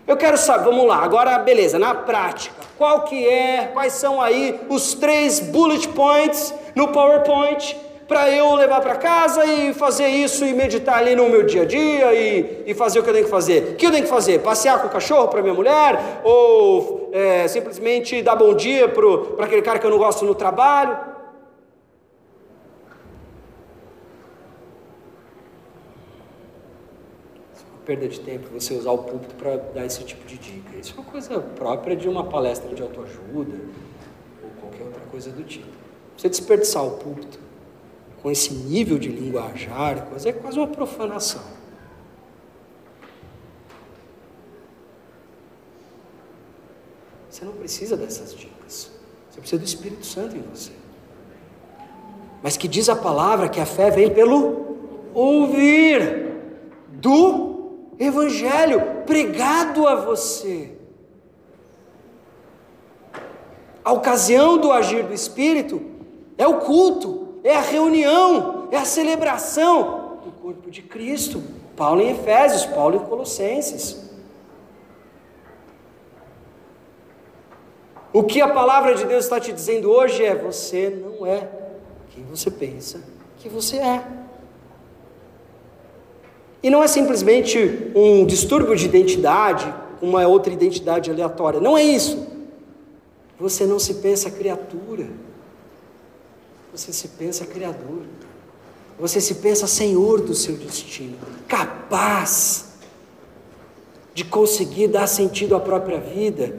Eu 0.06 0.16
quero 0.16 0.38
saber, 0.38 0.64
vamos 0.64 0.86
lá, 0.86 1.04
agora 1.04 1.38
beleza, 1.38 1.78
na 1.78 1.94
prática, 1.94 2.56
qual 2.78 3.02
que 3.02 3.28
é, 3.28 3.70
quais 3.72 3.92
são 3.92 4.20
aí 4.20 4.58
os 4.68 4.94
três 4.94 5.38
bullet 5.38 5.86
points 5.88 6.54
no 6.74 6.88
PowerPoint 6.88 7.76
para 8.08 8.30
eu 8.30 8.54
levar 8.54 8.80
para 8.80 8.96
casa 8.96 9.44
e 9.44 9.74
fazer 9.74 10.08
isso 10.08 10.46
e 10.46 10.54
meditar 10.54 10.96
ali 10.96 11.14
no 11.14 11.28
meu 11.28 11.44
dia 11.44 11.62
a 11.62 11.64
dia 11.66 12.14
e, 12.14 12.64
e 12.66 12.74
fazer 12.74 13.00
o 13.00 13.02
que 13.02 13.10
eu 13.10 13.12
tenho 13.12 13.26
que 13.26 13.30
fazer. 13.30 13.74
O 13.74 13.76
que 13.76 13.86
eu 13.86 13.90
tenho 13.90 14.04
que 14.04 14.08
fazer? 14.08 14.38
Passear 14.38 14.80
com 14.80 14.86
o 14.86 14.90
cachorro 14.90 15.28
para 15.28 15.42
minha 15.42 15.52
mulher? 15.52 16.22
Ou 16.24 16.97
é, 17.12 17.48
simplesmente 17.48 18.22
dar 18.22 18.36
bom 18.36 18.54
dia 18.54 18.88
para 18.88 19.44
aquele 19.44 19.62
cara 19.62 19.78
que 19.78 19.86
eu 19.86 19.90
não 19.90 19.98
gosto 19.98 20.24
no 20.24 20.34
trabalho? 20.34 21.08
perda 27.88 28.06
de 28.06 28.20
tempo 28.20 28.50
você 28.52 28.74
usar 28.74 28.90
o 28.90 28.98
púlpito 28.98 29.34
para 29.36 29.56
dar 29.56 29.86
esse 29.86 30.04
tipo 30.04 30.22
de 30.26 30.36
dica. 30.36 30.76
Isso 30.76 30.92
é 30.94 31.00
uma 31.00 31.10
coisa 31.10 31.40
própria 31.40 31.96
de 31.96 32.06
uma 32.06 32.22
palestra 32.22 32.74
de 32.74 32.82
autoajuda 32.82 33.58
ou 34.42 34.50
qualquer 34.60 34.84
outra 34.84 35.00
coisa 35.10 35.30
do 35.30 35.42
tipo. 35.42 35.68
Você 36.14 36.28
desperdiçar 36.28 36.84
o 36.84 36.98
púlpito 36.98 37.38
com 38.20 38.30
esse 38.30 38.52
nível 38.52 38.98
de 38.98 39.08
linguajar, 39.08 40.06
coisa, 40.06 40.28
é 40.28 40.32
quase 40.32 40.58
uma 40.58 40.66
profanação. 40.66 41.40
Você 47.38 47.44
não 47.44 47.52
precisa 47.52 47.96
dessas 47.96 48.34
dicas. 48.34 48.90
Você 49.30 49.38
precisa 49.38 49.62
do 49.62 49.64
Espírito 49.64 50.04
Santo 50.04 50.36
em 50.36 50.42
você. 50.42 50.72
Mas 52.42 52.56
que 52.56 52.66
diz 52.66 52.88
a 52.88 52.96
palavra 52.96 53.48
que 53.48 53.60
a 53.60 53.66
fé 53.66 53.92
vem 53.92 54.10
pelo 54.10 54.76
ouvir 55.14 56.32
do 56.88 57.76
Evangelho 57.96 59.04
pregado 59.06 59.86
a 59.86 59.94
você. 59.94 60.72
A 63.84 63.92
ocasião 63.92 64.58
do 64.58 64.72
agir 64.72 65.04
do 65.04 65.14
Espírito 65.14 65.80
é 66.36 66.46
o 66.46 66.58
culto, 66.58 67.34
é 67.44 67.54
a 67.54 67.60
reunião, 67.60 68.66
é 68.72 68.78
a 68.78 68.84
celebração 68.84 70.18
do 70.24 70.32
corpo 70.32 70.72
de 70.72 70.82
Cristo. 70.82 71.40
Paulo 71.76 72.00
em 72.00 72.10
Efésios, 72.10 72.66
Paulo 72.66 72.96
em 72.96 73.04
Colossenses. 73.08 74.07
O 78.12 78.22
que 78.22 78.40
a 78.40 78.48
palavra 78.48 78.94
de 78.94 79.04
Deus 79.04 79.24
está 79.24 79.38
te 79.38 79.52
dizendo 79.52 79.90
hoje 79.90 80.24
é: 80.24 80.34
você 80.34 80.90
não 80.90 81.26
é 81.26 81.48
quem 82.10 82.24
você 82.24 82.50
pensa 82.50 83.02
que 83.38 83.48
você 83.48 83.76
é. 83.76 84.04
E 86.62 86.70
não 86.70 86.82
é 86.82 86.88
simplesmente 86.88 87.92
um 87.94 88.26
distúrbio 88.26 88.74
de 88.74 88.86
identidade, 88.86 89.72
uma 90.02 90.26
outra 90.26 90.52
identidade 90.52 91.10
aleatória. 91.10 91.60
Não 91.60 91.78
é 91.78 91.84
isso. 91.84 92.26
Você 93.38 93.64
não 93.64 93.78
se 93.78 93.94
pensa 93.94 94.30
criatura. 94.30 95.06
Você 96.72 96.92
se 96.92 97.08
pensa 97.08 97.46
criador. 97.46 98.02
Você 98.98 99.20
se 99.20 99.36
pensa 99.36 99.68
senhor 99.68 100.20
do 100.20 100.34
seu 100.34 100.56
destino, 100.56 101.16
capaz 101.46 102.66
de 104.12 104.24
conseguir 104.24 104.88
dar 104.88 105.06
sentido 105.06 105.54
à 105.54 105.60
própria 105.60 106.00
vida 106.00 106.58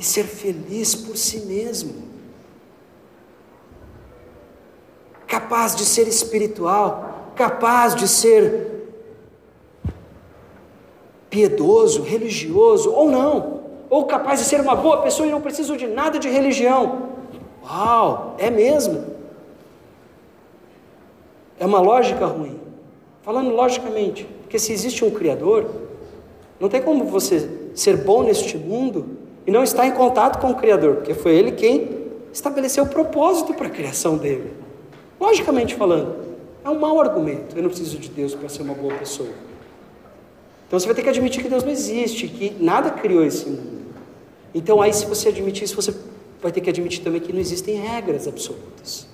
e 0.00 0.02
ser 0.02 0.24
feliz 0.24 0.94
por 0.94 1.14
si 1.14 1.40
mesmo. 1.40 1.92
Capaz 5.26 5.76
de 5.76 5.84
ser 5.84 6.08
espiritual, 6.08 7.32
capaz 7.36 7.94
de 7.94 8.08
ser 8.08 8.88
piedoso, 11.28 12.00
religioso 12.00 12.90
ou 12.90 13.10
não, 13.10 13.60
ou 13.90 14.06
capaz 14.06 14.40
de 14.40 14.46
ser 14.46 14.62
uma 14.62 14.74
boa 14.74 15.02
pessoa 15.02 15.28
e 15.28 15.30
não 15.30 15.42
preciso 15.42 15.76
de 15.76 15.86
nada 15.86 16.18
de 16.18 16.30
religião. 16.30 17.10
Uau, 17.62 18.36
é 18.38 18.48
mesmo. 18.48 19.04
É 21.58 21.66
uma 21.66 21.80
lógica 21.80 22.24
ruim. 22.24 22.58
Falando 23.20 23.50
logicamente, 23.50 24.24
porque 24.40 24.58
se 24.58 24.72
existe 24.72 25.04
um 25.04 25.10
Criador, 25.10 25.70
não 26.58 26.70
tem 26.70 26.80
como 26.80 27.04
você 27.04 27.70
ser 27.74 27.98
bom 27.98 28.22
neste 28.22 28.56
mundo 28.56 29.19
e 29.46 29.50
não 29.50 29.62
está 29.62 29.86
em 29.86 29.92
contato 29.92 30.40
com 30.40 30.50
o 30.50 30.54
Criador, 30.54 30.96
porque 30.96 31.14
foi 31.14 31.34
ele 31.34 31.52
quem 31.52 32.00
estabeleceu 32.32 32.84
o 32.84 32.88
propósito 32.88 33.54
para 33.54 33.66
a 33.66 33.70
criação 33.70 34.16
dele. 34.16 34.52
Logicamente 35.20 35.74
falando, 35.74 36.16
é 36.64 36.70
um 36.70 36.78
mau 36.78 37.00
argumento. 37.00 37.56
Eu 37.56 37.62
não 37.62 37.70
preciso 37.70 37.98
de 37.98 38.08
Deus 38.08 38.34
para 38.34 38.48
ser 38.48 38.62
uma 38.62 38.74
boa 38.74 38.94
pessoa. 38.94 39.30
Então 40.66 40.78
você 40.78 40.86
vai 40.86 40.94
ter 40.94 41.02
que 41.02 41.08
admitir 41.08 41.42
que 41.42 41.48
Deus 41.48 41.64
não 41.64 41.70
existe, 41.72 42.28
que 42.28 42.56
nada 42.62 42.90
criou 42.90 43.24
esse 43.24 43.48
mundo. 43.48 43.80
Então 44.54 44.80
aí, 44.80 44.92
se 44.92 45.04
você 45.06 45.28
admitir 45.28 45.64
isso, 45.64 45.76
você 45.76 45.94
vai 46.40 46.52
ter 46.52 46.60
que 46.60 46.70
admitir 46.70 47.02
também 47.02 47.20
que 47.20 47.32
não 47.32 47.40
existem 47.40 47.76
regras 47.76 48.28
absolutas. 48.28 49.06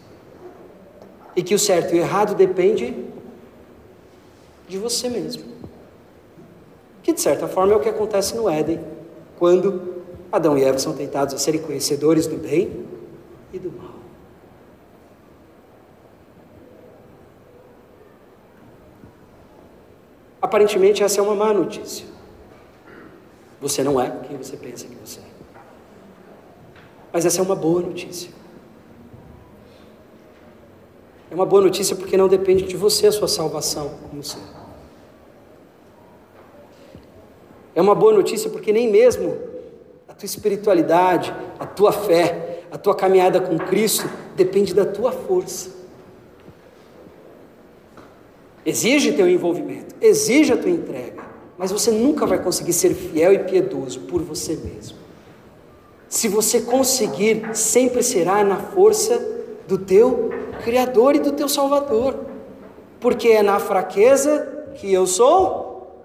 E 1.34 1.42
que 1.42 1.54
o 1.54 1.58
certo 1.58 1.94
e 1.94 1.98
o 1.98 2.02
errado 2.02 2.34
depende 2.34 2.94
de 4.68 4.78
você 4.78 5.08
mesmo. 5.08 5.44
Que 7.02 7.12
de 7.12 7.20
certa 7.20 7.46
forma 7.48 7.72
é 7.72 7.76
o 7.76 7.80
que 7.80 7.88
acontece 7.88 8.34
no 8.34 8.48
Éden, 8.48 8.80
quando 9.38 9.95
Adão 10.36 10.56
e 10.56 10.64
Eva 10.64 10.78
são 10.78 10.94
tentados 10.94 11.34
a 11.34 11.38
serem 11.38 11.60
conhecedores 11.60 12.26
do 12.26 12.36
bem 12.36 12.86
e 13.52 13.58
do 13.58 13.72
mal. 13.72 13.96
Aparentemente, 20.40 21.02
essa 21.02 21.20
é 21.20 21.22
uma 21.22 21.34
má 21.34 21.52
notícia. 21.52 22.06
Você 23.60 23.82
não 23.82 24.00
é 24.00 24.10
quem 24.28 24.36
você 24.36 24.56
pensa 24.56 24.86
que 24.86 24.94
você 24.94 25.20
é. 25.20 25.36
Mas 27.12 27.24
essa 27.24 27.40
é 27.40 27.42
uma 27.42 27.56
boa 27.56 27.80
notícia. 27.80 28.30
É 31.30 31.34
uma 31.34 31.46
boa 31.46 31.62
notícia 31.62 31.96
porque 31.96 32.16
não 32.16 32.28
depende 32.28 32.64
de 32.64 32.76
você 32.76 33.06
a 33.06 33.12
sua 33.12 33.26
salvação 33.26 33.98
como 34.08 34.22
ser. 34.22 34.38
É 37.74 37.80
uma 37.80 37.94
boa 37.94 38.12
notícia 38.12 38.48
porque 38.48 38.72
nem 38.72 38.90
mesmo 38.90 39.36
tua 40.18 40.26
espiritualidade, 40.26 41.34
a 41.58 41.66
tua 41.66 41.92
fé, 41.92 42.62
a 42.70 42.78
tua 42.78 42.94
caminhada 42.94 43.40
com 43.40 43.58
Cristo 43.58 44.08
depende 44.34 44.74
da 44.74 44.84
tua 44.84 45.12
força. 45.12 45.76
Exige 48.64 49.12
teu 49.12 49.28
envolvimento, 49.28 49.94
exige 50.00 50.52
a 50.52 50.56
tua 50.56 50.70
entrega, 50.70 51.22
mas 51.56 51.70
você 51.70 51.90
nunca 51.90 52.26
vai 52.26 52.42
conseguir 52.42 52.72
ser 52.72 52.94
fiel 52.94 53.32
e 53.32 53.38
piedoso 53.40 54.00
por 54.00 54.22
você 54.22 54.56
mesmo. 54.56 54.98
Se 56.08 56.28
você 56.28 56.62
conseguir, 56.62 57.54
sempre 57.54 58.02
será 58.02 58.42
na 58.42 58.56
força 58.56 59.18
do 59.68 59.78
teu 59.78 60.30
Criador 60.64 61.14
e 61.14 61.20
do 61.20 61.32
teu 61.32 61.48
Salvador, 61.48 62.24
porque 62.98 63.28
é 63.28 63.42
na 63.42 63.58
fraqueza 63.58 64.70
que 64.74 64.92
eu 64.92 65.06
sou, 65.06 66.02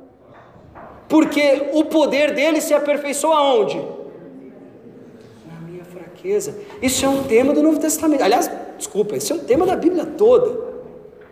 porque 1.07 1.69
o 1.73 1.85
poder 1.85 2.33
dele 2.33 2.61
se 2.61 2.73
aperfeiçoa 2.73 3.35
aonde? 3.35 4.00
Isso 6.81 7.05
é 7.05 7.09
um 7.09 7.23
tema 7.23 7.53
do 7.53 7.63
Novo 7.63 7.79
Testamento. 7.79 8.23
Aliás, 8.23 8.49
desculpa, 8.77 9.15
isso 9.15 9.33
é 9.33 9.35
um 9.35 9.39
tema 9.39 9.65
da 9.65 9.75
Bíblia 9.75 10.05
toda. 10.05 10.71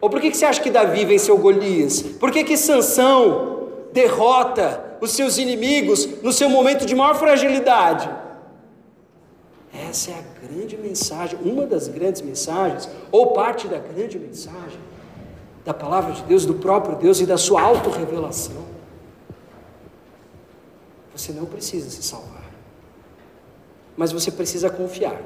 Ou 0.01 0.09
por 0.09 0.21
que, 0.21 0.31
que 0.31 0.37
você 0.37 0.45
acha 0.45 0.61
que 0.61 0.69
Davi 0.69 1.05
venceu 1.05 1.37
Golias? 1.37 2.01
Por 2.01 2.31
que, 2.31 2.43
que 2.43 2.57
Sansão 2.57 3.67
derrota 3.91 4.97
os 5.01 5.11
seus 5.11 5.37
inimigos 5.37 6.21
no 6.21 6.31
seu 6.31 6.49
momento 6.49 6.85
de 6.85 6.95
maior 6.95 7.15
fragilidade? 7.15 8.09
Essa 9.89 10.11
é 10.11 10.13
a 10.15 10.47
grande 10.47 10.77
mensagem, 10.77 11.37
uma 11.43 11.65
das 11.65 11.87
grandes 11.87 12.21
mensagens, 12.21 12.89
ou 13.11 13.33
parte 13.33 13.67
da 13.67 13.77
grande 13.77 14.17
mensagem 14.17 14.79
da 15.63 15.73
palavra 15.73 16.13
de 16.13 16.23
Deus, 16.23 16.45
do 16.45 16.55
próprio 16.55 16.95
Deus 16.95 17.19
e 17.19 17.25
da 17.25 17.37
sua 17.37 17.61
autorrevelação. 17.61 18.69
Você 21.15 21.31
não 21.31 21.45
precisa 21.45 21.89
se 21.89 22.01
salvar 22.01 22.48
mas 23.99 24.13
você 24.13 24.31
precisa 24.31 24.69
confiar 24.69 25.21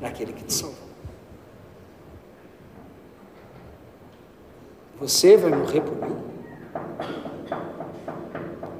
naquele 0.00 0.32
que 0.32 0.42
te 0.42 0.52
salvou. 0.52 0.88
Você 4.98 5.36
vai 5.36 5.52
morrer 5.52 5.80
por 5.80 5.94
mim? 5.94 6.16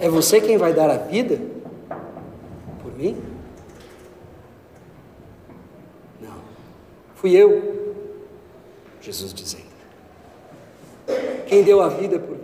É 0.00 0.08
você 0.08 0.40
quem 0.40 0.58
vai 0.58 0.74
dar 0.74 0.90
a 0.90 0.96
vida 0.96 1.40
por 2.82 2.92
mim? 2.98 3.22
Não. 6.20 6.40
Fui 7.14 7.36
eu, 7.36 7.94
Jesus 9.00 9.32
dizendo. 9.32 9.64
Quem 11.46 11.62
deu 11.62 11.80
a 11.80 11.88
vida 11.88 12.18
por 12.18 12.35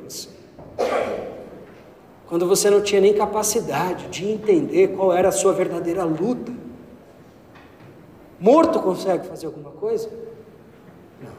quando 2.33 2.47
você 2.47 2.71
não 2.71 2.81
tinha 2.81 2.99
nem 2.99 3.13
capacidade 3.13 4.09
de 4.09 4.27
entender 4.27 4.89
qual 4.97 5.13
era 5.13 5.29
a 5.29 5.33
sua 5.33 5.53
verdadeira 5.53 6.03
luta. 6.03 6.51
Morto 8.41 8.81
consegue 8.81 9.27
fazer 9.27 9.45
alguma 9.45 9.69
coisa? 9.73 10.09
Não. 11.23 11.31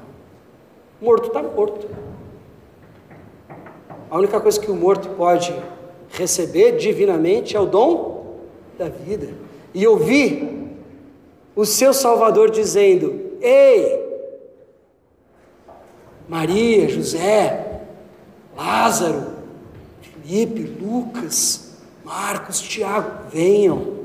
Morto 1.01 1.29
está 1.29 1.41
morto. 1.41 1.87
A 4.07 4.15
única 4.15 4.39
coisa 4.39 4.59
que 4.59 4.69
o 4.69 4.75
morto 4.75 5.09
pode 5.17 5.51
receber 6.09 6.77
divinamente 6.77 7.57
é 7.57 7.59
o 7.59 7.65
dom 7.65 8.35
da 8.77 8.87
vida. 8.87 9.33
E 9.73 9.87
ouvir 9.87 10.77
o 11.55 11.65
seu 11.65 11.91
Salvador 11.91 12.51
dizendo: 12.51 13.31
Ei, 13.41 13.99
Maria, 16.29 16.87
José, 16.87 17.81
Lázaro, 18.55 19.33
Felipe, 20.23 20.72
Lucas, 20.93 21.71
Marcos, 22.03 22.61
Tiago, 22.61 23.27
venham. 23.29 24.03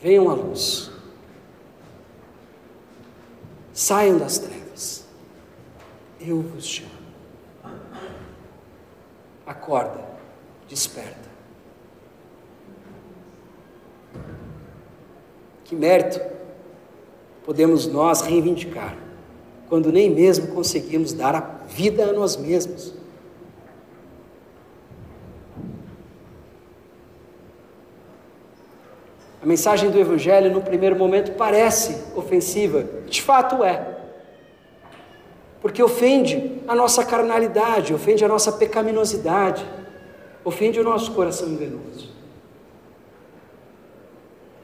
Venham 0.00 0.30
à 0.30 0.32
luz. 0.32 0.90
Saiam 3.74 4.16
das 4.16 4.38
trevas. 4.38 5.04
Eu 6.18 6.40
vos 6.40 6.66
chamo. 6.66 6.88
Acorda, 9.46 10.02
desperta. 10.66 11.28
Que 15.64 15.76
mérito 15.76 16.20
podemos 17.44 17.86
nós 17.86 18.22
reivindicar 18.22 18.96
quando 19.68 19.92
nem 19.92 20.08
mesmo 20.08 20.54
conseguimos 20.54 21.12
dar 21.12 21.34
a 21.34 21.40
vida 21.66 22.06
a 22.06 22.12
nós 22.14 22.36
mesmos? 22.36 23.05
A 29.46 29.48
mensagem 29.48 29.92
do 29.92 29.96
Evangelho, 30.00 30.50
no 30.50 30.60
primeiro 30.60 30.96
momento, 30.96 31.30
parece 31.36 32.02
ofensiva, 32.16 32.84
de 33.08 33.22
fato 33.22 33.62
é, 33.62 33.96
porque 35.62 35.80
ofende 35.80 36.60
a 36.66 36.74
nossa 36.74 37.04
carnalidade, 37.04 37.94
ofende 37.94 38.24
a 38.24 38.28
nossa 38.28 38.50
pecaminosidade, 38.50 39.64
ofende 40.44 40.80
o 40.80 40.82
nosso 40.82 41.12
coração 41.12 41.46
enganoso. 41.46 42.10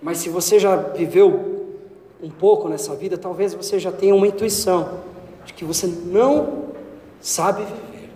Mas 0.02 0.18
se 0.18 0.28
você 0.28 0.58
já 0.58 0.74
viveu 0.74 1.78
um 2.20 2.28
pouco 2.28 2.68
nessa 2.68 2.92
vida, 2.96 3.16
talvez 3.16 3.54
você 3.54 3.78
já 3.78 3.92
tenha 3.92 4.16
uma 4.16 4.26
intuição 4.26 4.98
de 5.44 5.52
que 5.52 5.64
você 5.64 5.86
não 5.86 6.70
sabe 7.20 7.62
viver, 7.62 8.10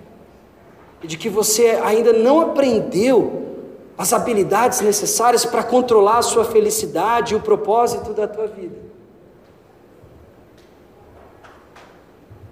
e 1.00 1.06
de 1.06 1.16
que 1.16 1.28
você 1.28 1.78
ainda 1.80 2.12
não 2.12 2.40
aprendeu 2.40 3.45
as 3.98 4.12
habilidades 4.12 4.80
necessárias 4.80 5.44
para 5.44 5.62
controlar 5.62 6.18
a 6.18 6.22
sua 6.22 6.44
felicidade 6.44 7.32
e 7.32 7.36
o 7.36 7.40
propósito 7.40 8.12
da 8.12 8.28
tua 8.28 8.46
vida. 8.46 8.76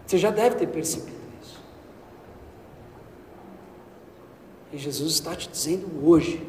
Você 0.06 0.18
já 0.18 0.30
deve 0.30 0.56
ter 0.56 0.66
percebido 0.68 1.16
isso. 1.42 1.60
E 4.72 4.78
Jesus 4.78 5.14
está 5.14 5.34
te 5.34 5.48
dizendo 5.48 5.86
hoje: 6.06 6.46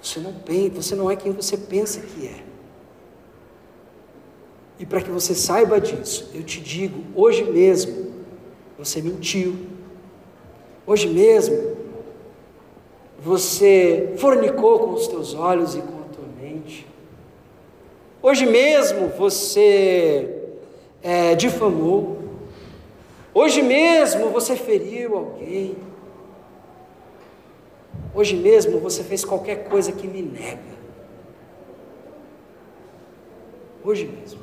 você 0.00 0.20
não 0.20 0.32
pensa, 0.32 0.82
você 0.82 0.94
não 0.94 1.10
é 1.10 1.16
quem 1.16 1.32
você 1.32 1.56
pensa 1.56 2.00
que 2.00 2.26
é. 2.26 2.44
E 4.78 4.86
para 4.86 5.02
que 5.02 5.10
você 5.10 5.34
saiba 5.34 5.78
disso, 5.78 6.30
eu 6.32 6.42
te 6.42 6.58
digo, 6.58 7.04
hoje 7.14 7.44
mesmo, 7.44 8.14
você 8.78 9.02
mentiu. 9.02 9.54
Hoje 10.86 11.06
mesmo, 11.06 11.69
você 13.22 14.14
fornicou 14.16 14.78
com 14.78 14.92
os 14.92 15.06
teus 15.06 15.34
olhos 15.34 15.74
e 15.74 15.82
com 15.82 16.00
a 16.00 16.14
tua 16.14 16.24
mente. 16.40 16.86
Hoje 18.22 18.46
mesmo 18.46 19.08
você 19.08 20.42
é, 21.02 21.34
difamou. 21.34 22.18
Hoje 23.34 23.62
mesmo 23.62 24.30
você 24.30 24.56
feriu 24.56 25.16
alguém. 25.18 25.76
Hoje 28.14 28.34
mesmo 28.34 28.80
você 28.80 29.04
fez 29.04 29.24
qualquer 29.24 29.68
coisa 29.68 29.92
que 29.92 30.08
me 30.08 30.22
nega. 30.22 30.80
Hoje 33.84 34.06
mesmo. 34.06 34.40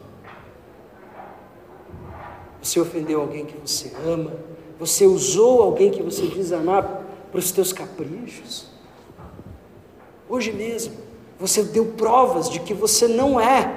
Você 2.61 2.79
ofendeu 2.79 3.21
alguém 3.21 3.45
que 3.45 3.57
você 3.57 3.91
ama. 4.05 4.33
Você 4.79 5.05
usou 5.05 5.63
alguém 5.63 5.89
que 5.89 6.03
você 6.03 6.27
diz 6.27 6.51
amar 6.51 7.06
para 7.31 7.39
os 7.39 7.51
teus 7.51 7.73
caprichos. 7.73 8.67
Hoje 10.29 10.51
mesmo, 10.51 10.93
você 11.39 11.63
deu 11.63 11.85
provas 11.85 12.49
de 12.49 12.59
que 12.59 12.73
você 12.73 13.07
não 13.07 13.39
é 13.39 13.71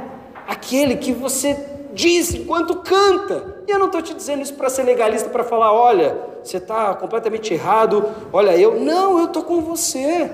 aquele 0.46 0.96
que 0.96 1.12
você 1.12 1.54
diz 1.92 2.34
enquanto 2.34 2.76
canta. 2.76 3.62
E 3.66 3.70
eu 3.70 3.78
não 3.78 3.86
estou 3.86 4.02
te 4.02 4.14
dizendo 4.14 4.42
isso 4.42 4.54
para 4.54 4.70
ser 4.70 4.82
legalista, 4.82 5.28
para 5.28 5.44
falar, 5.44 5.72
olha, 5.72 6.16
você 6.42 6.56
está 6.56 6.94
completamente 6.94 7.52
errado, 7.52 8.04
olha 8.32 8.56
eu. 8.56 8.80
Não, 8.80 9.18
eu 9.18 9.26
estou 9.26 9.42
com 9.42 9.60
você. 9.60 10.30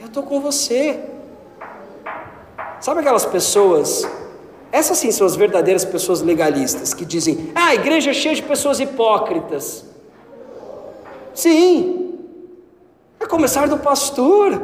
Eu 0.00 0.06
estou 0.06 0.22
com 0.22 0.40
você. 0.40 1.00
Sabe 2.80 3.00
aquelas 3.00 3.26
pessoas, 3.26 4.08
essas 4.70 4.98
sim 4.98 5.10
são 5.10 5.26
as 5.26 5.34
verdadeiras 5.34 5.84
pessoas 5.84 6.20
legalistas, 6.20 6.94
que 6.94 7.04
dizem, 7.04 7.50
ah, 7.54 7.68
a 7.68 7.74
igreja 7.74 8.10
é 8.10 8.14
cheia 8.14 8.34
de 8.34 8.42
pessoas 8.42 8.78
hipócritas. 8.78 9.84
Sim, 11.38 12.18
a 13.20 13.24
começar 13.24 13.68
do 13.68 13.78
pastor, 13.78 14.60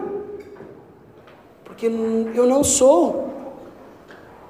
porque 1.63 1.87
eu 1.87 2.49
não 2.49 2.65
sou 2.65 3.33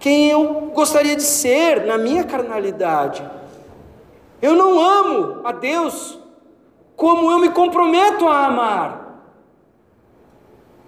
quem 0.01 0.31
eu 0.31 0.71
gostaria 0.75 1.15
de 1.17 1.23
ser 1.23 1.85
na 1.85 1.99
minha 1.99 2.25
carnalidade. 2.25 3.23
Eu 4.41 4.55
não 4.55 4.81
amo 4.81 5.47
a 5.47 5.53
Deus 5.53 6.19
como 6.97 7.31
eu 7.31 7.41
me 7.41 7.51
comprometo 7.51 8.27
a 8.27 8.47
amar. 8.47 9.23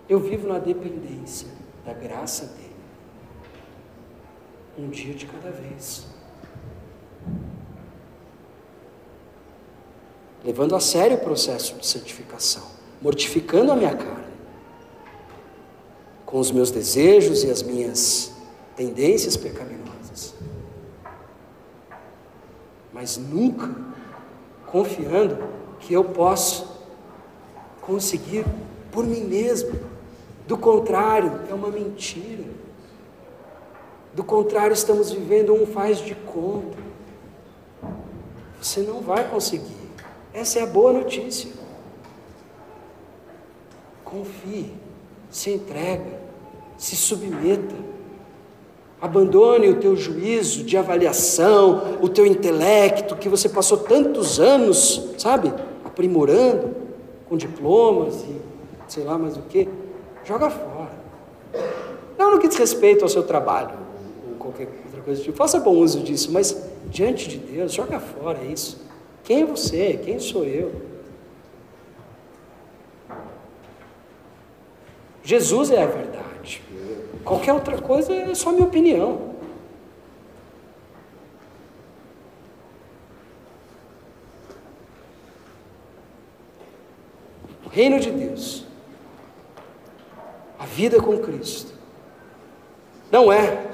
Eu 0.09 0.19
vivo 0.19 0.49
na 0.49 0.59
dependência 0.59 1.49
da 1.85 1.93
graça 1.93 2.47
dele, 2.47 2.77
um 4.79 4.89
dia 4.89 5.13
de 5.13 5.27
cada 5.27 5.51
vez. 5.51 6.16
Levando 10.47 10.77
a 10.77 10.81
sério 10.81 11.17
o 11.17 11.21
processo 11.21 11.75
de 11.75 11.85
santificação, 11.85 12.63
mortificando 13.03 13.73
a 13.73 13.77
minha 13.77 13.97
carne, 13.97 14.25
com 16.25 16.39
os 16.39 16.53
meus 16.53 16.71
desejos 16.71 17.43
e 17.43 17.51
as 17.51 17.65
minhas 17.65 18.33
tendências 18.77 19.37
pecaminosas, 19.37 20.35
mas 22.93 23.17
nunca 23.17 23.75
confiando 24.67 25.37
que 25.81 25.93
eu 25.93 26.05
posso 26.05 26.77
conseguir 27.81 28.45
por 28.93 29.05
mim 29.05 29.25
mesmo. 29.25 29.81
Do 30.47 30.57
contrário, 30.57 31.41
é 31.51 31.55
uma 31.55 31.71
mentira. 31.71 32.45
Do 34.15 34.23
contrário, 34.23 34.73
estamos 34.73 35.11
vivendo 35.11 35.53
um 35.53 35.67
faz 35.67 35.99
de 35.99 36.15
conta. 36.15 36.79
Você 38.63 38.81
não 38.81 39.01
vai 39.01 39.29
conseguir. 39.29 39.86
Essa 40.37 40.59
é 40.59 40.63
a 40.65 40.67
boa 40.67 40.93
notícia. 40.93 41.49
Confie, 44.05 44.71
se 45.31 45.51
entrega, 45.51 46.21
se 46.77 46.95
submeta. 46.95 47.75
Abandone 49.01 49.71
o 49.71 49.81
teu 49.81 49.97
juízo 49.97 50.63
de 50.63 50.77
avaliação, 50.77 51.97
o 52.03 52.09
teu 52.11 52.27
intelecto 52.27 53.17
que 53.17 53.31
você 53.31 53.49
passou 53.49 53.79
tantos 53.79 54.39
anos, 54.39 55.09
sabe, 55.17 55.55
aprimorando 55.83 56.77
com 57.31 57.37
diplomas 57.39 58.23
e 58.25 58.37
sei 58.89 59.05
lá 59.05 59.17
mais 59.17 59.39
o 59.39 59.43
que. 59.43 59.67
Joga 60.23 60.51
fora. 60.51 60.93
Não 62.19 62.33
no 62.33 62.39
que 62.39 62.49
diz 62.49 62.59
respeito 62.59 63.03
ao 63.03 63.09
seu 63.09 63.23
trabalho 63.23 63.71
ou 64.29 64.37
qualquer 64.37 64.69
outra 64.85 65.01
coisa 65.01 65.23
tipo. 65.23 65.35
Faça 65.35 65.59
bom 65.61 65.77
uso 65.77 66.03
disso, 66.03 66.31
mas 66.31 66.63
diante 66.91 67.27
de 67.27 67.39
Deus, 67.39 67.73
joga 67.73 67.99
fora 67.99 68.45
isso. 68.45 68.85
Quem 69.27 69.43
é 69.43 69.45
você? 69.45 70.01
Quem 70.05 70.21
sou 70.21 70.45
eu? 70.45 70.81
Jesus 75.25 75.73
é 75.73 75.83
a 75.83 75.87
verdade. 75.87 76.63
Qualquer 77.25 77.53
outra 77.53 77.77
coisa 77.83 78.15
é 78.15 78.33
só 78.37 78.53
minha 78.53 78.65
opinião. 78.65 79.35
O 87.65 87.69
reino 87.69 87.99
de 87.99 88.13
Deus, 88.13 88.65
a 90.57 90.67
vida 90.67 91.03
com 91.03 91.19
Cristo, 91.19 91.75
não 93.11 93.33
é 93.33 93.67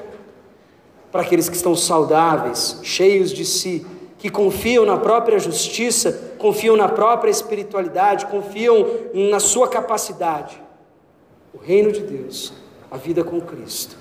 para 1.12 1.20
aqueles 1.20 1.50
que 1.50 1.56
estão 1.56 1.76
saudáveis, 1.76 2.80
cheios 2.82 3.30
de 3.30 3.44
si, 3.44 3.86
que 4.22 4.30
confiam 4.30 4.86
na 4.86 4.96
própria 4.96 5.36
justiça, 5.36 6.36
confiam 6.38 6.76
na 6.76 6.88
própria 6.88 7.28
espiritualidade, 7.28 8.26
confiam 8.26 8.86
na 9.12 9.40
sua 9.40 9.66
capacidade. 9.66 10.62
O 11.52 11.58
reino 11.58 11.90
de 11.90 12.02
Deus, 12.02 12.52
a 12.88 12.96
vida 12.96 13.24
com 13.24 13.40
Cristo, 13.40 13.96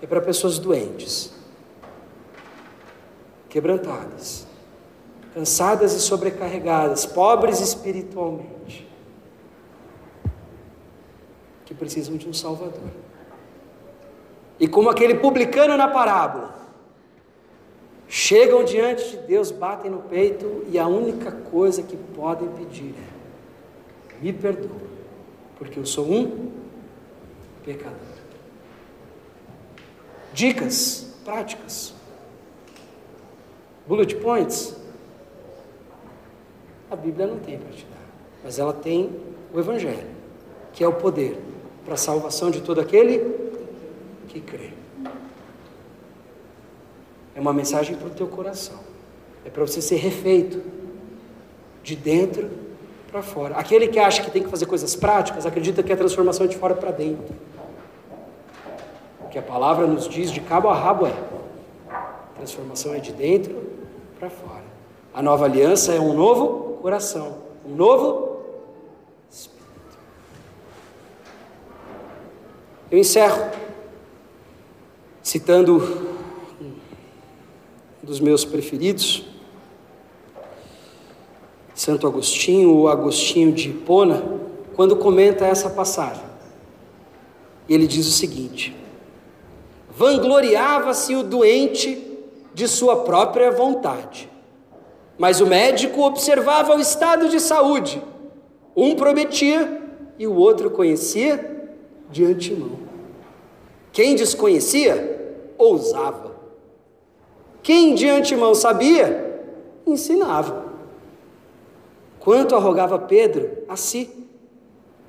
é 0.00 0.06
para 0.06 0.18
pessoas 0.22 0.58
doentes, 0.58 1.30
quebrantadas, 3.50 4.46
cansadas 5.34 5.92
e 5.92 6.00
sobrecarregadas, 6.00 7.04
pobres 7.04 7.60
espiritualmente, 7.60 8.88
que 11.66 11.74
precisam 11.74 12.16
de 12.16 12.26
um 12.26 12.32
Salvador. 12.32 12.90
E 14.58 14.66
como 14.66 14.88
aquele 14.88 15.16
publicano 15.16 15.76
na 15.76 15.88
parábola, 15.88 16.59
chegam 18.10 18.64
diante 18.64 19.08
de 19.10 19.16
Deus, 19.18 19.52
batem 19.52 19.88
no 19.88 20.02
peito 20.02 20.64
e 20.68 20.78
a 20.78 20.86
única 20.88 21.30
coisa 21.30 21.80
que 21.80 21.96
podem 21.96 22.48
pedir 22.48 22.92
é: 22.98 24.22
me 24.22 24.32
perdoa, 24.32 24.80
porque 25.56 25.78
eu 25.78 25.86
sou 25.86 26.10
um 26.10 26.50
pecador. 27.64 27.96
Dicas 30.34 31.14
práticas, 31.24 31.94
bullet 33.86 34.16
points. 34.16 34.76
A 36.90 36.96
Bíblia 36.96 37.28
não 37.28 37.38
tem 37.38 37.56
para 37.56 37.70
te 37.70 37.84
dar, 37.84 38.04
mas 38.42 38.58
ela 38.58 38.72
tem 38.72 39.14
o 39.54 39.60
Evangelho, 39.60 40.08
que 40.72 40.82
é 40.82 40.88
o 40.88 40.92
poder 40.92 41.38
para 41.84 41.94
a 41.94 41.96
salvação 41.96 42.50
de 42.50 42.60
todo 42.60 42.80
aquele 42.80 43.20
que 44.26 44.40
crê. 44.40 44.79
É 47.34 47.40
uma 47.40 47.52
mensagem 47.52 47.96
para 47.96 48.08
o 48.08 48.10
teu 48.10 48.26
coração. 48.26 48.78
É 49.44 49.50
para 49.50 49.64
você 49.64 49.80
ser 49.80 49.96
refeito 49.96 50.62
de 51.82 51.96
dentro 51.96 52.50
para 53.10 53.22
fora. 53.22 53.56
Aquele 53.56 53.88
que 53.88 53.98
acha 53.98 54.22
que 54.22 54.30
tem 54.30 54.42
que 54.42 54.48
fazer 54.48 54.66
coisas 54.66 54.94
práticas, 54.94 55.46
acredita 55.46 55.82
que 55.82 55.92
a 55.92 55.96
transformação 55.96 56.46
é 56.46 56.48
de 56.48 56.56
fora 56.56 56.74
para 56.74 56.90
dentro. 56.90 57.34
O 59.20 59.28
que 59.28 59.38
a 59.38 59.42
palavra 59.42 59.86
nos 59.86 60.08
diz 60.08 60.30
de 60.30 60.40
cabo 60.40 60.68
a 60.68 60.74
rabo 60.74 61.06
é: 61.06 61.14
a 61.90 62.36
transformação 62.36 62.94
é 62.94 62.98
de 62.98 63.12
dentro 63.12 63.56
para 64.18 64.28
fora. 64.28 64.64
A 65.14 65.22
nova 65.22 65.44
aliança 65.46 65.92
é 65.94 66.00
um 66.00 66.14
novo 66.14 66.78
coração, 66.82 67.38
um 67.64 67.74
novo 67.74 68.42
espírito. 69.30 69.98
Eu 72.90 72.98
encerro 72.98 73.50
Citando 75.22 76.09
dos 78.10 78.18
meus 78.18 78.44
preferidos, 78.44 79.22
Santo 81.72 82.08
Agostinho, 82.08 82.74
ou 82.74 82.88
Agostinho 82.88 83.52
de 83.52 83.68
Hipona, 83.68 84.20
quando 84.74 84.96
comenta 84.96 85.46
essa 85.46 85.70
passagem. 85.70 86.24
Ele 87.68 87.86
diz 87.86 88.08
o 88.08 88.10
seguinte: 88.10 88.74
Vangloriava-se 89.96 91.14
o 91.14 91.22
doente 91.22 92.04
de 92.52 92.66
sua 92.66 93.04
própria 93.04 93.52
vontade, 93.52 94.28
mas 95.16 95.40
o 95.40 95.46
médico 95.46 96.02
observava 96.02 96.74
o 96.74 96.80
estado 96.80 97.28
de 97.28 97.38
saúde. 97.38 98.02
Um 98.74 98.96
prometia 98.96 99.82
e 100.18 100.26
o 100.26 100.34
outro 100.34 100.68
conhecia 100.68 101.68
de 102.10 102.24
antemão. 102.24 102.72
Quem 103.92 104.16
desconhecia, 104.16 105.46
ousava. 105.56 106.29
Quem 107.62 107.94
de 107.94 108.08
antemão 108.08 108.54
sabia, 108.54 109.42
ensinava. 109.86 110.64
Quanto 112.18 112.54
arrogava 112.54 112.98
Pedro 112.98 113.50
a 113.68 113.76
si, 113.76 114.10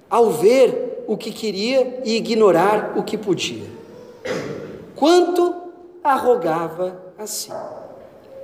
ao 0.09 0.29
ver 0.31 1.03
o 1.07 1.17
que 1.17 1.31
queria 1.31 2.01
e 2.05 2.15
ignorar 2.15 2.93
o 2.97 3.03
que 3.03 3.17
podia. 3.17 3.65
Quanto 4.95 5.55
arrogava 6.03 7.01
a 7.17 7.25
si, 7.25 7.51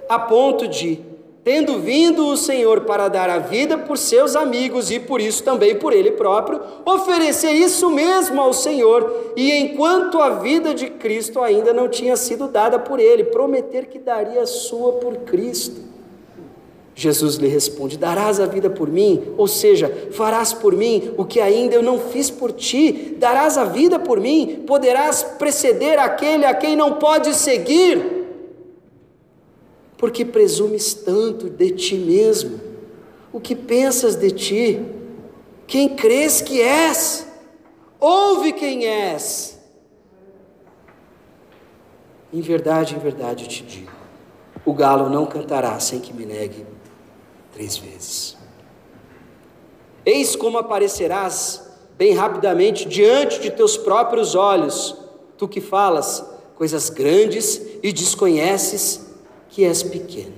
a 0.09 0.19
ponto 0.19 0.67
de 0.67 1.01
tendo 1.47 1.79
vindo 1.79 2.27
o 2.27 2.35
Senhor 2.35 2.81
para 2.81 3.07
dar 3.07 3.29
a 3.29 3.37
vida 3.39 3.77
por 3.77 3.97
seus 3.97 4.35
amigos 4.35 4.91
e 4.91 4.99
por 4.99 5.21
isso 5.21 5.41
também 5.41 5.75
por 5.75 5.93
ele 5.93 6.11
próprio, 6.11 6.59
oferecer 6.85 7.51
isso 7.51 7.89
mesmo 7.89 8.41
ao 8.41 8.51
Senhor, 8.51 9.31
e 9.33 9.53
enquanto 9.53 10.19
a 10.19 10.31
vida 10.31 10.73
de 10.73 10.87
Cristo 10.89 11.39
ainda 11.39 11.71
não 11.71 11.87
tinha 11.87 12.17
sido 12.17 12.49
dada 12.49 12.77
por 12.77 12.99
ele, 12.99 13.23
prometer 13.23 13.85
que 13.85 13.97
daria 13.97 14.41
a 14.41 14.45
sua 14.45 14.91
por 14.95 15.19
Cristo. 15.19 15.79
Jesus 16.93 17.35
lhe 17.35 17.47
responde: 17.47 17.97
Darás 17.97 18.41
a 18.41 18.45
vida 18.45 18.69
por 18.69 18.89
mim, 18.89 19.33
ou 19.37 19.47
seja, 19.47 20.09
farás 20.11 20.51
por 20.51 20.75
mim 20.75 21.13
o 21.15 21.23
que 21.23 21.39
ainda 21.39 21.75
eu 21.75 21.81
não 21.81 21.97
fiz 21.97 22.29
por 22.29 22.51
ti, 22.51 23.15
darás 23.17 23.57
a 23.57 23.63
vida 23.63 23.97
por 23.97 24.19
mim, 24.19 24.65
poderás 24.67 25.23
preceder 25.23 25.97
aquele 25.97 26.43
a 26.43 26.53
quem 26.53 26.75
não 26.75 26.95
pode 26.95 27.33
seguir 27.33 28.17
porque 29.97 30.23
presumes 30.23 30.93
tanto 30.93 31.49
de 31.49 31.71
ti 31.71 31.95
mesmo? 31.95 32.59
O 33.33 33.39
que 33.39 33.55
pensas 33.55 34.15
de 34.15 34.31
ti? 34.31 34.85
Quem 35.65 35.95
crês 35.95 36.41
que 36.41 36.61
és? 36.61 37.27
Ouve 37.99 38.53
quem 38.53 38.85
és. 38.85 39.59
Em 42.31 42.41
verdade, 42.41 42.95
em 42.95 42.99
verdade 42.99 43.47
te 43.47 43.63
digo: 43.63 43.91
o 44.65 44.73
galo 44.73 45.09
não 45.09 45.25
cantará 45.25 45.79
sem 45.79 45.99
que 45.99 46.13
me 46.13 46.25
negue 46.25 46.65
três 47.51 47.77
vezes. 47.77 48.37
Eis 50.05 50.35
como 50.35 50.57
aparecerás 50.57 51.67
bem 51.97 52.13
rapidamente 52.13 52.87
diante 52.87 53.39
de 53.39 53.49
teus 53.49 53.75
próprios 53.75 54.35
olhos, 54.35 54.95
tu 55.37 55.47
que 55.47 55.59
falas 55.59 56.23
coisas 56.55 56.89
grandes 56.89 57.61
e 57.81 57.91
desconheces 57.91 59.06
que 59.57 59.65
és 59.65 59.81
pequeno. 59.81 60.35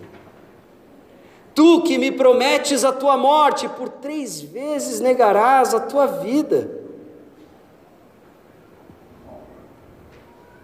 Tu 1.54 1.82
que 1.82 1.98
me 1.98 2.10
prometes 2.10 2.86
a 2.86 2.94
tua 2.94 3.18
morte, 3.18 3.68
por 3.68 3.90
três 3.90 4.40
vezes 4.40 5.02
negarás 5.02 5.74
a 5.74 5.82
tua 5.82 6.06
vida. 6.06 6.72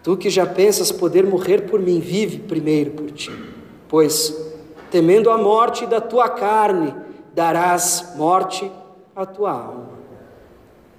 Tu 0.01 0.15
que 0.15 0.29
já 0.29 0.45
pensas 0.45 0.89
poder 0.89 1.25
morrer 1.25 1.69
por 1.69 1.81
mim, 1.81 1.99
vive 1.99 2.39
primeiro 2.39 2.91
por 2.91 3.11
ti, 3.11 3.29
pois, 3.89 4.33
temendo 4.89 5.29
a 5.29 5.37
morte 5.37 5.85
da 5.85 5.99
tua 5.99 6.29
carne, 6.29 6.95
darás 7.33 8.13
morte 8.15 8.71
à 9.13 9.25
tua 9.25 9.51
alma. 9.51 9.99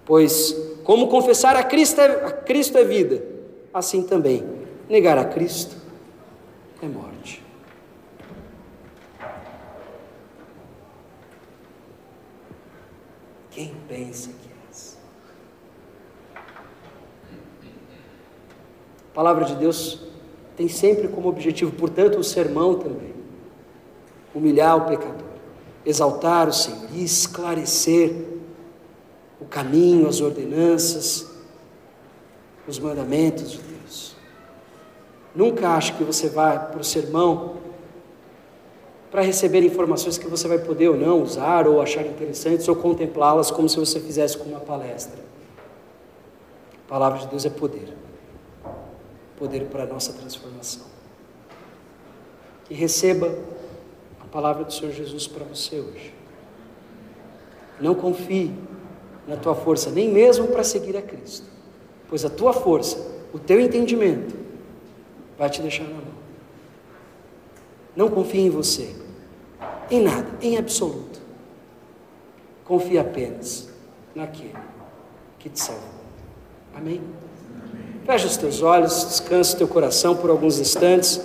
Pois, 0.04 0.54
como 0.84 1.08
confessar 1.08 1.56
a 1.56 1.64
Cristo 1.64 2.02
é, 2.02 2.26
a 2.26 2.32
Cristo 2.32 2.76
é 2.76 2.84
vida, 2.84 3.24
assim 3.72 4.02
também 4.02 4.44
negar 4.90 5.16
a 5.16 5.24
Cristo 5.24 5.74
é 6.82 6.86
morte. 6.86 7.05
Quem 13.56 13.74
pensa 13.88 14.28
que 14.28 14.50
és? 14.68 14.98
A 19.10 19.14
palavra 19.14 19.46
de 19.46 19.54
Deus 19.54 20.02
tem 20.54 20.68
sempre 20.68 21.08
como 21.08 21.30
objetivo, 21.30 21.72
portanto, 21.72 22.18
o 22.18 22.22
sermão 22.22 22.74
também, 22.74 23.14
humilhar 24.34 24.76
o 24.76 24.84
pecador, 24.84 25.26
exaltar 25.86 26.50
o 26.50 26.52
Senhor 26.52 26.86
e 26.92 27.02
esclarecer 27.02 28.26
o 29.40 29.46
caminho, 29.46 30.06
as 30.06 30.20
ordenanças, 30.20 31.26
os 32.68 32.78
mandamentos 32.78 33.52
de 33.52 33.58
Deus. 33.62 34.16
Nunca 35.34 35.70
ache 35.70 35.94
que 35.94 36.04
você 36.04 36.28
vai 36.28 36.58
para 36.58 36.80
o 36.80 36.84
sermão 36.84 37.56
para 39.16 39.24
receber 39.24 39.62
informações 39.62 40.18
que 40.18 40.28
você 40.28 40.46
vai 40.46 40.58
poder 40.58 40.90
ou 40.90 40.94
não 40.94 41.22
usar, 41.22 41.66
ou 41.66 41.80
achar 41.80 42.04
interessantes, 42.04 42.68
ou 42.68 42.76
contemplá-las 42.76 43.50
como 43.50 43.66
se 43.66 43.78
você 43.78 43.98
fizesse 43.98 44.36
com 44.36 44.44
uma 44.44 44.60
palestra. 44.60 45.18
A 46.84 46.86
palavra 46.86 47.20
de 47.20 47.28
Deus 47.28 47.46
é 47.46 47.48
poder 47.48 47.94
poder 49.38 49.68
para 49.70 49.84
a 49.84 49.86
nossa 49.86 50.12
transformação. 50.12 50.82
E 52.68 52.74
receba 52.74 53.34
a 54.20 54.26
palavra 54.26 54.64
do 54.64 54.72
Senhor 54.74 54.92
Jesus 54.92 55.26
para 55.26 55.46
você 55.46 55.80
hoje. 55.80 56.12
Não 57.80 57.94
confie 57.94 58.52
na 59.26 59.38
tua 59.38 59.54
força, 59.54 59.90
nem 59.90 60.12
mesmo 60.12 60.48
para 60.48 60.62
seguir 60.62 60.94
a 60.94 61.00
Cristo, 61.00 61.46
pois 62.06 62.22
a 62.22 62.28
tua 62.28 62.52
força, 62.52 62.98
o 63.32 63.38
teu 63.38 63.58
entendimento, 63.58 64.36
vai 65.38 65.48
te 65.48 65.62
deixar 65.62 65.84
na 65.84 65.94
mão. 65.94 66.16
Não 67.96 68.10
confie 68.10 68.40
em 68.40 68.50
você. 68.50 69.05
Em 69.90 70.02
nada, 70.02 70.26
em 70.40 70.56
absoluto. 70.56 71.20
Confia 72.64 73.02
apenas 73.02 73.68
naquele 74.14 74.54
que 75.38 75.48
te 75.48 75.60
salvou. 75.60 75.84
Amém? 76.74 77.00
Feche 78.04 78.26
os 78.26 78.36
teus 78.36 78.62
olhos, 78.62 79.04
descanse 79.08 79.54
o 79.54 79.58
teu 79.58 79.68
coração 79.68 80.16
por 80.16 80.30
alguns 80.30 80.58
instantes. 80.58 81.20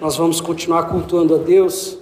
Nós 0.00 0.16
vamos 0.16 0.40
continuar 0.40 0.84
cultuando 0.84 1.34
a 1.34 1.38
Deus. 1.38 1.98